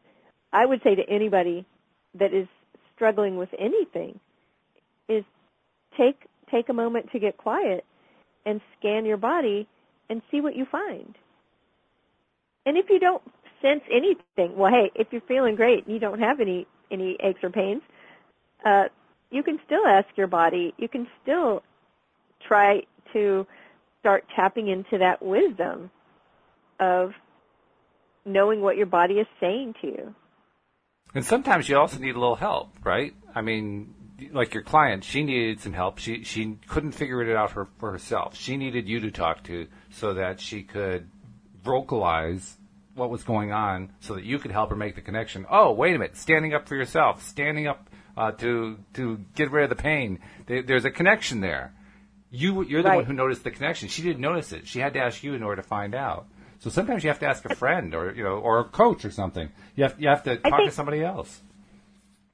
I 0.54 0.66
would 0.66 0.82
say 0.84 0.96
to 0.96 1.10
anybody 1.10 1.66
that 2.16 2.34
is 2.34 2.48
struggling 2.96 3.38
with 3.38 3.50
anything 3.58 4.20
is 5.08 5.24
take 5.98 6.28
take 6.52 6.70
a 6.70 6.74
moment 6.74 7.12
to 7.12 7.20
get 7.20 7.38
quiet 7.38 7.86
and 8.46 8.62
scan 8.80 9.06
your 9.06 9.18
body 9.18 9.68
and 10.10 10.22
see 10.32 10.40
what 10.40 10.56
you 10.56 10.66
find. 10.72 11.16
And 12.66 12.78
if 12.78 12.86
you 12.90 13.00
don't 13.00 13.24
sense 13.62 13.82
anything, 13.92 14.58
well, 14.58 14.72
hey, 14.72 14.92
if 14.96 15.08
you're 15.12 15.22
feeling 15.28 15.56
great 15.56 15.86
and 15.86 15.94
you 15.94 16.00
don't 16.00 16.20
have 16.20 16.40
any 16.40 16.68
any 16.92 17.18
aches 17.22 17.40
or 17.44 17.50
pains, 17.50 17.82
uh, 18.66 18.86
you 19.32 19.44
can 19.44 19.60
still 19.66 19.86
ask 19.86 20.08
your 20.16 20.28
body. 20.28 20.74
You 20.78 20.88
can 20.88 21.08
still 21.22 21.64
try 22.48 22.82
to 23.14 23.46
start 24.00 24.26
tapping 24.36 24.70
into 24.70 24.98
that 25.00 25.22
wisdom 25.22 25.92
of 26.80 27.12
knowing 28.26 28.62
what 28.62 28.78
your 28.78 28.86
body 28.86 29.16
is 29.16 29.28
saying 29.40 29.74
to 29.82 29.88
you. 29.88 30.16
And 31.16 31.26
sometimes 31.26 31.68
you 31.68 31.78
also 31.78 32.00
need 32.00 32.16
a 32.16 32.20
little 32.20 32.36
help, 32.36 32.70
right? 32.84 33.14
I 33.34 33.42
mean, 33.42 33.94
like 34.32 34.54
your 34.54 34.64
client, 34.64 35.04
she 35.04 35.24
needed 35.24 35.60
some 35.60 35.74
help. 35.74 36.00
She 36.00 36.24
she 36.24 36.58
couldn't 36.68 36.94
figure 36.94 37.22
it 37.22 37.36
out 37.36 37.52
for, 37.52 37.68
for 37.80 37.92
herself. 37.92 38.36
She 38.36 38.58
needed 38.58 38.88
you 38.88 39.00
to 39.02 39.12
talk 39.12 39.44
to 39.44 39.68
so 39.92 40.16
that 40.16 40.40
she 40.40 40.64
could 40.64 41.10
vocalize 41.64 42.58
what 42.96 43.10
was 43.10 43.24
going 43.24 43.52
on, 43.52 43.92
so 44.00 44.16
that 44.16 44.24
you 44.24 44.40
could 44.40 44.52
help 44.52 44.70
her 44.72 44.76
make 44.76 44.96
the 44.96 45.02
connection. 45.02 45.46
Oh, 45.50 45.72
wait 45.72 45.96
a 45.96 46.00
minute! 46.00 46.18
Standing 46.18 46.54
up 46.54 46.68
for 46.68 46.76
yourself, 46.76 47.24
standing 47.24 47.68
up 47.68 47.90
uh, 48.18 48.32
to 48.34 48.78
to 48.96 49.20
get 49.36 49.52
rid 49.52 49.64
of 49.64 49.70
the 49.70 49.82
pain. 49.82 50.20
there's 50.48 50.86
a 50.86 50.92
connection 50.92 51.40
there. 51.40 51.74
You 52.32 52.64
you're 52.64 52.82
the 52.82 52.90
right. 52.90 52.96
one 52.96 53.06
who 53.06 53.14
noticed 53.14 53.44
the 53.44 53.52
connection. 53.52 53.88
She 53.88 54.02
didn't 54.02 54.20
notice 54.20 54.52
it. 54.52 54.68
She 54.68 54.80
had 54.80 54.94
to 54.94 55.00
ask 55.00 55.24
you 55.24 55.34
in 55.34 55.44
order 55.44 55.62
to 55.62 55.68
find 55.68 55.96
out. 55.96 56.28
So 56.60 56.70
sometimes 56.70 57.04
you 57.04 57.10
have 57.10 57.20
to 57.20 57.28
ask 57.28 57.46
a 57.46 57.56
friend 57.56 57.94
or 57.94 58.14
you 58.14 58.24
know 58.24 58.38
or 58.38 58.60
a 58.60 58.64
coach 58.64 59.06
or 59.06 59.12
something. 59.12 59.50
You 59.76 59.84
have 59.84 59.96
you 60.00 60.10
have 60.10 60.24
to 60.24 60.38
talk 60.38 60.60
think, 60.60 60.70
to 60.70 60.76
somebody 60.76 61.04
else. 61.04 61.42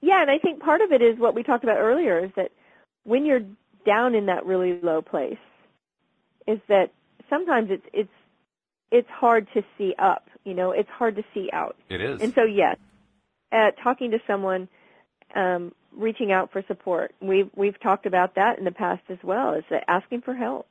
Yeah, 0.03 0.21
and 0.21 0.29
I 0.29 0.37
think 0.37 0.59
part 0.59 0.81
of 0.81 0.91
it 0.91 1.01
is 1.01 1.17
what 1.17 1.33
we 1.33 1.43
talked 1.43 1.63
about 1.63 1.77
earlier 1.77 2.25
is 2.25 2.31
that 2.35 2.51
when 3.05 3.25
you're 3.25 3.39
down 3.85 4.15
in 4.15 4.25
that 4.25 4.45
really 4.45 4.77
low 4.81 5.01
place, 5.01 5.37
is 6.45 6.59
that 6.67 6.91
sometimes 7.29 7.69
it's 7.71 7.85
it's 7.93 8.11
it's 8.91 9.07
hard 9.09 9.47
to 9.53 9.63
see 9.77 9.95
up. 9.97 10.27
You 10.43 10.55
know, 10.55 10.71
it's 10.71 10.89
hard 10.89 11.15
to 11.15 11.23
see 11.33 11.49
out. 11.53 11.77
It 11.89 12.01
is. 12.01 12.21
And 12.21 12.33
so 12.33 12.43
yes, 12.43 12.75
talking 13.81 14.11
to 14.11 14.19
someone, 14.27 14.67
um, 15.35 15.73
reaching 15.95 16.33
out 16.33 16.51
for 16.51 16.61
support. 16.67 17.15
We've 17.21 17.49
we've 17.55 17.79
talked 17.79 18.05
about 18.05 18.35
that 18.35 18.59
in 18.59 18.65
the 18.65 18.71
past 18.71 19.03
as 19.07 19.19
well. 19.23 19.53
Is 19.53 19.63
that 19.69 19.85
asking 19.87 20.23
for 20.23 20.35
help 20.35 20.67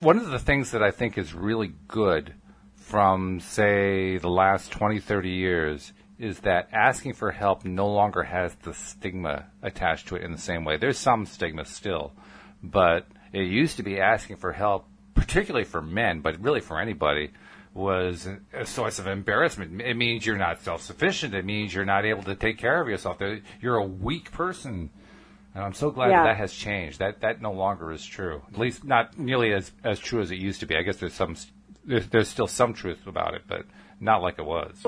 one 0.00 0.16
of 0.16 0.28
the 0.28 0.38
things 0.38 0.70
that 0.70 0.82
I 0.82 0.92
think 0.92 1.18
is 1.18 1.34
really 1.34 1.72
good 1.88 2.34
from, 2.76 3.40
say, 3.40 4.16
the 4.18 4.30
last 4.30 4.70
20, 4.70 5.00
30 5.00 5.28
years 5.28 5.92
is 6.18 6.40
that 6.40 6.68
asking 6.72 7.12
for 7.14 7.30
help 7.30 7.64
no 7.64 7.86
longer 7.88 8.22
has 8.22 8.54
the 8.62 8.74
stigma 8.74 9.46
attached 9.62 10.08
to 10.08 10.16
it 10.16 10.22
in 10.22 10.32
the 10.32 10.38
same 10.38 10.64
way. 10.64 10.76
There's 10.76 10.98
some 10.98 11.26
stigma 11.26 11.64
still, 11.64 12.12
but 12.62 13.06
it 13.32 13.42
used 13.42 13.76
to 13.76 13.82
be 13.82 14.00
asking 14.00 14.36
for 14.36 14.52
help, 14.52 14.86
particularly 15.14 15.64
for 15.64 15.80
men, 15.80 16.20
but 16.20 16.40
really 16.42 16.60
for 16.60 16.80
anybody, 16.80 17.30
was 17.74 18.28
a 18.52 18.66
source 18.66 18.98
of 18.98 19.06
embarrassment. 19.06 19.80
It 19.80 19.94
means 19.94 20.26
you're 20.26 20.36
not 20.36 20.60
self 20.62 20.82
sufficient. 20.82 21.34
It 21.34 21.44
means 21.44 21.72
you're 21.72 21.84
not 21.84 22.04
able 22.04 22.24
to 22.24 22.34
take 22.34 22.58
care 22.58 22.80
of 22.80 22.88
yourself. 22.88 23.18
You're 23.60 23.76
a 23.76 23.86
weak 23.86 24.32
person. 24.32 24.90
And 25.54 25.64
I'm 25.64 25.74
so 25.74 25.90
glad 25.90 26.10
yeah. 26.10 26.22
that 26.22 26.30
that 26.30 26.36
has 26.36 26.52
changed. 26.52 26.98
That 26.98 27.20
that 27.20 27.40
no 27.40 27.52
longer 27.52 27.92
is 27.92 28.04
true. 28.04 28.42
At 28.52 28.58
least 28.58 28.84
not 28.84 29.18
nearly 29.18 29.52
as 29.52 29.70
as 29.84 29.98
true 29.98 30.20
as 30.20 30.30
it 30.30 30.38
used 30.38 30.60
to 30.60 30.66
be. 30.66 30.76
I 30.76 30.82
guess 30.82 30.96
there's 30.96 31.14
some 31.14 31.36
there's, 31.84 32.06
there's 32.08 32.28
still 32.28 32.46
some 32.46 32.74
truth 32.74 33.06
about 33.06 33.34
it, 33.34 33.42
but 33.46 33.64
not 34.00 34.22
like 34.22 34.38
it 34.38 34.44
was. 34.44 34.84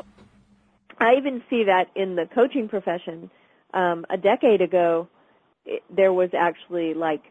I 1.01 1.15
even 1.17 1.43
see 1.49 1.65
that 1.65 1.87
in 1.97 2.17
the 2.17 2.27
coaching 2.27 2.69
profession. 2.69 3.31
Um, 3.73 4.05
a 4.11 4.17
decade 4.17 4.61
ago, 4.61 5.09
it, 5.65 5.83
there 5.95 6.13
was 6.13 6.31
actually 6.37 6.95
like 6.95 7.23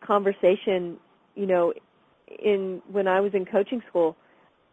conversation, 0.00 0.98
you 1.34 1.46
know, 1.46 1.72
in 2.42 2.80
when 2.90 3.06
I 3.06 3.20
was 3.20 3.34
in 3.34 3.44
coaching 3.44 3.82
school 3.88 4.16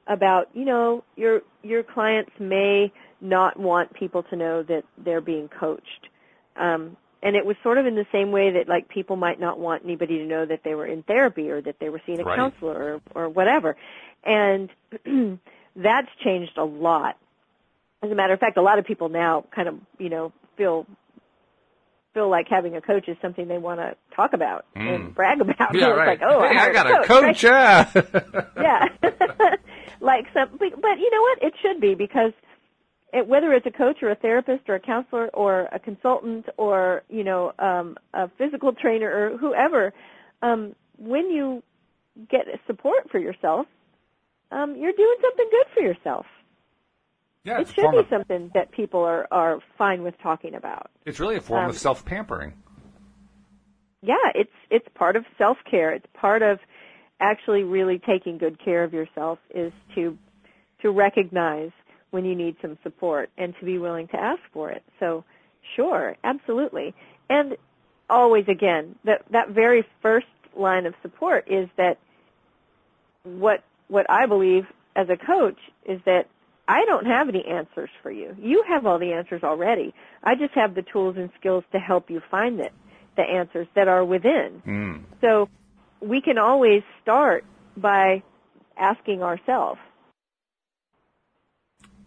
about, 0.07 0.49
you 0.53 0.65
know, 0.65 1.03
your 1.15 1.41
your 1.63 1.83
clients 1.83 2.31
may 2.39 2.91
not 3.21 3.59
want 3.59 3.93
people 3.93 4.23
to 4.23 4.35
know 4.35 4.63
that 4.63 4.83
they're 4.97 5.21
being 5.21 5.49
coached. 5.49 6.07
Um, 6.55 6.95
and 7.21 7.35
it 7.35 7.45
was 7.45 7.57
sort 7.63 7.77
of 7.77 7.85
in 7.85 7.95
the 7.95 8.05
same 8.11 8.31
way 8.31 8.51
that 8.51 8.69
like 8.69 8.87
people 8.87 9.17
might 9.17 9.39
not 9.39 9.59
want 9.59 9.83
anybody 9.83 10.19
to 10.19 10.25
know 10.25 10.45
that 10.45 10.61
they 10.63 10.73
were 10.73 10.85
in 10.85 11.03
therapy 11.03 11.49
or 11.49 11.61
that 11.61 11.75
they 11.79 11.89
were 11.89 12.01
seeing 12.05 12.21
a 12.21 12.23
right. 12.23 12.37
counselor 12.37 13.01
or, 13.13 13.23
or 13.23 13.29
whatever. 13.29 13.75
And 14.23 14.69
that's 15.75 16.07
changed 16.23 16.57
a 16.57 16.63
lot. 16.63 17.17
As 18.01 18.11
a 18.11 18.15
matter 18.15 18.33
of 18.33 18.39
fact, 18.39 18.57
a 18.57 18.61
lot 18.61 18.79
of 18.79 18.85
people 18.85 19.09
now 19.09 19.45
kind 19.53 19.67
of, 19.67 19.75
you 19.97 20.09
know, 20.09 20.31
feel 20.57 20.85
feel 22.13 22.29
like 22.29 22.47
having 22.49 22.75
a 22.75 22.81
coach 22.81 23.07
is 23.07 23.15
something 23.21 23.47
they 23.47 23.57
want 23.57 23.79
to 23.79 23.95
talk 24.15 24.33
about 24.33 24.65
mm. 24.75 24.95
and 24.95 25.15
brag 25.15 25.41
about. 25.41 25.73
Yeah, 25.75 25.81
so 25.85 25.95
right. 25.95 26.19
Like, 26.19 26.21
oh, 26.23 26.41
hey, 26.41 26.57
I, 26.57 26.69
I 26.69 26.73
got 26.73 26.87
a 26.87 27.07
coach. 27.07 27.41
coach? 27.41 27.43
Yeah. 27.43 27.91
yeah. 28.57 28.85
like 29.99 30.25
some, 30.33 30.49
but, 30.57 30.81
but 30.81 30.99
you 30.99 31.09
know 31.11 31.21
what? 31.21 31.43
It 31.43 31.53
should 31.61 31.79
be 31.79 31.95
because 31.95 32.31
it, 33.13 33.27
whether 33.27 33.53
it's 33.53 33.65
a 33.65 33.71
coach 33.71 34.01
or 34.01 34.11
a 34.11 34.15
therapist 34.15 34.67
or 34.67 34.75
a 34.75 34.79
counselor 34.79 35.27
or 35.29 35.67
a 35.71 35.79
consultant 35.79 36.45
or 36.57 37.03
you 37.09 37.23
know 37.23 37.53
um, 37.59 37.97
a 38.13 38.29
physical 38.37 38.73
trainer 38.73 39.09
or 39.09 39.37
whoever, 39.37 39.93
um, 40.41 40.75
when 40.97 41.29
you 41.29 41.63
get 42.29 42.45
support 42.67 43.09
for 43.11 43.19
yourself, 43.19 43.65
um, 44.51 44.75
you're 44.75 44.93
doing 44.93 45.15
something 45.21 45.47
good 45.51 45.65
for 45.73 45.81
yourself. 45.81 46.25
Yeah, 47.43 47.61
it 47.61 47.69
should 47.69 47.91
be 47.91 47.97
of, 47.97 48.07
something 48.09 48.51
that 48.53 48.71
people 48.71 49.01
are 49.01 49.27
are 49.31 49.59
fine 49.77 50.03
with 50.03 50.15
talking 50.21 50.55
about. 50.55 50.91
It's 51.05 51.19
really 51.19 51.37
a 51.37 51.41
form 51.41 51.65
um, 51.65 51.69
of 51.69 51.77
self 51.77 52.03
pampering. 52.03 52.53
Yeah, 54.01 54.15
it's 54.35 54.51
it's 54.69 54.87
part 54.95 55.15
of 55.15 55.25
self 55.37 55.57
care. 55.69 55.93
It's 55.93 56.05
part 56.13 56.41
of 56.41 56.59
actually 57.21 57.63
really 57.63 57.99
taking 57.99 58.37
good 58.37 58.63
care 58.63 58.83
of 58.83 58.93
yourself 58.93 59.39
is 59.53 59.71
to 59.95 60.17
to 60.81 60.91
recognize 60.91 61.71
when 62.11 62.25
you 62.25 62.35
need 62.35 62.55
some 62.61 62.77
support 62.83 63.29
and 63.37 63.53
to 63.59 63.65
be 63.65 63.77
willing 63.77 64.07
to 64.07 64.17
ask 64.17 64.41
for 64.51 64.71
it. 64.71 64.83
So, 64.99 65.23
sure, 65.75 66.15
absolutely. 66.23 66.93
And 67.29 67.55
always 68.09 68.45
again, 68.47 68.95
that 69.05 69.23
that 69.31 69.49
very 69.49 69.85
first 70.01 70.27
line 70.57 70.85
of 70.85 70.93
support 71.01 71.47
is 71.49 71.69
that 71.77 71.97
what 73.23 73.63
what 73.87 74.05
I 74.09 74.25
believe 74.25 74.65
as 74.95 75.07
a 75.09 75.17
coach 75.17 75.57
is 75.85 76.01
that 76.05 76.25
I 76.69 76.85
don't 76.85 77.07
have 77.07 77.29
any 77.29 77.43
answers 77.45 77.89
for 78.03 78.11
you. 78.11 78.35
You 78.39 78.63
have 78.67 78.85
all 78.85 78.99
the 78.99 79.11
answers 79.11 79.41
already. 79.43 79.91
I 80.23 80.35
just 80.35 80.53
have 80.53 80.75
the 80.75 80.83
tools 80.83 81.15
and 81.17 81.31
skills 81.39 81.63
to 81.71 81.79
help 81.79 82.11
you 82.11 82.21
find 82.29 82.59
it, 82.59 82.71
the 83.17 83.23
answers 83.23 83.67
that 83.73 83.87
are 83.87 84.05
within. 84.05 84.61
Mm. 84.67 85.03
So 85.19 85.49
we 85.99 86.21
can 86.21 86.37
always 86.37 86.83
start 87.01 87.43
by 87.75 88.21
asking 88.77 89.23
ourselves 89.23 89.79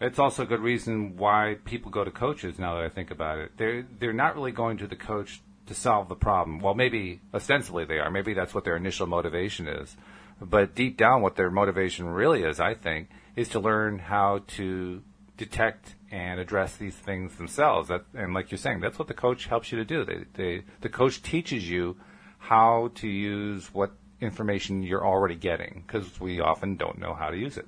it's 0.00 0.18
also 0.18 0.42
a 0.42 0.46
good 0.46 0.60
reason 0.60 1.16
why 1.16 1.58
people 1.64 1.90
go 1.92 2.02
to 2.02 2.10
coaches. 2.10 2.58
Now 2.58 2.74
that 2.74 2.84
I 2.84 2.88
think 2.88 3.12
about 3.12 3.38
it, 3.38 3.52
they're 3.56 3.86
they're 4.00 4.12
not 4.12 4.34
really 4.34 4.50
going 4.50 4.78
to 4.78 4.88
the 4.88 4.96
coach 4.96 5.40
to 5.66 5.74
solve 5.74 6.08
the 6.08 6.16
problem. 6.16 6.58
Well, 6.58 6.74
maybe 6.74 7.20
ostensibly 7.32 7.84
they 7.84 8.00
are. 8.00 8.10
Maybe 8.10 8.34
that's 8.34 8.52
what 8.52 8.64
their 8.64 8.76
initial 8.76 9.06
motivation 9.06 9.68
is. 9.68 9.96
But 10.40 10.74
deep 10.74 10.96
down, 10.96 11.22
what 11.22 11.36
their 11.36 11.52
motivation 11.52 12.08
really 12.08 12.42
is, 12.42 12.58
I 12.58 12.74
think, 12.74 13.10
is 13.37 13.49
to 13.51 13.61
learn 13.61 13.99
how 13.99 14.41
to 14.47 15.03
detect 15.37 15.95
and 16.11 16.39
address 16.39 16.76
these 16.76 16.95
things 16.95 17.37
themselves. 17.37 17.89
That, 17.89 18.05
and 18.14 18.35
like 18.35 18.51
you're 18.51 18.59
saying, 18.59 18.80
that's 18.80 18.99
what 18.99 19.09
the 19.09 19.14
coach 19.14 19.47
helps 19.47 19.72
you 19.72 19.78
to 19.78 19.85
do. 19.85 20.05
They, 20.05 20.24
they, 20.35 20.64
the 20.80 20.89
coach 20.89 21.22
teaches 21.22 21.68
you 21.68 21.97
how 22.39 22.91
to 22.97 23.09
use 23.09 23.72
what 23.72 23.93
information 24.20 24.83
you're 24.83 25.05
already 25.05 25.35
getting 25.35 25.83
because 25.87 26.20
we 26.20 26.41
often 26.41 26.76
don't 26.76 26.99
know 26.99 27.14
how 27.14 27.30
to 27.30 27.37
use 27.37 27.57
it. 27.57 27.66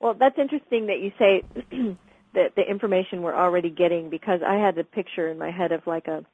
Well, 0.00 0.14
that's 0.14 0.38
interesting 0.38 0.86
that 0.86 1.00
you 1.00 1.12
say 1.18 1.42
that 2.34 2.54
the 2.56 2.62
information 2.68 3.22
we're 3.22 3.34
already 3.34 3.70
getting 3.70 4.10
because 4.10 4.40
I 4.46 4.56
had 4.56 4.74
the 4.74 4.84
picture 4.84 5.28
in 5.28 5.38
my 5.38 5.50
head 5.50 5.72
of 5.72 5.86
like 5.86 6.06
a 6.08 6.24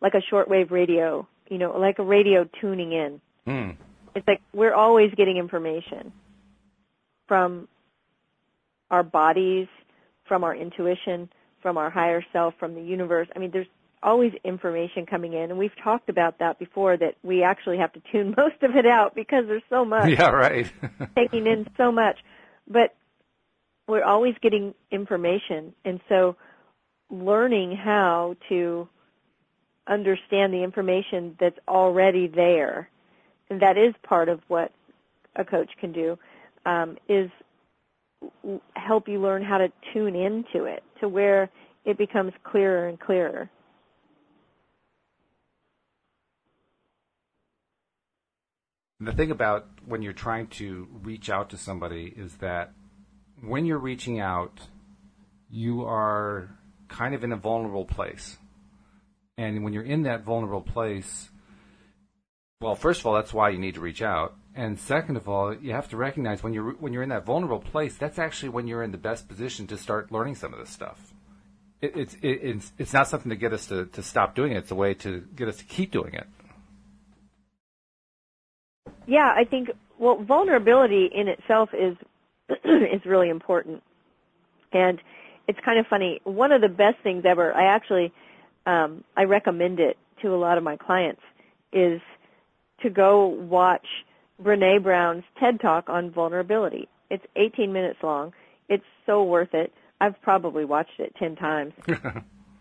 like 0.00 0.14
a 0.14 0.22
shortwave 0.32 0.70
radio, 0.70 1.26
you 1.48 1.58
know, 1.58 1.76
like 1.76 1.98
a 1.98 2.04
radio 2.04 2.48
tuning 2.60 2.92
in. 2.92 3.20
Mm. 3.46 3.76
It's 4.14 4.26
like 4.26 4.40
we're 4.54 4.74
always 4.74 5.12
getting 5.16 5.36
information 5.36 6.12
from 7.28 7.68
our 8.90 9.02
bodies, 9.02 9.68
from 10.26 10.42
our 10.42 10.56
intuition, 10.56 11.28
from 11.62 11.76
our 11.76 11.90
higher 11.90 12.24
self, 12.32 12.54
from 12.58 12.74
the 12.74 12.82
universe. 12.82 13.28
I 13.36 13.38
mean, 13.38 13.50
there's 13.52 13.66
always 14.02 14.32
information 14.44 15.06
coming 15.06 15.34
in, 15.34 15.50
and 15.50 15.58
we've 15.58 15.76
talked 15.82 16.08
about 16.08 16.38
that 16.38 16.58
before. 16.58 16.96
That 16.96 17.14
we 17.22 17.42
actually 17.42 17.78
have 17.78 17.92
to 17.92 18.02
tune 18.10 18.34
most 18.36 18.62
of 18.62 18.76
it 18.76 18.86
out 18.86 19.14
because 19.14 19.44
there's 19.46 19.62
so 19.68 19.84
much. 19.84 20.10
Yeah, 20.10 20.30
right. 20.30 20.70
taking 21.16 21.46
in 21.46 21.66
so 21.76 21.92
much, 21.92 22.18
but 22.66 22.94
we're 23.86 24.04
always 24.04 24.34
getting 24.40 24.74
information, 24.90 25.74
and 25.84 26.00
so 26.08 26.36
learning 27.10 27.76
how 27.76 28.36
to 28.48 28.88
understand 29.86 30.52
the 30.52 30.62
information 30.62 31.36
that's 31.40 31.58
already 31.66 32.26
there, 32.26 32.88
and 33.48 33.62
that 33.62 33.78
is 33.78 33.94
part 34.02 34.28
of 34.28 34.40
what 34.48 34.72
a 35.36 35.44
coach 35.44 35.70
can 35.80 35.92
do, 35.92 36.18
um, 36.68 36.98
is 37.08 37.30
help 38.76 39.08
you 39.08 39.20
learn 39.20 39.42
how 39.42 39.58
to 39.58 39.68
tune 39.92 40.14
into 40.14 40.64
it 40.64 40.82
to 41.00 41.08
where 41.08 41.50
it 41.84 41.96
becomes 41.96 42.32
clearer 42.44 42.88
and 42.88 43.00
clearer. 43.00 43.50
The 49.00 49.12
thing 49.12 49.30
about 49.30 49.68
when 49.86 50.02
you're 50.02 50.12
trying 50.12 50.48
to 50.48 50.88
reach 51.02 51.30
out 51.30 51.50
to 51.50 51.56
somebody 51.56 52.12
is 52.16 52.36
that 52.38 52.72
when 53.40 53.64
you're 53.64 53.78
reaching 53.78 54.18
out, 54.18 54.60
you 55.48 55.84
are 55.84 56.50
kind 56.88 57.14
of 57.14 57.22
in 57.22 57.32
a 57.32 57.36
vulnerable 57.36 57.84
place. 57.84 58.36
And 59.38 59.62
when 59.62 59.72
you're 59.72 59.84
in 59.84 60.02
that 60.02 60.24
vulnerable 60.24 60.62
place, 60.62 61.30
well, 62.60 62.74
first 62.74 63.00
of 63.00 63.06
all, 63.06 63.14
that's 63.14 63.32
why 63.32 63.50
you 63.50 63.58
need 63.58 63.74
to 63.74 63.80
reach 63.80 64.02
out. 64.02 64.34
And 64.58 64.76
second 64.80 65.16
of 65.16 65.28
all, 65.28 65.54
you 65.54 65.72
have 65.72 65.88
to 65.90 65.96
recognize 65.96 66.42
when 66.42 66.52
you're 66.52 66.72
when 66.72 66.92
you're 66.92 67.04
in 67.04 67.10
that 67.10 67.24
vulnerable 67.24 67.60
place, 67.60 67.96
that's 67.96 68.18
actually 68.18 68.48
when 68.48 68.66
you're 68.66 68.82
in 68.82 68.90
the 68.90 68.98
best 68.98 69.28
position 69.28 69.68
to 69.68 69.76
start 69.76 70.10
learning 70.10 70.34
some 70.34 70.52
of 70.52 70.58
this 70.58 70.68
stuff. 70.68 71.14
It, 71.80 71.96
it's 71.96 72.14
it, 72.14 72.40
it's 72.42 72.72
it's 72.76 72.92
not 72.92 73.06
something 73.06 73.30
to 73.30 73.36
get 73.36 73.52
us 73.52 73.66
to, 73.66 73.86
to 73.86 74.02
stop 74.02 74.34
doing 74.34 74.50
it. 74.50 74.56
It's 74.56 74.72
a 74.72 74.74
way 74.74 74.94
to 74.94 75.20
get 75.36 75.46
us 75.46 75.58
to 75.58 75.64
keep 75.64 75.92
doing 75.92 76.12
it. 76.12 76.26
Yeah, 79.06 79.32
I 79.32 79.44
think 79.44 79.70
well, 79.96 80.24
vulnerability 80.24 81.08
in 81.14 81.28
itself 81.28 81.70
is 81.72 81.96
is 82.64 83.06
really 83.06 83.28
important, 83.28 83.80
and 84.72 85.00
it's 85.46 85.60
kind 85.64 85.78
of 85.78 85.86
funny. 85.86 86.20
One 86.24 86.50
of 86.50 86.62
the 86.62 86.68
best 86.68 86.96
things 87.04 87.22
ever. 87.24 87.54
I 87.54 87.72
actually 87.76 88.12
um, 88.66 89.04
I 89.16 89.22
recommend 89.22 89.78
it 89.78 89.96
to 90.22 90.34
a 90.34 90.36
lot 90.36 90.58
of 90.58 90.64
my 90.64 90.76
clients 90.76 91.22
is 91.72 92.00
to 92.82 92.90
go 92.90 93.24
watch 93.26 93.86
Brene 94.42 94.82
Brown's 94.82 95.24
TED 95.40 95.60
Talk 95.60 95.88
on 95.88 96.10
vulnerability. 96.10 96.88
It's 97.10 97.24
18 97.36 97.72
minutes 97.72 97.98
long. 98.02 98.32
It's 98.68 98.84
so 99.06 99.24
worth 99.24 99.54
it. 99.54 99.72
I've 100.00 100.20
probably 100.22 100.64
watched 100.64 100.98
it 100.98 101.14
10 101.18 101.36
times. 101.36 101.72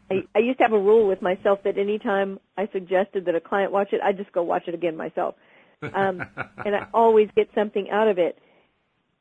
I, 0.10 0.24
I 0.34 0.40
used 0.40 0.58
to 0.60 0.64
have 0.64 0.74
a 0.74 0.80
rule 0.80 1.08
with 1.08 1.22
myself 1.22 1.60
that 1.64 1.78
anytime 1.78 2.40
I 2.58 2.68
suggested 2.72 3.26
that 3.26 3.36
a 3.36 3.42
client 3.42 3.72
watch 3.72 3.90
it, 3.92 4.02
I'd 4.02 4.18
just 4.18 4.32
go 4.32 4.42
watch 4.42 4.64
it 4.68 4.74
again 4.74 4.96
myself. 4.96 5.36
Um, 5.82 6.24
and 6.66 6.76
I 6.76 6.88
always 6.94 7.30
get 7.36 7.50
something 7.54 7.90
out 7.92 8.08
of 8.08 8.18
it. 8.18 8.40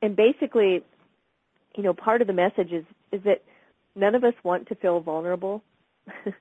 And 0.01 0.15
basically, 0.15 0.85
you 1.77 1.83
know, 1.83 1.93
part 1.93 2.21
of 2.21 2.27
the 2.27 2.33
message 2.33 2.73
is, 2.73 2.85
is 3.13 3.23
that 3.25 3.43
none 3.95 4.15
of 4.15 4.25
us 4.25 4.35
want 4.45 4.69
to 4.69 4.75
feel 4.77 5.01
vulnerable. 5.01 5.63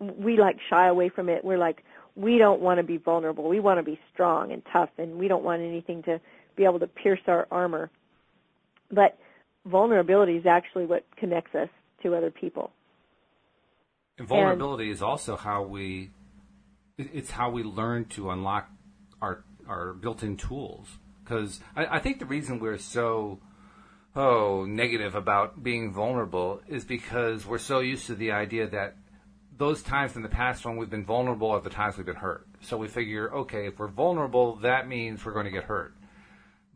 we 0.00 0.36
like 0.36 0.56
shy 0.68 0.88
away 0.88 1.08
from 1.08 1.28
it. 1.28 1.44
We're 1.44 1.58
like, 1.58 1.82
we 2.14 2.38
don't 2.38 2.60
want 2.60 2.78
to 2.78 2.82
be 2.82 2.98
vulnerable. 2.98 3.48
We 3.48 3.60
want 3.60 3.78
to 3.78 3.82
be 3.82 3.98
strong 4.12 4.52
and 4.52 4.62
tough, 4.72 4.90
and 4.98 5.18
we 5.18 5.28
don't 5.28 5.44
want 5.44 5.62
anything 5.62 6.02
to 6.04 6.20
be 6.56 6.64
able 6.64 6.80
to 6.80 6.86
pierce 6.86 7.20
our 7.26 7.46
armor. 7.50 7.90
But 8.90 9.18
vulnerability 9.64 10.36
is 10.36 10.46
actually 10.46 10.86
what 10.86 11.04
connects 11.16 11.54
us 11.54 11.68
to 12.02 12.14
other 12.14 12.30
people. 12.30 12.70
And 14.18 14.28
vulnerability 14.28 14.84
and, 14.84 14.92
is 14.92 15.02
also 15.02 15.36
how 15.36 15.62
we 15.62 16.10
it's 16.98 17.30
how 17.30 17.50
we 17.50 17.62
learn 17.62 18.04
to 18.06 18.30
unlock 18.30 18.70
our 19.20 19.44
our 19.66 19.94
built-in 19.94 20.36
tools. 20.36 20.98
Because 21.24 21.60
I, 21.74 21.96
I 21.96 21.98
think 22.00 22.18
the 22.18 22.26
reason 22.26 22.58
we're 22.58 22.78
so 22.78 23.40
oh 24.14 24.66
negative 24.66 25.14
about 25.14 25.62
being 25.62 25.92
vulnerable 25.92 26.60
is 26.68 26.84
because 26.84 27.46
we're 27.46 27.58
so 27.58 27.80
used 27.80 28.06
to 28.06 28.14
the 28.14 28.32
idea 28.32 28.68
that 28.68 28.96
those 29.62 29.80
times 29.80 30.16
in 30.16 30.22
the 30.22 30.28
past 30.28 30.64
when 30.64 30.76
we've 30.76 30.90
been 30.90 31.04
vulnerable 31.04 31.48
are 31.50 31.60
the 31.60 31.70
times 31.70 31.96
we've 31.96 32.04
been 32.04 32.16
hurt. 32.16 32.48
So 32.62 32.76
we 32.76 32.88
figure, 32.88 33.32
okay, 33.32 33.68
if 33.68 33.78
we're 33.78 33.86
vulnerable, 33.86 34.56
that 34.56 34.88
means 34.88 35.24
we're 35.24 35.34
going 35.34 35.44
to 35.44 35.52
get 35.52 35.62
hurt. 35.62 35.94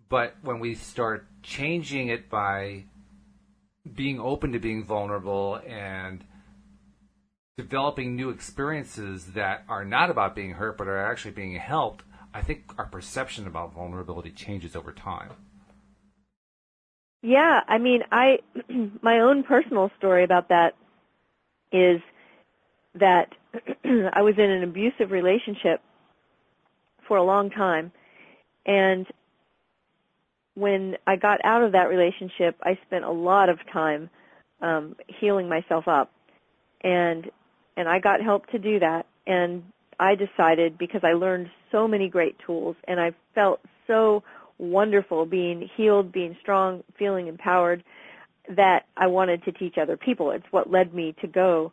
But 0.09 0.37
when 0.43 0.61
we 0.61 0.77
start 0.77 1.27
changing 1.43 2.11
it 2.11 2.31
by 2.31 2.85
being 3.93 4.21
open 4.21 4.53
to 4.53 4.61
being 4.61 4.85
vulnerable 4.85 5.61
and 5.67 6.23
developing 7.57 8.15
new 8.15 8.31
experiences 8.31 9.33
that 9.33 9.65
are 9.69 9.85
not 9.85 10.09
about 10.09 10.37
being 10.37 10.53
hurt 10.53 10.79
but 10.79 10.87
are 10.87 11.11
actually 11.11 11.33
being 11.33 11.57
helped, 11.57 12.05
I 12.33 12.41
think 12.41 12.73
our 12.79 12.87
perception 12.87 13.49
about 13.49 13.75
vulnerability 13.75 14.31
changes 14.31 14.77
over 14.77 14.93
time. 14.93 15.33
Yeah, 17.21 17.63
I 17.67 17.79
mean, 17.79 18.03
I 18.13 18.39
my 19.03 19.19
own 19.19 19.43
personal 19.43 19.91
story 19.99 20.23
about 20.23 20.51
that 20.51 20.75
is 21.73 22.01
that 22.99 23.29
I 23.85 24.23
was 24.23 24.35
in 24.39 24.51
an 24.51 24.63
abusive 24.63 25.11
relationship 25.11 25.81
for 27.07 27.17
a 27.17 27.25
long 27.25 27.51
time 27.51 27.93
and 28.67 29.07
when 30.55 30.97
I 31.07 31.17
got 31.17 31.45
out 31.45 31.63
of 31.63 31.73
that 31.73 31.89
relationship, 31.89 32.57
I 32.63 32.79
spent 32.87 33.05
a 33.05 33.11
lot 33.11 33.49
of 33.49 33.59
time 33.73 34.11
um, 34.61 34.97
healing 35.21 35.49
myself 35.49 35.87
up, 35.87 36.11
and 36.83 37.31
and 37.77 37.89
I 37.89 38.01
got 38.01 38.23
help 38.23 38.47
to 38.49 38.59
do 38.59 38.79
that. 38.81 39.07
And 39.27 39.63
I 40.01 40.15
decided 40.15 40.79
because 40.79 41.03
I 41.05 41.13
learned 41.13 41.49
so 41.71 41.87
many 41.87 42.09
great 42.09 42.37
tools, 42.45 42.75
and 42.89 42.99
I 42.99 43.13
felt 43.35 43.61
so 43.87 44.23
wonderful 44.59 45.27
being 45.27 45.69
healed, 45.77 46.11
being 46.11 46.37
strong, 46.41 46.83
feeling 46.99 47.27
empowered, 47.27 47.85
that 48.57 48.87
I 48.97 49.09
wanted 49.09 49.45
to 49.45 49.53
teach 49.53 49.75
other 49.81 49.99
people. 49.99 50.31
It's 50.31 50.47
what 50.51 50.71
led 50.71 50.95
me 50.95 51.15
to 51.21 51.27
go 51.27 51.73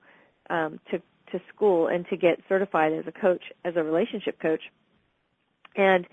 um, 0.50 0.80
to 0.92 1.02
to 1.34 1.42
school 1.54 1.88
and 1.88 2.06
to 2.10 2.18
get 2.18 2.40
certified 2.48 2.94
as 2.94 3.06
a 3.08 3.12
coach, 3.12 3.44
as 3.66 3.74
a 3.76 3.84
relationship 3.84 4.40
coach. 4.42 4.62
And 5.76 6.06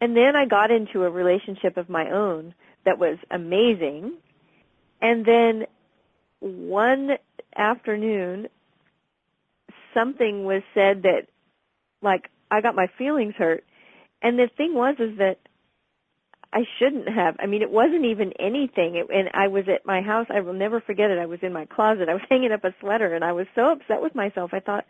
and 0.00 0.16
then 0.16 0.36
I 0.36 0.46
got 0.46 0.70
into 0.70 1.04
a 1.04 1.10
relationship 1.10 1.76
of 1.76 1.88
my 1.88 2.10
own 2.10 2.54
that 2.84 2.98
was 2.98 3.18
amazing. 3.30 4.14
And 5.00 5.24
then 5.24 5.66
one 6.40 7.10
afternoon 7.56 8.48
something 9.94 10.44
was 10.44 10.62
said 10.74 11.02
that 11.02 11.22
like 12.02 12.30
I 12.50 12.60
got 12.60 12.74
my 12.74 12.86
feelings 12.98 13.34
hurt. 13.36 13.64
And 14.22 14.38
the 14.38 14.48
thing 14.56 14.74
was 14.74 14.96
is 14.98 15.18
that 15.18 15.36
I 16.56 16.64
shouldn't 16.78 17.06
have. 17.06 17.36
I 17.38 17.44
mean, 17.44 17.60
it 17.60 17.70
wasn't 17.70 18.06
even 18.06 18.32
anything. 18.40 18.96
It, 18.96 19.08
and 19.14 19.28
I 19.34 19.48
was 19.48 19.64
at 19.68 19.84
my 19.84 20.00
house. 20.00 20.26
I 20.30 20.40
will 20.40 20.54
never 20.54 20.80
forget 20.80 21.10
it. 21.10 21.18
I 21.18 21.26
was 21.26 21.40
in 21.42 21.52
my 21.52 21.66
closet. 21.66 22.08
I 22.08 22.14
was 22.14 22.22
hanging 22.30 22.50
up 22.50 22.64
a 22.64 22.74
sweater, 22.80 23.14
and 23.14 23.22
I 23.22 23.32
was 23.32 23.46
so 23.54 23.72
upset 23.72 24.00
with 24.00 24.14
myself. 24.14 24.54
I 24.54 24.60
thought, 24.60 24.86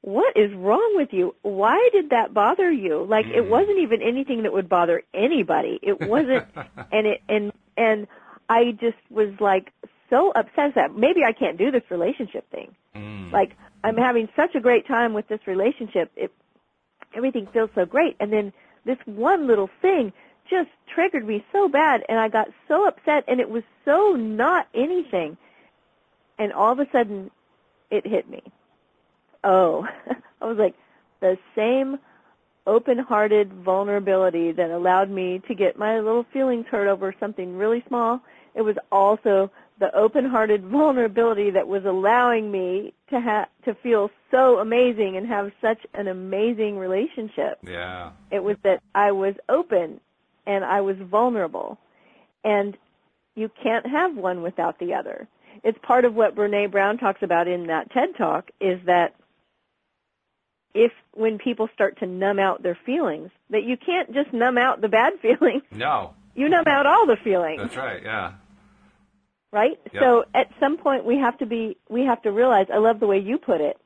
"What 0.00 0.34
is 0.34 0.50
wrong 0.54 0.94
with 0.96 1.10
you? 1.12 1.34
Why 1.42 1.90
did 1.92 2.08
that 2.08 2.32
bother 2.32 2.72
you? 2.72 3.04
Like, 3.04 3.26
mm. 3.26 3.36
it 3.36 3.50
wasn't 3.50 3.80
even 3.80 4.00
anything 4.00 4.44
that 4.44 4.52
would 4.54 4.66
bother 4.66 5.02
anybody. 5.12 5.78
It 5.82 6.00
wasn't." 6.00 6.46
and 6.90 7.06
it 7.06 7.20
and 7.28 7.52
and 7.76 8.06
I 8.48 8.72
just 8.80 8.96
was 9.10 9.34
like 9.38 9.74
so 10.08 10.32
upset 10.34 10.74
that 10.76 10.96
maybe 10.96 11.20
I 11.22 11.32
can't 11.32 11.58
do 11.58 11.70
this 11.70 11.82
relationship 11.90 12.50
thing. 12.50 12.74
Mm. 12.94 13.30
Like, 13.30 13.58
I'm 13.84 13.98
having 13.98 14.26
such 14.34 14.54
a 14.54 14.60
great 14.60 14.86
time 14.86 15.12
with 15.12 15.28
this 15.28 15.40
relationship. 15.46 16.10
It 16.16 16.32
everything 17.14 17.46
feels 17.52 17.68
so 17.74 17.84
great, 17.84 18.16
and 18.20 18.32
then 18.32 18.54
this 18.86 18.96
one 19.04 19.46
little 19.46 19.68
thing 19.82 20.14
just 20.48 20.70
triggered 20.92 21.26
me 21.26 21.44
so 21.52 21.68
bad 21.68 22.04
and 22.08 22.18
I 22.18 22.28
got 22.28 22.48
so 22.68 22.86
upset 22.86 23.24
and 23.28 23.40
it 23.40 23.48
was 23.48 23.62
so 23.84 24.12
not 24.12 24.68
anything. 24.74 25.36
And 26.38 26.52
all 26.52 26.72
of 26.72 26.78
a 26.78 26.86
sudden 26.90 27.30
it 27.90 28.06
hit 28.06 28.28
me. 28.28 28.42
Oh, 29.44 29.86
I 30.40 30.46
was 30.46 30.58
like 30.58 30.74
the 31.20 31.38
same 31.54 31.98
open-hearted 32.66 33.52
vulnerability 33.52 34.52
that 34.52 34.70
allowed 34.70 35.10
me 35.10 35.40
to 35.46 35.54
get 35.54 35.78
my 35.78 35.98
little 36.00 36.26
feelings 36.32 36.66
hurt 36.70 36.88
over 36.88 37.14
something 37.20 37.56
really 37.56 37.84
small. 37.86 38.20
It 38.54 38.62
was 38.62 38.76
also 38.90 39.50
the 39.78 39.94
open-hearted 39.94 40.64
vulnerability 40.66 41.50
that 41.50 41.68
was 41.68 41.84
allowing 41.84 42.50
me 42.50 42.92
to 43.10 43.20
have 43.20 43.48
to 43.64 43.74
feel 43.74 44.10
so 44.30 44.58
amazing 44.58 45.16
and 45.16 45.26
have 45.28 45.52
such 45.60 45.78
an 45.94 46.08
amazing 46.08 46.76
relationship. 46.76 47.58
Yeah. 47.62 48.10
It 48.30 48.42
was 48.42 48.56
that 48.64 48.82
I 48.94 49.12
was 49.12 49.34
open 49.48 50.00
and 50.46 50.64
I 50.64 50.80
was 50.80 50.96
vulnerable. 50.98 51.78
And 52.44 52.76
you 53.34 53.50
can't 53.62 53.86
have 53.86 54.16
one 54.16 54.42
without 54.42 54.78
the 54.78 54.94
other. 54.94 55.28
It's 55.62 55.78
part 55.82 56.04
of 56.04 56.14
what 56.14 56.34
Brene 56.34 56.70
Brown 56.70 56.98
talks 56.98 57.22
about 57.22 57.48
in 57.48 57.66
that 57.66 57.90
TED 57.90 58.16
talk 58.16 58.50
is 58.60 58.78
that 58.86 59.14
if 60.74 60.92
when 61.12 61.38
people 61.38 61.68
start 61.74 61.98
to 62.00 62.06
numb 62.06 62.38
out 62.38 62.62
their 62.62 62.78
feelings, 62.86 63.30
that 63.50 63.64
you 63.64 63.76
can't 63.76 64.12
just 64.12 64.32
numb 64.32 64.58
out 64.58 64.80
the 64.80 64.88
bad 64.88 65.14
feelings. 65.22 65.62
No. 65.70 66.14
You 66.34 66.48
numb 66.48 66.66
out 66.66 66.86
all 66.86 67.06
the 67.06 67.16
feelings. 67.16 67.62
That's 67.62 67.76
right. 67.76 68.02
Yeah. 68.02 68.32
Right? 69.52 69.80
Yep. 69.92 70.02
So 70.02 70.24
at 70.34 70.50
some 70.60 70.76
point 70.76 71.06
we 71.06 71.18
have 71.18 71.38
to 71.38 71.46
be 71.46 71.78
we 71.88 72.04
have 72.04 72.20
to 72.22 72.30
realize 72.30 72.66
I 72.72 72.78
love 72.78 73.00
the 73.00 73.06
way 73.06 73.18
you 73.18 73.38
put 73.38 73.60
it. 73.60 73.78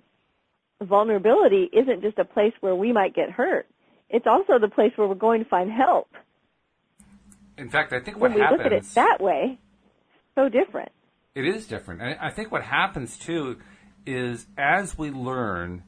Vulnerability 0.82 1.68
isn't 1.72 2.02
just 2.02 2.18
a 2.18 2.24
place 2.24 2.54
where 2.61 2.74
we 2.74 2.92
might 2.92 3.14
get 3.14 3.30
hurt. 3.30 3.66
It's 4.08 4.26
also 4.26 4.58
the 4.58 4.68
place 4.68 4.92
where 4.96 5.06
we're 5.06 5.14
going 5.14 5.44
to 5.44 5.48
find 5.48 5.70
help. 5.70 6.08
In 7.61 7.68
fact, 7.68 7.92
I 7.92 8.00
think 8.00 8.16
what 8.16 8.30
when 8.30 8.34
we 8.34 8.40
happens 8.40 8.58
look 8.58 8.66
at 8.66 8.72
it 8.72 8.84
that 8.94 9.20
way, 9.20 9.58
so 10.34 10.48
different. 10.48 10.90
It 11.34 11.44
is 11.44 11.66
different. 11.66 12.00
And 12.00 12.18
I 12.18 12.30
think 12.30 12.50
what 12.50 12.62
happens 12.62 13.18
too 13.18 13.58
is 14.06 14.46
as 14.56 14.96
we 14.96 15.11
learn 15.11 15.84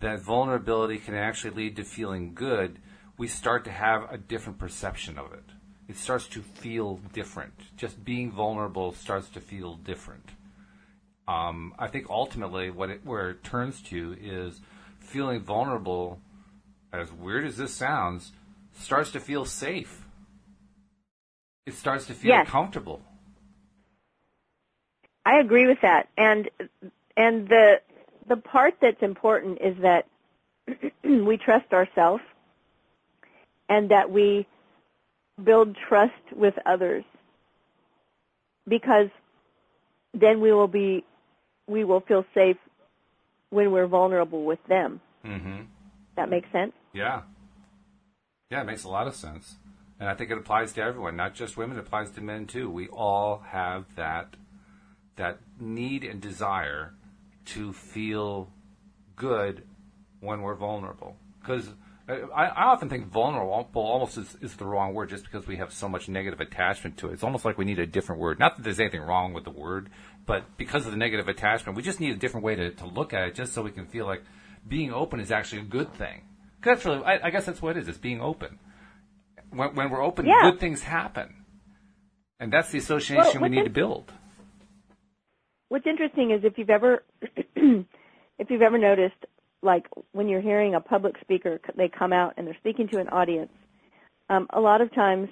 that 0.00 0.20
vulnerability 0.20 0.98
can 0.98 1.14
actually 1.14 1.54
lead 1.54 1.76
to 1.76 1.84
feeling 1.84 2.34
good, 2.34 2.78
we 3.16 3.26
start 3.26 3.64
to 3.64 3.70
have 3.70 4.12
a 4.12 4.18
different 4.18 4.58
perception 4.58 5.18
of 5.18 5.32
it. 5.32 5.44
It 5.88 5.96
starts 5.96 6.28
to 6.28 6.42
feel 6.42 7.00
different. 7.14 7.54
Just 7.76 8.04
being 8.04 8.30
vulnerable 8.30 8.92
starts 8.92 9.30
to 9.30 9.40
feel 9.40 9.76
different. 9.76 10.28
Um, 11.26 11.74
I 11.78 11.88
think 11.88 12.10
ultimately 12.10 12.70
what 12.70 12.90
it, 12.90 13.00
where 13.04 13.30
it 13.30 13.42
turns 13.42 13.80
to 13.84 14.14
is 14.20 14.60
feeling 14.98 15.40
vulnerable, 15.40 16.20
as 16.92 17.10
weird 17.10 17.46
as 17.46 17.56
this 17.56 17.72
sounds, 17.72 18.32
starts 18.78 19.10
to 19.12 19.20
feel 19.20 19.46
safe. 19.46 20.03
It 21.66 21.74
starts 21.74 22.06
to 22.06 22.14
feel 22.14 22.30
Yes. 22.30 22.48
comfortable. 22.48 23.02
I 25.24 25.38
agree 25.38 25.66
with 25.66 25.80
that. 25.80 26.08
And 26.16 26.50
and 27.16 27.48
the 27.48 27.80
the 28.26 28.36
part 28.36 28.74
that's 28.80 29.02
important 29.02 29.58
is 29.60 29.76
that 29.78 30.06
we 31.04 31.36
trust 31.36 31.72
ourselves 31.72 32.22
and 33.68 33.90
that 33.90 34.10
we 34.10 34.46
build 35.42 35.76
trust 35.88 36.12
with 36.34 36.54
others 36.66 37.04
because 38.68 39.08
then 40.12 40.40
we 40.40 40.52
will 40.52 40.68
be 40.68 41.04
we 41.66 41.84
will 41.84 42.00
feel 42.00 42.24
safe 42.34 42.58
when 43.50 43.72
we're 43.72 43.86
vulnerable 43.86 44.44
with 44.44 44.62
them. 44.68 45.00
Mm-hmm. 45.24 45.62
That 46.16 46.28
makes 46.28 46.50
sense? 46.52 46.72
Yeah. 46.92 47.22
Yeah, 48.50 48.60
it 48.60 48.64
makes 48.64 48.84
a 48.84 48.88
lot 48.88 49.06
of 49.06 49.14
sense. 49.14 49.56
And 50.04 50.10
I 50.10 50.14
think 50.16 50.30
it 50.30 50.36
applies 50.36 50.74
to 50.74 50.82
everyone, 50.82 51.16
not 51.16 51.34
just 51.34 51.56
women, 51.56 51.78
it 51.78 51.80
applies 51.80 52.10
to 52.10 52.20
men 52.20 52.46
too. 52.46 52.68
We 52.68 52.88
all 52.88 53.38
have 53.38 53.86
that 53.96 54.36
that 55.16 55.38
need 55.58 56.04
and 56.04 56.20
desire 56.20 56.92
to 57.46 57.72
feel 57.72 58.50
good 59.16 59.62
when 60.20 60.42
we're 60.42 60.56
vulnerable. 60.56 61.16
Because 61.40 61.70
I, 62.06 62.16
I 62.44 62.64
often 62.64 62.90
think 62.90 63.06
vulnerable 63.06 63.64
almost 63.80 64.18
is, 64.18 64.36
is 64.42 64.56
the 64.56 64.66
wrong 64.66 64.92
word 64.92 65.08
just 65.08 65.24
because 65.24 65.46
we 65.46 65.56
have 65.56 65.72
so 65.72 65.88
much 65.88 66.06
negative 66.06 66.38
attachment 66.38 66.98
to 66.98 67.08
it. 67.08 67.14
It's 67.14 67.24
almost 67.24 67.46
like 67.46 67.56
we 67.56 67.64
need 67.64 67.78
a 67.78 67.86
different 67.86 68.20
word. 68.20 68.38
Not 68.38 68.58
that 68.58 68.62
there's 68.62 68.80
anything 68.80 69.00
wrong 69.00 69.32
with 69.32 69.44
the 69.44 69.52
word, 69.52 69.88
but 70.26 70.58
because 70.58 70.84
of 70.84 70.92
the 70.92 70.98
negative 70.98 71.28
attachment, 71.28 71.78
we 71.78 71.82
just 71.82 71.98
need 71.98 72.12
a 72.12 72.18
different 72.18 72.44
way 72.44 72.56
to, 72.56 72.72
to 72.72 72.84
look 72.86 73.14
at 73.14 73.28
it 73.28 73.34
just 73.34 73.54
so 73.54 73.62
we 73.62 73.70
can 73.70 73.86
feel 73.86 74.04
like 74.04 74.22
being 74.68 74.92
open 74.92 75.18
is 75.18 75.30
actually 75.30 75.62
a 75.62 75.64
good 75.64 75.94
thing. 75.94 76.20
'Cause 76.60 76.74
that's 76.76 76.84
really, 76.84 77.02
I, 77.04 77.28
I 77.28 77.30
guess 77.30 77.46
that's 77.46 77.62
what 77.62 77.78
it 77.78 77.80
is. 77.80 77.88
It's 77.88 77.96
being 77.96 78.20
open. 78.20 78.58
When, 79.54 79.74
when 79.74 79.90
we're 79.90 80.02
open, 80.02 80.26
Yeah. 80.26 80.42
good 80.50 80.60
things 80.60 80.82
happen. 80.82 81.34
And 82.40 82.52
that's 82.52 82.70
the 82.70 82.78
association 82.78 83.40
Well, 83.40 83.50
we 83.50 83.56
need 83.56 83.64
to 83.64 83.70
build. 83.70 84.12
What's 85.68 85.86
interesting 85.86 86.30
is 86.30 86.44
if 86.44 86.58
you've 86.58 86.70
ever 86.70 87.02
if 87.56 88.50
you've 88.50 88.62
ever 88.62 88.78
noticed 88.78 89.16
like 89.62 89.86
when 90.12 90.28
you're 90.28 90.40
hearing 90.40 90.74
a 90.74 90.80
public 90.80 91.14
speaker 91.20 91.60
they 91.76 91.88
come 91.88 92.12
out 92.12 92.34
and 92.36 92.46
they're 92.46 92.56
speaking 92.60 92.88
to 92.88 92.98
an 92.98 93.08
audience 93.08 93.50
um, 94.28 94.46
a 94.50 94.60
lot 94.60 94.80
of 94.80 94.92
times 94.94 95.28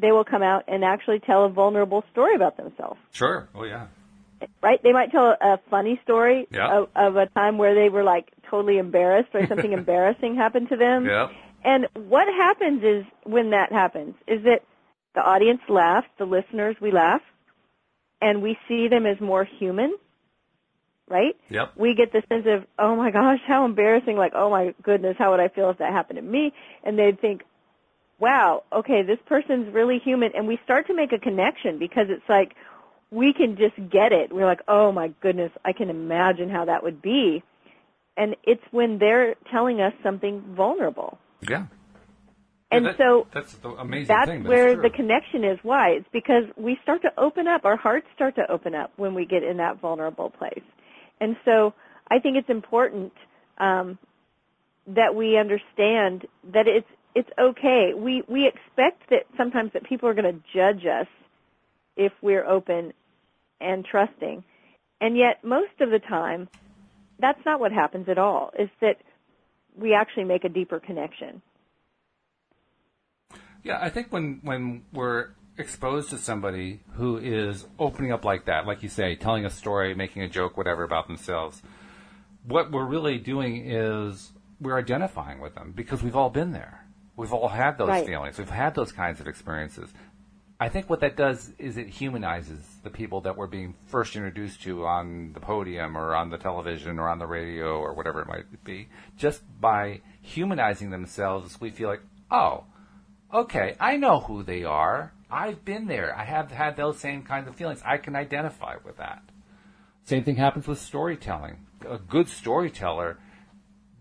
they 0.00 0.10
will 0.10 0.24
come 0.24 0.42
out 0.42 0.64
and 0.68 0.84
actually 0.84 1.20
tell 1.20 1.44
a 1.44 1.48
vulnerable 1.48 2.02
story 2.12 2.34
about 2.34 2.56
themselves 2.56 2.98
Sure. 3.12 3.48
Oh, 3.54 3.64
yeah. 3.64 3.86
right 4.62 4.82
they 4.82 4.92
might 4.92 5.10
tell 5.12 5.36
a 5.40 5.58
funny 5.70 6.00
story 6.02 6.46
Yeah. 6.50 6.78
of, 6.80 6.88
of 6.96 7.16
a 7.16 7.26
time 7.26 7.58
where 7.58 7.74
they 7.74 7.88
were 7.88 8.04
like 8.04 8.32
totally 8.50 8.78
embarrassed 8.78 9.30
or 9.34 9.46
something 9.46 9.72
embarrassing 9.82 10.34
happened 10.34 10.70
to 10.70 10.76
them 10.76 11.04
Yeah. 11.06 11.28
And 11.64 11.86
what 11.94 12.28
happens 12.28 12.82
is 12.82 13.04
when 13.24 13.50
that 13.50 13.72
happens 13.72 14.14
is 14.26 14.42
that 14.44 14.62
the 15.14 15.20
audience 15.20 15.60
laughs 15.68 16.08
the 16.18 16.24
listeners 16.24 16.76
we 16.80 16.90
laugh 16.92 17.22
and 18.20 18.42
we 18.42 18.56
see 18.68 18.88
them 18.88 19.06
as 19.06 19.20
more 19.20 19.44
human 19.44 19.94
right 21.08 21.36
Yep. 21.50 21.72
we 21.76 21.94
get 21.94 22.12
the 22.12 22.22
sense 22.28 22.46
of, 22.46 22.64
oh 22.78 22.96
my 22.96 23.10
gosh, 23.10 23.40
how 23.46 23.64
embarrassing, 23.64 24.16
like, 24.16 24.32
oh 24.34 24.50
my 24.50 24.74
goodness, 24.82 25.16
how 25.18 25.30
would 25.32 25.40
I 25.40 25.48
feel 25.48 25.70
if 25.70 25.78
that 25.78 25.92
happened 25.92 26.16
to 26.16 26.22
me? 26.22 26.52
And 26.82 26.98
they'd 26.98 27.20
think, 27.20 27.42
wow, 28.18 28.62
okay, 28.72 29.02
this 29.02 29.18
person's 29.26 29.72
really 29.74 29.98
human. 29.98 30.32
And 30.34 30.46
we 30.46 30.58
start 30.64 30.86
to 30.86 30.94
make 30.94 31.12
a 31.12 31.18
connection 31.18 31.78
because 31.78 32.06
it's 32.08 32.28
like, 32.28 32.54
we 33.10 33.32
can 33.32 33.56
just 33.56 33.76
get 33.90 34.12
it. 34.12 34.32
We're 34.32 34.46
like, 34.46 34.62
oh 34.66 34.92
my 34.92 35.08
goodness, 35.20 35.52
I 35.64 35.72
can 35.72 35.90
imagine 35.90 36.48
how 36.48 36.64
that 36.64 36.82
would 36.82 37.02
be. 37.02 37.42
And 38.16 38.36
it's 38.44 38.62
when 38.70 38.98
they're 38.98 39.34
telling 39.50 39.80
us 39.80 39.92
something 40.02 40.40
vulnerable. 40.56 41.18
Yeah. 41.48 41.66
And 42.70 42.86
that- 42.86 42.96
so 42.96 43.26
that's 43.32 43.54
the 43.54 43.70
amazing 43.70 44.06
that's 44.06 44.30
thing. 44.30 44.42
but 44.42 44.48
where 44.48 44.76
the 44.76 44.90
connection 44.90 45.44
is. 45.44 45.58
Why? 45.62 45.90
It's 45.90 46.08
because 46.12 46.44
we 46.56 46.78
start 46.82 47.02
to 47.02 47.12
open 47.18 47.46
up. 47.46 47.64
Our 47.64 47.76
hearts 47.76 48.06
start 48.14 48.34
to 48.36 48.50
open 48.50 48.74
up 48.74 48.92
when 48.96 49.14
we 49.14 49.26
get 49.26 49.42
in 49.42 49.58
that 49.58 49.78
vulnerable 49.80 50.30
place. 50.30 50.64
And 51.20 51.36
so 51.44 51.74
I 52.10 52.18
think 52.18 52.36
it's 52.36 52.50
important 52.50 53.12
um, 53.58 53.98
that 54.86 55.14
we 55.14 55.38
understand 55.38 56.26
that 56.52 56.66
it's 56.66 56.88
it's 57.14 57.30
okay. 57.38 57.92
We 57.94 58.22
we 58.28 58.46
expect 58.46 59.08
that 59.10 59.26
sometimes 59.36 59.72
that 59.72 59.84
people 59.84 60.08
are 60.08 60.14
going 60.14 60.34
to 60.34 60.42
judge 60.52 60.84
us 60.84 61.06
if 61.96 62.12
we're 62.20 62.44
open 62.44 62.92
and 63.60 63.84
trusting, 63.84 64.42
and 65.00 65.16
yet 65.16 65.44
most 65.44 65.80
of 65.80 65.90
the 65.90 66.00
time, 66.00 66.48
that's 67.20 67.38
not 67.46 67.60
what 67.60 67.72
happens 67.72 68.08
at 68.08 68.18
all. 68.18 68.50
Is 68.58 68.68
that 68.80 68.96
we 69.74 69.94
actually 69.94 70.24
make 70.24 70.44
a 70.44 70.48
deeper 70.48 70.80
connection. 70.80 71.42
Yeah, 73.62 73.78
I 73.80 73.88
think 73.88 74.12
when 74.12 74.40
when 74.42 74.82
we're 74.92 75.28
exposed 75.56 76.10
to 76.10 76.18
somebody 76.18 76.80
who 76.94 77.16
is 77.16 77.66
opening 77.78 78.12
up 78.12 78.24
like 78.24 78.44
that, 78.46 78.66
like 78.66 78.82
you 78.82 78.88
say, 78.88 79.14
telling 79.14 79.44
a 79.46 79.50
story, 79.50 79.94
making 79.94 80.22
a 80.22 80.28
joke, 80.28 80.56
whatever 80.56 80.82
about 80.82 81.06
themselves, 81.06 81.62
what 82.46 82.70
we're 82.70 82.84
really 82.84 83.18
doing 83.18 83.64
is 83.70 84.32
we're 84.60 84.78
identifying 84.78 85.40
with 85.40 85.54
them 85.54 85.72
because 85.74 86.02
we've 86.02 86.16
all 86.16 86.30
been 86.30 86.52
there. 86.52 86.84
We've 87.16 87.32
all 87.32 87.48
had 87.48 87.78
those 87.78 87.88
Right. 87.88 88.06
feelings. 88.06 88.38
We've 88.38 88.50
had 88.50 88.74
those 88.74 88.92
kinds 88.92 89.20
of 89.20 89.28
experiences. 89.28 89.94
I 90.60 90.68
think 90.68 90.88
what 90.88 91.00
that 91.00 91.16
does 91.16 91.52
is 91.58 91.76
it 91.76 91.88
humanizes 91.88 92.60
the 92.84 92.90
people 92.90 93.22
that 93.22 93.36
we're 93.36 93.48
being 93.48 93.74
first 93.86 94.14
introduced 94.14 94.62
to 94.62 94.86
on 94.86 95.32
the 95.32 95.40
podium 95.40 95.96
or 95.98 96.14
on 96.14 96.30
the 96.30 96.38
television 96.38 96.98
or 97.00 97.08
on 97.08 97.18
the 97.18 97.26
radio 97.26 97.78
or 97.80 97.92
whatever 97.92 98.20
it 98.20 98.28
might 98.28 98.64
be. 98.64 98.88
Just 99.16 99.42
by 99.60 100.00
humanizing 100.22 100.90
themselves, 100.90 101.60
we 101.60 101.70
feel 101.70 101.88
like, 101.88 102.02
oh, 102.30 102.64
okay, 103.32 103.74
I 103.80 103.96
know 103.96 104.20
who 104.20 104.44
they 104.44 104.62
are. 104.62 105.12
I've 105.28 105.64
been 105.64 105.86
there. 105.86 106.16
I 106.16 106.24
have 106.24 106.52
had 106.52 106.76
those 106.76 106.98
same 106.98 107.24
kinds 107.24 107.48
of 107.48 107.56
feelings. 107.56 107.82
I 107.84 107.98
can 107.98 108.14
identify 108.14 108.76
with 108.84 108.98
that. 108.98 109.22
Same 110.04 110.22
thing 110.22 110.36
happens 110.36 110.68
with 110.68 110.78
storytelling. 110.78 111.66
A 111.88 111.98
good 111.98 112.28
storyteller 112.28 113.18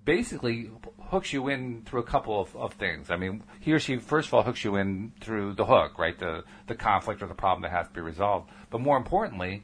basically 0.06 0.70
hooks 1.14 1.32
you 1.32 1.48
in 1.48 1.84
through 1.86 2.02
a 2.02 2.06
couple 2.06 2.42
of, 2.42 2.56
of 2.56 2.74
things. 2.74 3.10
I 3.10 3.16
mean, 3.16 3.44
he 3.60 3.72
or 3.72 3.80
she 3.80 3.98
first 3.98 4.28
of 4.28 4.34
all 4.34 4.44
hooks 4.44 4.64
you 4.64 4.76
in 4.76 5.14
through 5.22 5.54
the 5.54 5.66
hook, 5.66 5.98
right? 5.98 6.18
The 6.18 6.44
the 6.68 6.76
conflict 6.76 7.22
or 7.22 7.28
the 7.28 7.36
problem 7.36 7.62
that 7.62 7.72
has 7.72 7.88
to 7.88 7.94
be 7.94 8.02
resolved. 8.02 8.50
But 8.70 8.82
more 8.82 8.98
importantly, 8.98 9.64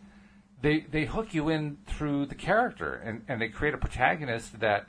they 0.61 0.81
they 0.81 1.05
hook 1.05 1.33
you 1.33 1.49
in 1.49 1.77
through 1.85 2.27
the 2.27 2.35
character 2.35 2.93
and, 2.93 3.23
and 3.27 3.41
they 3.41 3.49
create 3.49 3.73
a 3.73 3.77
protagonist 3.77 4.59
that 4.59 4.87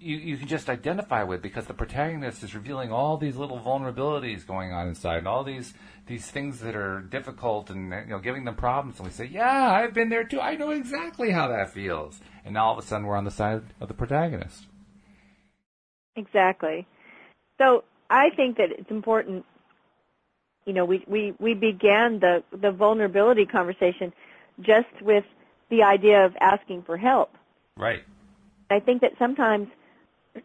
you, 0.00 0.16
you 0.16 0.36
can 0.38 0.48
just 0.48 0.70
identify 0.70 1.22
with 1.22 1.42
because 1.42 1.66
the 1.66 1.74
protagonist 1.74 2.42
is 2.42 2.54
revealing 2.54 2.90
all 2.90 3.18
these 3.18 3.36
little 3.36 3.60
vulnerabilities 3.60 4.46
going 4.46 4.72
on 4.72 4.88
inside 4.88 5.18
and 5.18 5.28
all 5.28 5.44
these 5.44 5.74
these 6.06 6.26
things 6.30 6.60
that 6.60 6.74
are 6.74 7.02
difficult 7.02 7.68
and 7.70 7.92
you 7.92 8.10
know 8.10 8.18
giving 8.18 8.44
them 8.44 8.54
problems 8.54 8.98
and 8.98 9.06
we 9.06 9.12
say 9.12 9.26
yeah 9.26 9.70
I've 9.70 9.92
been 9.92 10.08
there 10.08 10.24
too 10.24 10.40
I 10.40 10.56
know 10.56 10.70
exactly 10.70 11.30
how 11.30 11.48
that 11.48 11.72
feels 11.72 12.20
and 12.44 12.54
now 12.54 12.66
all 12.66 12.78
of 12.78 12.82
a 12.82 12.86
sudden 12.86 13.06
we're 13.06 13.16
on 13.16 13.24
the 13.24 13.30
side 13.30 13.62
of 13.80 13.88
the 13.88 13.94
protagonist 13.94 14.66
Exactly. 16.16 16.86
So 17.58 17.84
I 18.08 18.30
think 18.30 18.56
that 18.56 18.70
it's 18.70 18.90
important. 18.90 19.44
You 20.66 20.72
know, 20.72 20.84
we 20.84 21.04
we 21.06 21.34
we 21.38 21.54
began 21.54 22.20
the 22.20 22.42
the 22.52 22.70
vulnerability 22.70 23.46
conversation 23.46 24.12
just 24.60 24.88
with 25.00 25.24
the 25.70 25.82
idea 25.82 26.24
of 26.24 26.34
asking 26.40 26.82
for 26.82 26.96
help. 26.96 27.30
right 27.76 28.02
I 28.70 28.80
think 28.80 29.00
that 29.00 29.12
sometimes 29.18 29.68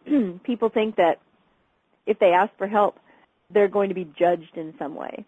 people 0.44 0.68
think 0.68 0.96
that 0.96 1.20
if 2.06 2.18
they 2.18 2.32
ask 2.32 2.52
for 2.56 2.66
help, 2.66 2.98
they're 3.50 3.68
going 3.68 3.88
to 3.88 3.94
be 3.94 4.08
judged 4.18 4.56
in 4.56 4.74
some 4.78 4.94
way. 4.94 5.24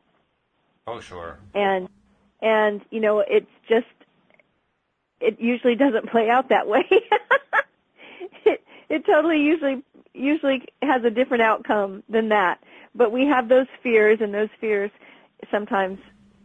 oh 0.87 1.01
sure 1.01 1.39
And 1.55 1.89
and 2.41 2.81
you 2.91 3.01
know 3.01 3.21
it's 3.21 3.51
just 3.69 3.87
it 5.21 5.41
usually 5.41 5.75
doesn't 5.85 6.11
play 6.11 6.29
out 6.31 6.49
that 6.49 6.67
way. 6.69 6.85
it 8.45 8.63
it 8.89 9.05
totally 9.07 9.41
usually 9.41 9.83
usually 10.19 10.63
has 10.83 11.03
a 11.05 11.11
different 11.11 11.43
outcome 11.43 12.03
than 12.09 12.29
that. 12.31 12.59
But 12.95 13.13
we 13.13 13.27
have 13.27 13.49
those 13.49 13.67
fears, 13.83 14.19
and 14.21 14.33
those 14.35 14.49
fears 14.61 14.91
sometimes 15.51 15.99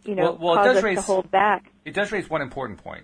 you 0.03 0.15
know 0.15 0.23
Well- 0.33 0.37
well, 0.39 0.55
cause 0.55 0.77
us 0.77 0.83
raise- 0.83 0.97
to 0.97 1.01
hold 1.03 1.31
back. 1.31 1.71
It 1.85 1.93
does 1.93 2.11
raise 2.11 2.29
one 2.29 2.41
important 2.41 2.83
point. 2.83 3.03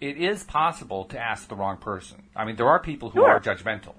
It 0.00 0.16
is 0.16 0.44
possible 0.44 1.04
to 1.06 1.18
ask 1.18 1.48
the 1.48 1.54
wrong 1.56 1.76
person. 1.76 2.22
I 2.34 2.44
mean, 2.46 2.56
there 2.56 2.66
are 2.68 2.80
people 2.80 3.10
who 3.10 3.20
Sure. 3.20 3.28
are 3.28 3.40
judgmental. 3.40 3.94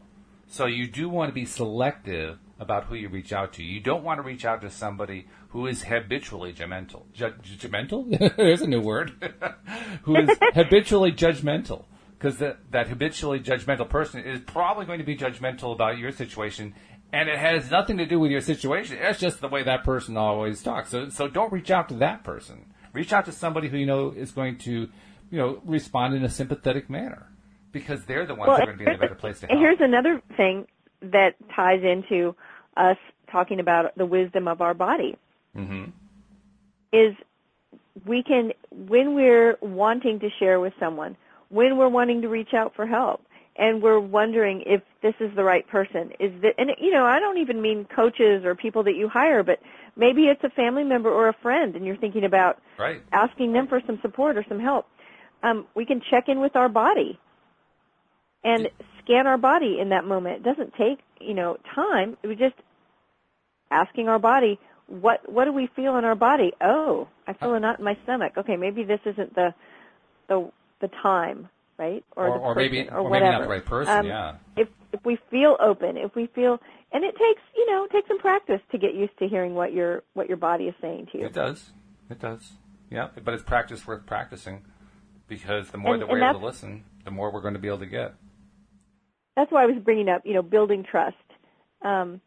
So 0.48 0.66
you 0.66 0.88
do 0.88 1.08
want 1.08 1.30
to 1.30 1.34
be 1.34 1.46
selective 1.46 2.40
about 2.60 2.86
who 2.86 2.96
you 2.96 3.08
reach 3.10 3.32
out 3.32 3.54
to. 3.54 3.64
You 3.64 3.80
don't 3.80 4.04
want 4.04 4.18
to 4.18 4.24
reach 4.24 4.44
out 4.44 4.62
to 4.62 4.70
somebody 4.70 5.28
who 5.50 5.68
is 5.68 5.84
habitually 5.84 6.54
judgmental. 6.54 7.04
Judgmental? 7.16 8.36
There's 8.38 8.62
a 8.62 8.68
new 8.68 8.82
word. 8.82 9.12
who 10.04 10.16
is 10.18 10.30
habitually 10.54 11.12
judgmental. 11.12 11.86
Because 12.22 12.38
that, 12.38 12.88
habitually 12.88 13.40
judgmental 13.40 13.90
person 13.90 14.24
is 14.24 14.42
probably 14.42 14.86
going 14.86 15.00
to 15.00 15.06
be 15.06 15.18
judgmental 15.18 15.74
about 15.74 15.98
your 15.98 16.12
situation, 16.12 16.76
and 17.12 17.28
it 17.28 17.40
has 17.40 17.72
nothing 17.72 17.98
to 17.98 18.06
do 18.06 18.20
with 18.20 18.30
your 18.30 18.42
situation. 18.42 18.98
It's 19.02 19.20
just 19.20 19.42
the 19.42 19.48
way 19.48 19.64
that 19.64 19.84
person 19.84 20.18
always 20.18 20.62
talks. 20.62 20.92
So, 20.92 21.10
so 21.10 21.28
don't 21.28 21.52
reach 21.52 21.72
out 21.72 21.90
to 21.90 21.96
that 21.96 22.24
person. 22.24 22.74
Reach 22.94 23.12
out 23.12 23.26
to 23.26 23.32
somebody 23.32 23.70
who 23.70 23.78
you 23.78 23.88
know 23.88 24.12
is 24.12 24.32
going 24.32 24.60
to, 24.60 24.90
you 25.32 25.38
know, 25.38 25.62
respond 25.66 26.14
in 26.14 26.24
a 26.24 26.30
sympathetic 26.30 26.92
manner, 26.92 27.28
because 27.72 28.06
they're 28.06 28.28
the 28.28 28.36
ones 28.36 28.50
who 28.50 28.54
are 28.54 28.66
going 28.66 28.78
to 28.78 28.84
be 28.84 28.90
in 28.90 28.96
a 28.96 29.00
better 29.00 29.16
place 29.16 29.40
to 29.40 29.50
and 29.50 29.60
help. 29.60 29.80
here's 29.80 29.82
another 29.82 30.22
thing 30.38 30.68
that 31.02 31.36
ties 31.56 31.82
into 31.84 32.36
us 32.78 32.98
talking 33.32 33.60
about 33.60 33.96
the 33.98 34.06
wisdom 34.06 34.48
of 34.48 34.62
our 34.62 34.74
body. 34.76 35.18
hmm 35.56 35.86
is 36.94 37.16
we 38.06 38.22
can 38.22 38.52
when 38.70 39.16
we're 39.16 39.58
wanting 39.62 40.20
to 40.20 40.30
share 40.40 40.60
with 40.60 40.74
someone, 40.80 41.16
when 41.52 41.78
we're 41.78 41.90
wanting 41.90 42.22
to 42.22 42.30
reach 42.30 42.54
out 42.56 42.74
for 42.76 42.88
help, 42.88 43.22
and 43.58 43.82
we're 43.82 44.00
wondering 44.00 44.64
if 44.66 44.82
this 45.04 45.14
is 45.20 45.30
the 45.36 45.44
right 45.44 45.68
person. 45.68 46.12
Is 46.20 46.32
that 46.42 46.54
and 46.58 46.72
you 46.80 46.92
know, 46.92 47.06
I 47.06 47.20
don't 47.20 47.38
even 47.38 47.62
mean 47.62 47.86
coaches 47.94 48.44
or 48.46 48.56
people 48.56 48.84
that 48.84 48.96
you 48.96 49.10
hire, 49.10 49.44
but 49.44 49.60
maybe 49.96 50.24
it's 50.24 50.44
a 50.44 50.50
family 50.50 50.84
member 50.84 51.10
or 51.10 51.28
a 51.30 51.36
friend 51.42 51.76
and 51.76 51.86
you're 51.86 51.98
thinking 51.98 52.24
about 52.24 52.60
Right. 52.80 53.02
asking 53.12 53.54
them 53.54 53.68
for 53.68 53.82
some 53.86 54.00
support 54.02 54.38
or 54.38 54.46
some 54.48 54.60
help. 54.60 54.88
Um, 55.44 55.68
we 55.76 55.86
can 55.86 56.02
check 56.10 56.26
in 56.28 56.40
with 56.40 56.56
our 56.56 56.70
body 56.70 57.20
and 58.44 58.70
scan 59.04 59.28
our 59.28 59.38
body 59.38 59.78
in 59.80 59.90
that 59.90 60.06
moment. 60.06 60.38
It 60.38 60.44
doesn't 60.44 60.74
take, 60.74 61.00
you 61.20 61.34
know, 61.34 61.58
time. 61.76 62.18
It 62.24 62.28
was 62.28 62.38
just 62.38 62.56
asking 63.70 64.08
our 64.08 64.20
body, 64.20 64.60
what 64.88 65.32
what 65.32 65.46
do 65.46 65.54
we 65.54 65.70
feel 65.76 65.98
in 65.98 66.06
our 66.06 66.16
body? 66.16 66.52
Oh, 66.62 67.08
I 67.28 67.34
feel 67.34 67.54
a 67.54 67.60
knot 67.60 67.80
in 67.80 67.86
my 67.86 67.98
stomach. 68.04 68.34
Okay, 68.38 68.58
maybe 68.58 68.84
this 68.84 69.00
isn't 69.06 69.36
the 69.36 69.54
the 70.28 70.52
the 70.82 70.90
time, 71.02 71.50
right? 71.78 72.04
Or, 72.16 72.26
the 72.26 72.32
or 72.34 72.56
maybe, 72.56 72.88
or, 72.90 72.98
or, 72.98 73.10
maybe 73.10 73.26
not 73.26 73.40
whatever. 73.40 73.44
the 73.44 73.50
right 73.50 73.66
person. 73.66 73.94
Um, 73.94 74.06
yeah. 74.06 74.36
If 74.58 74.68
if 74.94 75.06
we 75.06 75.18
feel 75.30 75.58
open, 75.60 75.98
if 75.98 76.16
we 76.16 76.28
feel, 76.36 76.60
and 76.92 77.04
it 77.04 77.16
takes 77.16 77.42
you 77.56 77.72
know 77.72 77.86
it 77.86 77.92
takes 77.92 78.08
some 78.08 78.20
practice 78.20 78.60
to 78.72 78.78
get 78.78 78.94
used 78.96 79.18
to 79.20 79.28
hearing 79.28 79.56
what 79.56 79.74
your 79.74 80.04
what 80.14 80.28
your 80.28 80.38
body 80.38 80.66
is 80.66 80.76
saying 80.82 81.08
to 81.12 81.20
you. 81.20 81.26
It 81.26 81.34
does. 81.34 81.72
It 82.10 82.20
does. 82.20 82.54
Yeah, 82.90 83.08
but 83.24 83.34
it's 83.34 83.44
practice 83.44 83.88
worth 83.88 84.06
practicing 84.06 84.66
because 85.28 85.70
the 85.70 85.78
more 85.78 85.94
And- 85.94 86.02
that 86.02 86.10
we're 86.10 86.22
able 86.22 86.42
to 86.42 86.46
listen, 86.46 86.84
the 87.06 87.12
more 87.12 87.32
we're 87.32 87.42
going 87.42 87.54
to 87.54 87.60
be 87.60 87.70
able 87.70 87.80
to 87.80 87.86
get. 87.86 88.16
that's 89.38 89.50
why 89.50 89.64
I 89.64 89.66
was 89.66 89.78
bringing 89.82 90.10
up, 90.10 90.24
you 90.26 90.34
know, 90.34 90.42
building 90.42 90.84
trust, 90.84 91.16
um, 91.84 92.20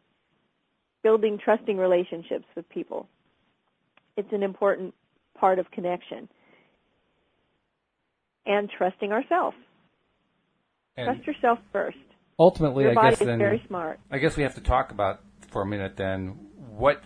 building 1.03 1.37
trusting 1.37 1.77
relationships 1.77 2.45
with 2.55 2.67
people. 2.69 3.07
It's 4.17 4.33
an 4.33 4.41
important 4.41 4.95
part 5.37 5.59
of 5.59 5.69
connection, 5.69 6.27
and 8.45 8.69
trusting 8.77 9.11
ourselves. 9.11 9.57
And 10.97 11.07
Trust 11.07 11.27
yourself 11.27 11.59
first. 11.73 11.97
ultimately, 12.39 12.83
Your 12.83 12.91
I 12.91 12.95
body 12.95 13.09
guess 13.11 13.21
is 13.21 13.27
then 13.27 13.37
very 13.39 13.61
smart. 13.67 13.99
I 14.11 14.17
guess 14.19 14.37
we 14.37 14.43
have 14.43 14.55
to 14.55 14.61
talk 14.61 14.91
about 14.91 15.21
for 15.51 15.61
a 15.61 15.65
minute 15.65 15.95
then 15.97 16.37
what 16.77 17.01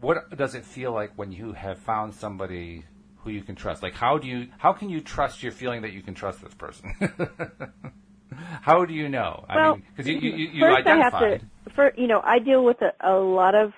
what 0.00 0.36
does 0.36 0.54
it 0.54 0.64
feel 0.64 0.92
like 0.92 1.12
when 1.16 1.30
you 1.32 1.52
have 1.52 1.78
found 1.78 2.14
somebody 2.14 2.84
who 3.18 3.30
you 3.30 3.42
can 3.42 3.54
trust? 3.54 3.82
Like 3.82 3.94
how 3.94 4.16
do 4.18 4.26
you 4.26 4.48
how 4.58 4.72
can 4.72 4.88
you 4.88 5.00
trust 5.00 5.42
your 5.42 5.52
feeling 5.52 5.82
that 5.82 5.92
you 5.92 6.02
can 6.02 6.14
trust 6.14 6.42
this 6.42 6.54
person? 6.54 6.94
how 8.62 8.84
do 8.84 8.94
you 8.94 9.08
know? 9.08 9.44
I 9.48 9.56
Well, 9.56 9.74
mean, 9.76 9.84
because 9.90 10.06
you 10.08 10.18
you, 10.18 10.30
you, 10.36 10.48
you 10.52 10.60
first 10.60 10.86
I 10.86 10.96
have 10.96 11.18
to, 11.20 11.40
for 11.74 11.92
you 11.96 12.06
know, 12.06 12.20
I 12.24 12.38
deal 12.38 12.64
with 12.64 12.78
a, 12.82 12.92
a 13.06 13.16
lot 13.18 13.54
of 13.54 13.72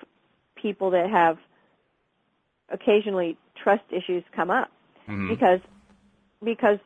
people 0.55 0.91
that 0.91 1.09
have 1.09 1.37
occasionally 2.71 3.37
trust 3.61 3.83
issues 3.91 4.23
come 4.35 4.49
up 4.49 4.69
Mhm. 5.07 5.27
because 5.29 5.59
because 6.43 6.79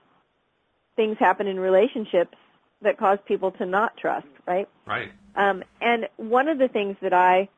things 0.95 1.17
happen 1.19 1.47
in 1.47 1.59
relationships 1.59 2.35
that 2.81 2.97
cause 2.97 3.19
people 3.25 3.51
to 3.51 3.65
not 3.65 3.97
trust, 3.97 4.27
right? 4.45 4.67
Right. 4.85 5.11
Um, 5.35 5.63
and 5.81 6.07
one 6.17 6.47
of 6.47 6.57
the 6.57 6.67
things 6.67 6.95
that 7.01 7.13
I 7.13 7.49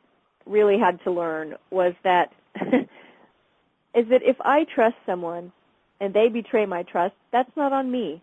really 0.46 0.78
had 0.80 1.02
to 1.04 1.12
learn 1.12 1.56
was 1.72 1.94
that 2.04 2.32
is 2.62 4.08
that 4.10 4.22
if 4.24 4.38
I 4.42 4.66
trust 4.66 4.96
someone 5.06 5.52
and 6.00 6.14
they 6.14 6.30
betray 6.30 6.66
my 6.66 6.84
trust, 6.84 7.16
that's 7.32 7.52
not 7.56 7.74
on 7.74 7.92
me. 7.92 8.22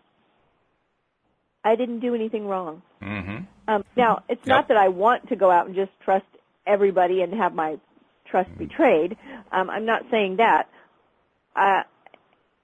I 1.63 1.75
didn't 1.75 1.99
do 1.99 2.15
anything 2.15 2.47
wrong. 2.47 2.81
Mm-hmm. 3.01 3.37
Um, 3.67 3.83
now, 3.95 4.23
it's 4.29 4.41
Yep. 4.45 4.47
not 4.47 4.67
that 4.69 4.77
I 4.77 4.87
want 4.87 5.29
to 5.29 5.35
go 5.35 5.51
out 5.51 5.67
and 5.67 5.75
just 5.75 5.91
trust 6.03 6.25
everybody 6.65 7.21
and 7.21 7.33
have 7.33 7.53
my 7.53 7.77
trust 8.25 8.49
Mm-hmm. 8.51 8.59
betrayed. 8.65 9.17
Um, 9.51 9.69
I'm 9.69 9.85
not 9.85 10.03
saying 10.09 10.37
that. 10.37 10.69
Uh, 11.55 11.83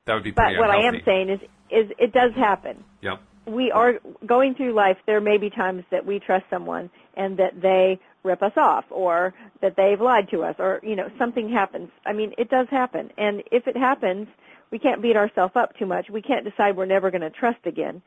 That 0.06 0.16
would 0.16 0.24
be 0.24 0.32
but 0.32 0.44
pretty 0.44 0.60
what 0.60 0.70
I 0.70 0.88
am 0.88 1.02
saying 1.06 1.30
is, 1.30 1.40
is 1.72 1.92
it 1.98 2.14
does 2.14 2.32
happen 2.36 2.84
Yep. 3.02 3.20
we 3.48 3.72
are 3.72 3.94
going 4.26 4.56
through 4.56 4.74
life, 4.74 4.98
there 5.06 5.22
may 5.22 5.38
be 5.38 5.50
times 5.50 5.84
that 5.92 6.06
we 6.06 6.20
trust 6.20 6.46
someone 6.50 6.90
and 7.16 7.38
that 7.38 7.62
they 7.62 8.00
rip 8.24 8.42
us 8.42 8.54
off 8.58 8.86
or 8.90 9.34
that 9.62 9.76
they've 9.76 10.00
lied 10.00 10.30
to 10.32 10.44
us 10.44 10.56
or, 10.60 10.80
you 10.84 10.96
know, 10.96 11.08
something 11.20 11.50
happens. 11.50 11.90
I 12.06 12.14
mean, 12.14 12.34
it 12.38 12.50
does 12.50 12.68
happen. 12.72 13.10
And 13.18 13.44
if 13.52 13.68
it 13.68 13.76
happens, 13.78 14.28
we 14.72 14.80
can't 14.80 15.02
beat 15.02 15.16
ourselves 15.16 15.54
up 15.56 15.78
too 15.78 15.86
much. 15.86 16.08
We 16.12 16.22
can't 16.22 16.46
decide 16.46 16.76
we're 16.76 16.86
never 16.86 17.12
going 17.12 17.22
to 17.22 17.30
trust 17.30 17.66
again. 17.66 18.02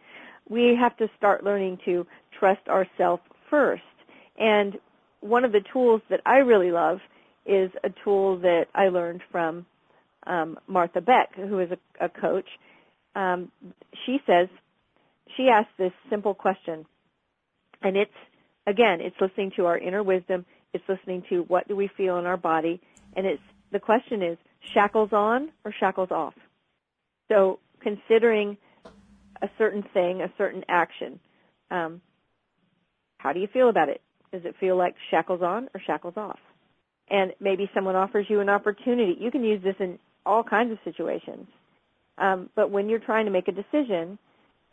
We 0.48 0.76
have 0.80 0.96
to 0.98 1.08
start 1.16 1.44
learning 1.44 1.78
to 1.84 2.06
trust 2.38 2.66
ourselves 2.68 3.22
first. 3.50 3.82
And 4.38 4.74
one 5.20 5.44
of 5.44 5.52
the 5.52 5.60
tools 5.72 6.00
that 6.10 6.20
I 6.26 6.38
really 6.38 6.70
love 6.70 6.98
is 7.44 7.70
a 7.84 7.90
tool 8.02 8.38
that 8.38 8.64
I 8.74 8.88
learned 8.88 9.22
from 9.30 9.66
um, 10.26 10.58
Martha 10.66 11.00
Beck, 11.00 11.34
who 11.34 11.58
is 11.60 11.70
a, 11.70 12.04
a 12.04 12.08
coach. 12.08 12.48
Um, 13.14 13.50
she 14.04 14.18
says, 14.26 14.48
she 15.36 15.48
asked 15.52 15.76
this 15.78 15.92
simple 16.10 16.34
question, 16.34 16.86
and 17.82 17.96
it's 17.96 18.10
again, 18.66 18.98
it's 19.00 19.16
listening 19.20 19.52
to 19.56 19.66
our 19.66 19.78
inner 19.78 20.02
wisdom. 20.02 20.44
It's 20.72 20.84
listening 20.88 21.22
to 21.30 21.42
what 21.48 21.68
do 21.68 21.76
we 21.76 21.88
feel 21.96 22.18
in 22.18 22.26
our 22.26 22.36
body, 22.36 22.80
and 23.16 23.26
it's 23.26 23.42
the 23.72 23.78
question 23.78 24.22
is 24.22 24.38
shackles 24.74 25.10
on 25.12 25.50
or 25.64 25.72
shackles 25.78 26.10
off. 26.10 26.34
So 27.28 27.58
considering 27.80 28.56
a 29.42 29.48
certain 29.58 29.84
thing, 29.94 30.22
a 30.22 30.32
certain 30.38 30.64
action, 30.68 31.18
um, 31.70 32.00
how 33.18 33.32
do 33.32 33.40
you 33.40 33.48
feel 33.52 33.68
about 33.68 33.88
it? 33.88 34.00
Does 34.32 34.42
it 34.44 34.54
feel 34.60 34.76
like 34.76 34.94
shackles 35.10 35.42
on 35.42 35.68
or 35.74 35.80
shackles 35.86 36.14
off? 36.16 36.38
And 37.08 37.32
maybe 37.40 37.70
someone 37.74 37.96
offers 37.96 38.26
you 38.28 38.40
an 38.40 38.48
opportunity. 38.48 39.16
You 39.18 39.30
can 39.30 39.44
use 39.44 39.62
this 39.62 39.76
in 39.78 39.98
all 40.26 40.42
kinds 40.42 40.72
of 40.72 40.78
situations. 40.84 41.46
Um, 42.18 42.50
but 42.54 42.70
when 42.70 42.88
you're 42.88 42.98
trying 42.98 43.26
to 43.26 43.30
make 43.30 43.48
a 43.48 43.52
decision 43.52 44.18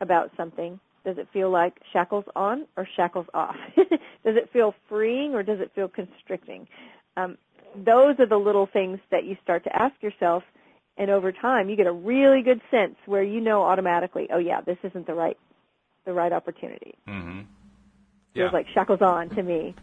about 0.02 0.32
something, 0.36 0.80
does 1.06 1.18
it 1.18 1.28
feel 1.34 1.50
like 1.50 1.74
shackles 1.92 2.26
on 2.36 2.66
or 2.78 2.88
shackles 2.96 3.28
off? 3.34 3.56
does 3.76 4.36
it 4.36 4.50
feel 4.54 4.74
freeing 4.88 5.34
or 5.34 5.44
does 5.44 5.60
it 5.60 5.72
feel 5.76 5.88
constricting? 5.88 6.68
Um, 7.18 7.38
those 7.76 8.20
are 8.20 8.28
the 8.28 8.38
little 8.38 8.68
things 8.72 9.00
that 9.12 9.26
you 9.26 9.36
start 9.44 9.64
to 9.66 9.76
ask 9.76 9.96
yourself, 10.02 10.44
and 10.98 11.10
over 11.10 11.32
time, 11.32 11.70
you 11.70 11.76
get 11.76 11.88
a 11.88 11.92
really 11.92 12.44
good 12.44 12.62
sense 12.70 12.96
where 13.06 13.24
you 13.24 13.42
know 13.42 13.64
automatically, 13.64 14.28
oh 14.32 14.38
yeah, 14.38 14.62
this 14.62 14.78
isn't 14.84 15.08
the 15.08 15.14
right, 15.14 15.38
the 16.06 16.14
right 16.14 16.32
opportunity. 16.32 16.96
Mm-hmm. 17.08 17.42
Feels 18.36 18.54
like 18.54 18.68
shackles 18.74 19.02
on 19.02 19.30
to 19.30 19.44
me. 19.44 19.76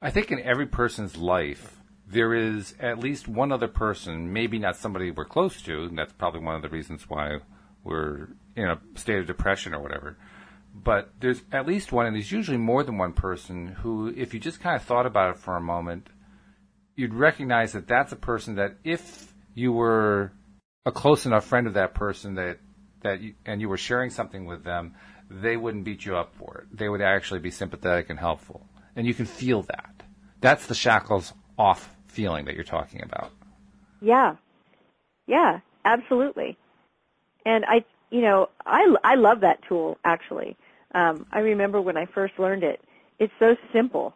I 0.00 0.10
think 0.10 0.30
in 0.30 0.40
every 0.40 0.66
person's 0.66 1.16
life, 1.16 1.81
there 2.12 2.34
is 2.34 2.74
at 2.78 2.98
least 2.98 3.26
one 3.26 3.52
other 3.52 3.68
person, 3.68 4.32
maybe 4.32 4.58
not 4.58 4.76
somebody 4.76 5.10
we're 5.10 5.24
close 5.24 5.62
to, 5.62 5.84
and 5.84 5.96
that's 5.96 6.12
probably 6.12 6.40
one 6.40 6.54
of 6.54 6.62
the 6.62 6.68
reasons 6.68 7.08
why 7.08 7.38
we're 7.84 8.28
in 8.54 8.68
a 8.68 8.78
state 8.96 9.18
of 9.18 9.26
depression 9.26 9.74
or 9.74 9.80
whatever. 9.80 10.18
But 10.74 11.10
there's 11.20 11.42
at 11.52 11.66
least 11.66 11.90
one, 11.90 12.06
and 12.06 12.14
there's 12.14 12.30
usually 12.30 12.58
more 12.58 12.84
than 12.84 12.98
one 12.98 13.14
person 13.14 13.68
who, 13.68 14.12
if 14.14 14.34
you 14.34 14.40
just 14.40 14.60
kind 14.60 14.76
of 14.76 14.82
thought 14.82 15.06
about 15.06 15.30
it 15.30 15.38
for 15.38 15.56
a 15.56 15.60
moment, 15.60 16.08
you'd 16.96 17.14
recognize 17.14 17.72
that 17.72 17.88
that's 17.88 18.12
a 18.12 18.16
person 18.16 18.56
that 18.56 18.76
if 18.84 19.32
you 19.54 19.72
were 19.72 20.32
a 20.84 20.92
close 20.92 21.24
enough 21.24 21.46
friend 21.46 21.66
of 21.66 21.74
that 21.74 21.94
person 21.94 22.34
that 22.34 22.58
that 23.02 23.20
you, 23.20 23.34
and 23.46 23.60
you 23.60 23.68
were 23.68 23.78
sharing 23.78 24.10
something 24.10 24.44
with 24.44 24.64
them, 24.64 24.94
they 25.30 25.56
wouldn't 25.56 25.84
beat 25.84 26.04
you 26.04 26.16
up 26.16 26.34
for 26.34 26.58
it. 26.58 26.76
They 26.76 26.88
would 26.88 27.00
actually 27.00 27.40
be 27.40 27.50
sympathetic 27.50 28.10
and 28.10 28.18
helpful, 28.18 28.66
and 28.94 29.06
you 29.06 29.14
can 29.14 29.26
feel 29.26 29.62
that. 29.62 30.02
That's 30.40 30.66
the 30.66 30.74
shackles 30.74 31.32
off 31.58 31.94
feeling 32.12 32.44
that 32.44 32.54
you're 32.54 32.64
talking 32.64 33.02
about. 33.02 33.30
Yeah, 34.00 34.36
yeah. 35.26 35.60
absolutely. 35.84 36.56
And 37.44 37.64
I, 37.66 37.84
you 38.10 38.20
know, 38.20 38.48
I 38.66 38.94
I 39.04 39.14
love 39.16 39.40
that 39.40 39.58
tool 39.68 39.98
actually. 40.04 40.56
Um, 40.94 41.26
I 41.32 41.40
remember 41.40 41.80
when 41.80 41.96
I 41.96 42.06
first 42.06 42.34
learned 42.38 42.62
it. 42.62 42.80
It's 43.18 43.32
so 43.38 43.56
simple, 43.72 44.14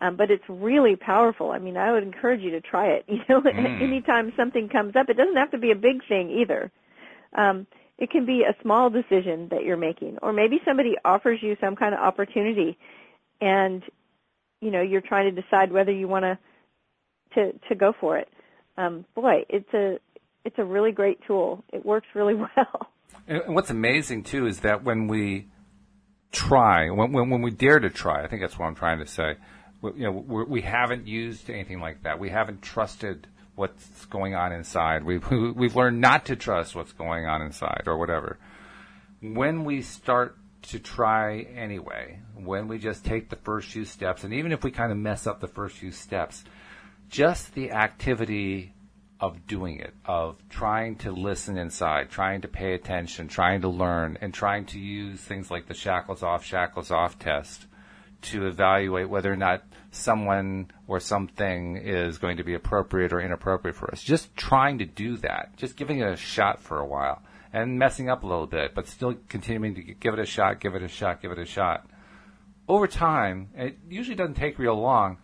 um, 0.00 0.16
but 0.16 0.30
it's 0.30 0.44
really 0.48 0.96
powerful. 0.96 1.50
I 1.50 1.58
mean, 1.58 1.76
I 1.76 1.92
would 1.92 2.02
encourage 2.02 2.40
you 2.40 2.50
to 2.52 2.60
try 2.60 2.86
it. 2.88 3.04
You 3.08 3.20
know, 3.28 3.40
Mm. 3.42 3.82
anytime 3.82 4.32
something 4.36 4.68
comes 4.68 4.96
up, 4.96 5.08
it 5.08 5.16
doesn't 5.16 5.36
have 5.36 5.50
to 5.50 5.58
be 5.58 5.70
a 5.70 5.76
big 5.76 6.06
thing 6.08 6.30
either. 6.30 6.70
Um, 7.36 7.66
it 7.98 8.10
can 8.10 8.24
be 8.26 8.42
a 8.42 8.54
small 8.62 8.90
decision 8.90 9.48
that 9.50 9.64
you're 9.64 9.76
making, 9.76 10.18
or 10.22 10.32
maybe 10.32 10.60
somebody 10.64 10.94
offers 11.04 11.38
you 11.42 11.56
some 11.60 11.76
kind 11.76 11.94
of 11.94 12.00
opportunity, 12.00 12.76
and 13.40 13.82
you 14.60 14.70
know 14.70 14.82
you're 14.82 15.00
trying 15.00 15.32
to 15.34 15.42
decide 15.42 15.72
whether 15.72 15.92
you 15.92 16.08
want 16.08 16.24
to 16.24 16.38
to 17.34 17.52
to 17.68 17.74
go 17.74 17.92
for 18.00 18.18
it. 18.18 18.28
Um, 18.76 19.04
boy, 19.14 19.44
it's 19.48 19.72
a 19.74 19.98
it's 20.44 20.58
a 20.58 20.64
really 20.64 20.92
great 20.92 21.18
tool. 21.26 21.64
It 21.72 21.84
works 21.84 22.06
really 22.14 22.34
well. 22.56 22.88
And 23.26 23.54
what's 23.54 23.70
amazing 23.70 24.24
too 24.24 24.46
is 24.46 24.60
that 24.60 24.84
when 24.84 25.08
we 25.08 25.48
try, 26.32 26.90
when, 26.90 27.12
when, 27.12 27.30
when 27.30 27.42
we 27.42 27.50
dare 27.50 27.78
to 27.78 27.90
try, 27.90 28.22
I 28.22 28.26
think 28.26 28.42
that's 28.42 28.58
what 28.58 28.66
I'm 28.66 28.74
trying 28.74 28.98
to 28.98 29.06
say. 29.06 29.36
We, 29.80 29.92
you 29.92 30.04
know, 30.04 30.12
we're, 30.12 30.44
we 30.44 30.60
haven't 30.62 31.06
used 31.06 31.48
anything 31.48 31.80
like 31.80 32.02
that. 32.02 32.18
We 32.18 32.30
haven't 32.30 32.62
trusted 32.62 33.26
what's 33.54 34.06
going 34.06 34.34
on 34.34 34.52
inside. 34.52 35.04
We've 35.04 35.28
we've 35.30 35.76
learned 35.76 36.00
not 36.00 36.26
to 36.26 36.36
trust 36.36 36.74
what's 36.74 36.92
going 36.92 37.26
on 37.26 37.42
inside 37.42 37.84
or 37.86 37.96
whatever. 37.96 38.38
When 39.20 39.64
we 39.64 39.80
start 39.80 40.36
to 40.62 40.78
try 40.78 41.40
anyway, 41.54 42.20
when 42.34 42.68
we 42.68 42.78
just 42.78 43.04
take 43.04 43.28
the 43.28 43.36
first 43.36 43.68
few 43.68 43.84
steps, 43.84 44.24
and 44.24 44.32
even 44.34 44.52
if 44.52 44.64
we 44.64 44.70
kind 44.70 44.92
of 44.92 44.98
mess 44.98 45.26
up 45.26 45.40
the 45.40 45.48
first 45.48 45.76
few 45.76 45.90
steps, 45.90 46.44
just 47.08 47.54
the 47.54 47.70
activity 47.72 48.72
of 49.20 49.46
doing 49.46 49.78
it, 49.78 49.94
of 50.04 50.36
trying 50.48 50.96
to 50.96 51.12
listen 51.12 51.56
inside, 51.56 52.10
trying 52.10 52.40
to 52.42 52.48
pay 52.48 52.74
attention, 52.74 53.28
trying 53.28 53.60
to 53.62 53.68
learn, 53.68 54.18
and 54.20 54.34
trying 54.34 54.66
to 54.66 54.78
use 54.78 55.20
things 55.20 55.50
like 55.50 55.66
the 55.66 55.74
shackles 55.74 56.22
off, 56.22 56.44
shackles 56.44 56.90
off 56.90 57.18
test 57.18 57.66
to 58.22 58.46
evaluate 58.46 59.08
whether 59.08 59.32
or 59.32 59.36
not 59.36 59.62
someone 59.90 60.70
or 60.88 60.98
something 60.98 61.76
is 61.76 62.18
going 62.18 62.38
to 62.38 62.44
be 62.44 62.54
appropriate 62.54 63.12
or 63.12 63.20
inappropriate 63.20 63.76
for 63.76 63.90
us. 63.92 64.02
Just 64.02 64.34
trying 64.36 64.78
to 64.78 64.84
do 64.84 65.16
that, 65.18 65.56
just 65.56 65.76
giving 65.76 66.00
it 66.00 66.08
a 66.08 66.16
shot 66.16 66.60
for 66.60 66.80
a 66.80 66.86
while 66.86 67.22
and 67.52 67.78
messing 67.78 68.10
up 68.10 68.24
a 68.24 68.26
little 68.26 68.46
bit, 68.46 68.74
but 68.74 68.88
still 68.88 69.14
continuing 69.28 69.74
to 69.76 69.82
give 69.82 70.14
it 70.14 70.20
a 70.20 70.26
shot, 70.26 70.60
give 70.60 70.74
it 70.74 70.82
a 70.82 70.88
shot, 70.88 71.22
give 71.22 71.30
it 71.30 71.38
a 71.38 71.46
shot. 71.46 71.86
Over 72.66 72.86
time, 72.86 73.50
it 73.54 73.78
usually 73.88 74.16
doesn't 74.16 74.34
take 74.34 74.58
real 74.58 74.74
long, 74.74 75.18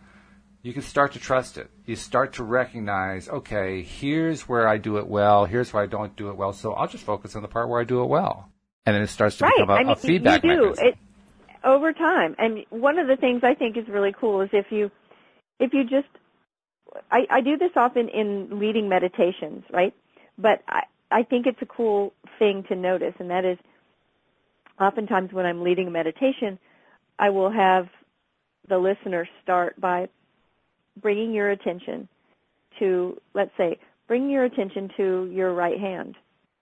you 0.63 0.73
can 0.73 0.81
start 0.81 1.13
to 1.13 1.19
trust 1.19 1.57
it. 1.57 1.69
You 1.85 1.95
start 1.95 2.33
to 2.33 2.43
recognize, 2.43 3.27
okay, 3.27 3.81
here's 3.81 4.47
where 4.47 4.67
I 4.67 4.77
do 4.77 4.97
it 4.97 5.07
well, 5.07 5.45
here's 5.45 5.73
where 5.73 5.83
I 5.83 5.87
don't 5.87 6.15
do 6.15 6.29
it 6.29 6.37
well, 6.37 6.53
so 6.53 6.73
I'll 6.73 6.87
just 6.87 7.03
focus 7.03 7.35
on 7.35 7.41
the 7.41 7.47
part 7.47 7.69
where 7.69 7.81
I 7.81 7.83
do 7.83 8.01
it 8.01 8.07
well. 8.07 8.49
And 8.85 8.95
then 8.95 9.03
it 9.03 9.07
starts 9.07 9.37
to 9.37 9.45
right. 9.45 9.53
become 9.55 9.69
a, 9.69 9.73
I 9.73 9.83
mean, 9.83 9.89
a 9.89 9.95
feedback 9.95 10.43
you 10.43 10.49
do. 10.51 10.57
mechanism. 10.57 10.85
It, 10.87 10.97
over 11.63 11.93
time. 11.93 12.35
And 12.37 12.65
one 12.69 12.97
of 12.97 13.07
the 13.07 13.15
things 13.15 13.41
I 13.43 13.53
think 13.53 13.77
is 13.77 13.87
really 13.87 14.13
cool 14.19 14.41
is 14.41 14.49
if 14.51 14.67
you 14.71 14.89
if 15.59 15.73
you 15.73 15.83
just 15.83 16.07
I, 17.11 17.21
I 17.29 17.41
do 17.41 17.57
this 17.57 17.71
often 17.75 18.09
in 18.09 18.59
leading 18.59 18.89
meditations, 18.89 19.63
right? 19.71 19.93
But 20.37 20.63
I, 20.67 20.81
I 21.11 21.23
think 21.23 21.45
it's 21.45 21.61
a 21.61 21.65
cool 21.65 22.13
thing 22.39 22.63
to 22.69 22.75
notice, 22.75 23.13
and 23.19 23.29
that 23.29 23.45
is 23.45 23.57
oftentimes 24.79 25.31
when 25.31 25.45
I'm 25.45 25.63
leading 25.63 25.87
a 25.87 25.91
meditation, 25.91 26.57
I 27.19 27.29
will 27.29 27.51
have 27.51 27.87
the 28.67 28.77
listener 28.77 29.27
start 29.43 29.79
by 29.79 30.09
bringing 31.01 31.33
your 31.33 31.51
attention 31.51 32.07
to, 32.79 33.17
let's 33.33 33.51
say, 33.57 33.79
bring 34.07 34.29
your 34.29 34.45
attention 34.45 34.89
to 34.97 35.29
your 35.31 35.53
right 35.53 35.79
hand 35.79 36.15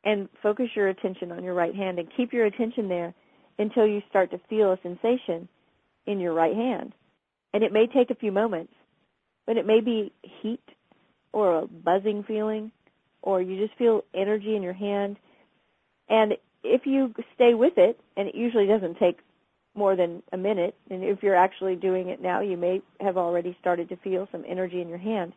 and 0.04 0.30
focus 0.42 0.68
your 0.76 0.90
attention 0.90 1.32
on 1.32 1.44
your 1.44 1.54
right 1.54 1.76
hand 1.76 2.00
and 2.00 2.08
keep 2.16 2.32
your 2.32 2.46
attention 2.46 2.88
there 2.88 3.14
until 3.58 3.86
you 3.86 4.02
start 4.10 4.32
to 4.32 4.40
feel 4.50 4.72
a 4.72 4.80
sensation 4.82 5.48
in 6.06 6.20
your 6.20 6.34
right 6.34 6.56
hand. 6.56 6.94
And 7.54 7.64
it 7.64 7.74
may 7.74 7.88
take 7.88 8.10
a 8.10 8.16
few 8.16 8.32
moments, 8.32 8.74
but 9.46 9.58
it 9.58 9.66
may 9.66 9.82
be 9.82 10.14
heat 10.42 10.64
or 11.34 11.60
a 11.60 11.68
buzzing 11.68 12.24
feeling 12.28 12.72
or 13.22 13.42
you 13.42 13.66
just 13.66 13.78
feel 13.78 14.02
energy 14.14 14.56
in 14.56 14.62
your 14.62 14.74
hand. 14.74 15.18
And 16.08 16.34
if 16.64 16.82
you 16.86 17.14
stay 17.36 17.54
with 17.54 17.74
it, 17.78 18.00
and 18.16 18.28
it 18.28 18.36
usually 18.36 18.68
doesn't 18.68 18.98
take 18.98 19.18
more 19.80 19.96
than 19.96 20.22
a 20.34 20.38
minute, 20.38 20.76
and 20.92 21.04
if 21.04 21.24
you're 21.24 21.36
actually 21.36 21.76
doing 21.76 22.10
it 22.10 22.22
now, 22.22 22.42
you 22.42 22.58
may 22.58 22.82
have 23.00 23.18
already 23.18 23.58
started 23.60 23.90
to 23.90 23.96
feel 23.96 24.28
some 24.32 24.44
energy 24.48 24.82
in 24.82 24.90
your 24.90 25.00
hand. 25.00 25.34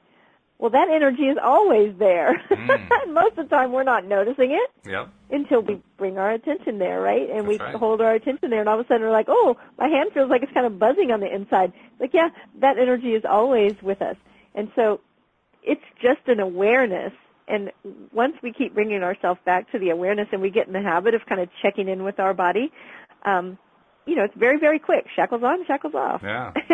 Well, 0.59 0.71
that 0.71 0.89
energy 0.95 1.23
is 1.23 1.39
always 1.43 1.95
there. 1.99 2.41
Mm. 2.51 3.13
Most 3.13 3.39
of 3.39 3.49
the 3.49 3.57
time, 3.57 3.73
we're 3.73 3.83
not 3.83 4.05
noticing 4.05 4.53
it 4.53 4.71
Yep. 4.89 5.09
until 5.31 5.61
we 5.61 5.81
bring 5.97 6.19
our 6.19 6.33
attention 6.33 6.79
there, 6.79 7.01
right? 7.01 7.29
And 7.31 7.49
we 7.49 7.57
right. 7.57 7.75
hold 7.75 8.01
our 8.01 8.15
attention 8.15 8.51
there, 8.51 8.61
and 8.61 8.69
all 8.69 8.79
of 8.79 8.85
a 8.85 8.89
sudden 8.89 9.03
we're 9.03 9.11
like, 9.11 9.27
oh, 9.29 9.57
my 9.79 9.89
hand 9.89 10.11
feels 10.13 10.31
like 10.31 10.43
it's 10.43 10.53
kind 10.53 10.67
of 10.67 10.79
buzzing 10.79 11.11
on 11.11 11.21
the 11.21 11.33
inside. 11.33 11.73
Like, 11.99 12.11
yeah, 12.13 12.29
that 12.61 12.79
energy 12.79 13.15
is 13.15 13.25
always 13.29 13.73
with 13.83 14.03
us. 14.03 14.17
And 14.55 14.71
so 14.77 15.01
it's 15.63 15.83
just 16.01 16.21
an 16.27 16.41
awareness. 16.41 17.13
And 17.49 17.73
once 18.13 18.35
we 18.43 18.53
keep 18.53 18.73
bringing 18.73 19.03
ourselves 19.03 19.41
back 19.45 19.71
to 19.73 19.79
the 19.79 19.91
awareness 19.91 20.29
and 20.33 20.41
we 20.41 20.51
get 20.51 20.69
in 20.69 20.73
the 20.73 20.83
habit 20.83 21.15
of 21.15 21.23
kind 21.29 21.41
of 21.41 21.49
checking 21.61 21.89
in 21.89 22.05
with 22.05 22.21
our 22.21 22.35
body, 22.35 22.71
um, 23.25 23.59
you 24.07 24.17
know, 24.17 24.25
it's 24.25 24.35
very, 24.37 24.59
very 24.59 24.79
quick. 24.79 25.07
Shackles 25.15 25.43
on, 25.43 25.65
shackles 25.67 25.95
off. 25.95 26.21
Yeah. 26.23 26.53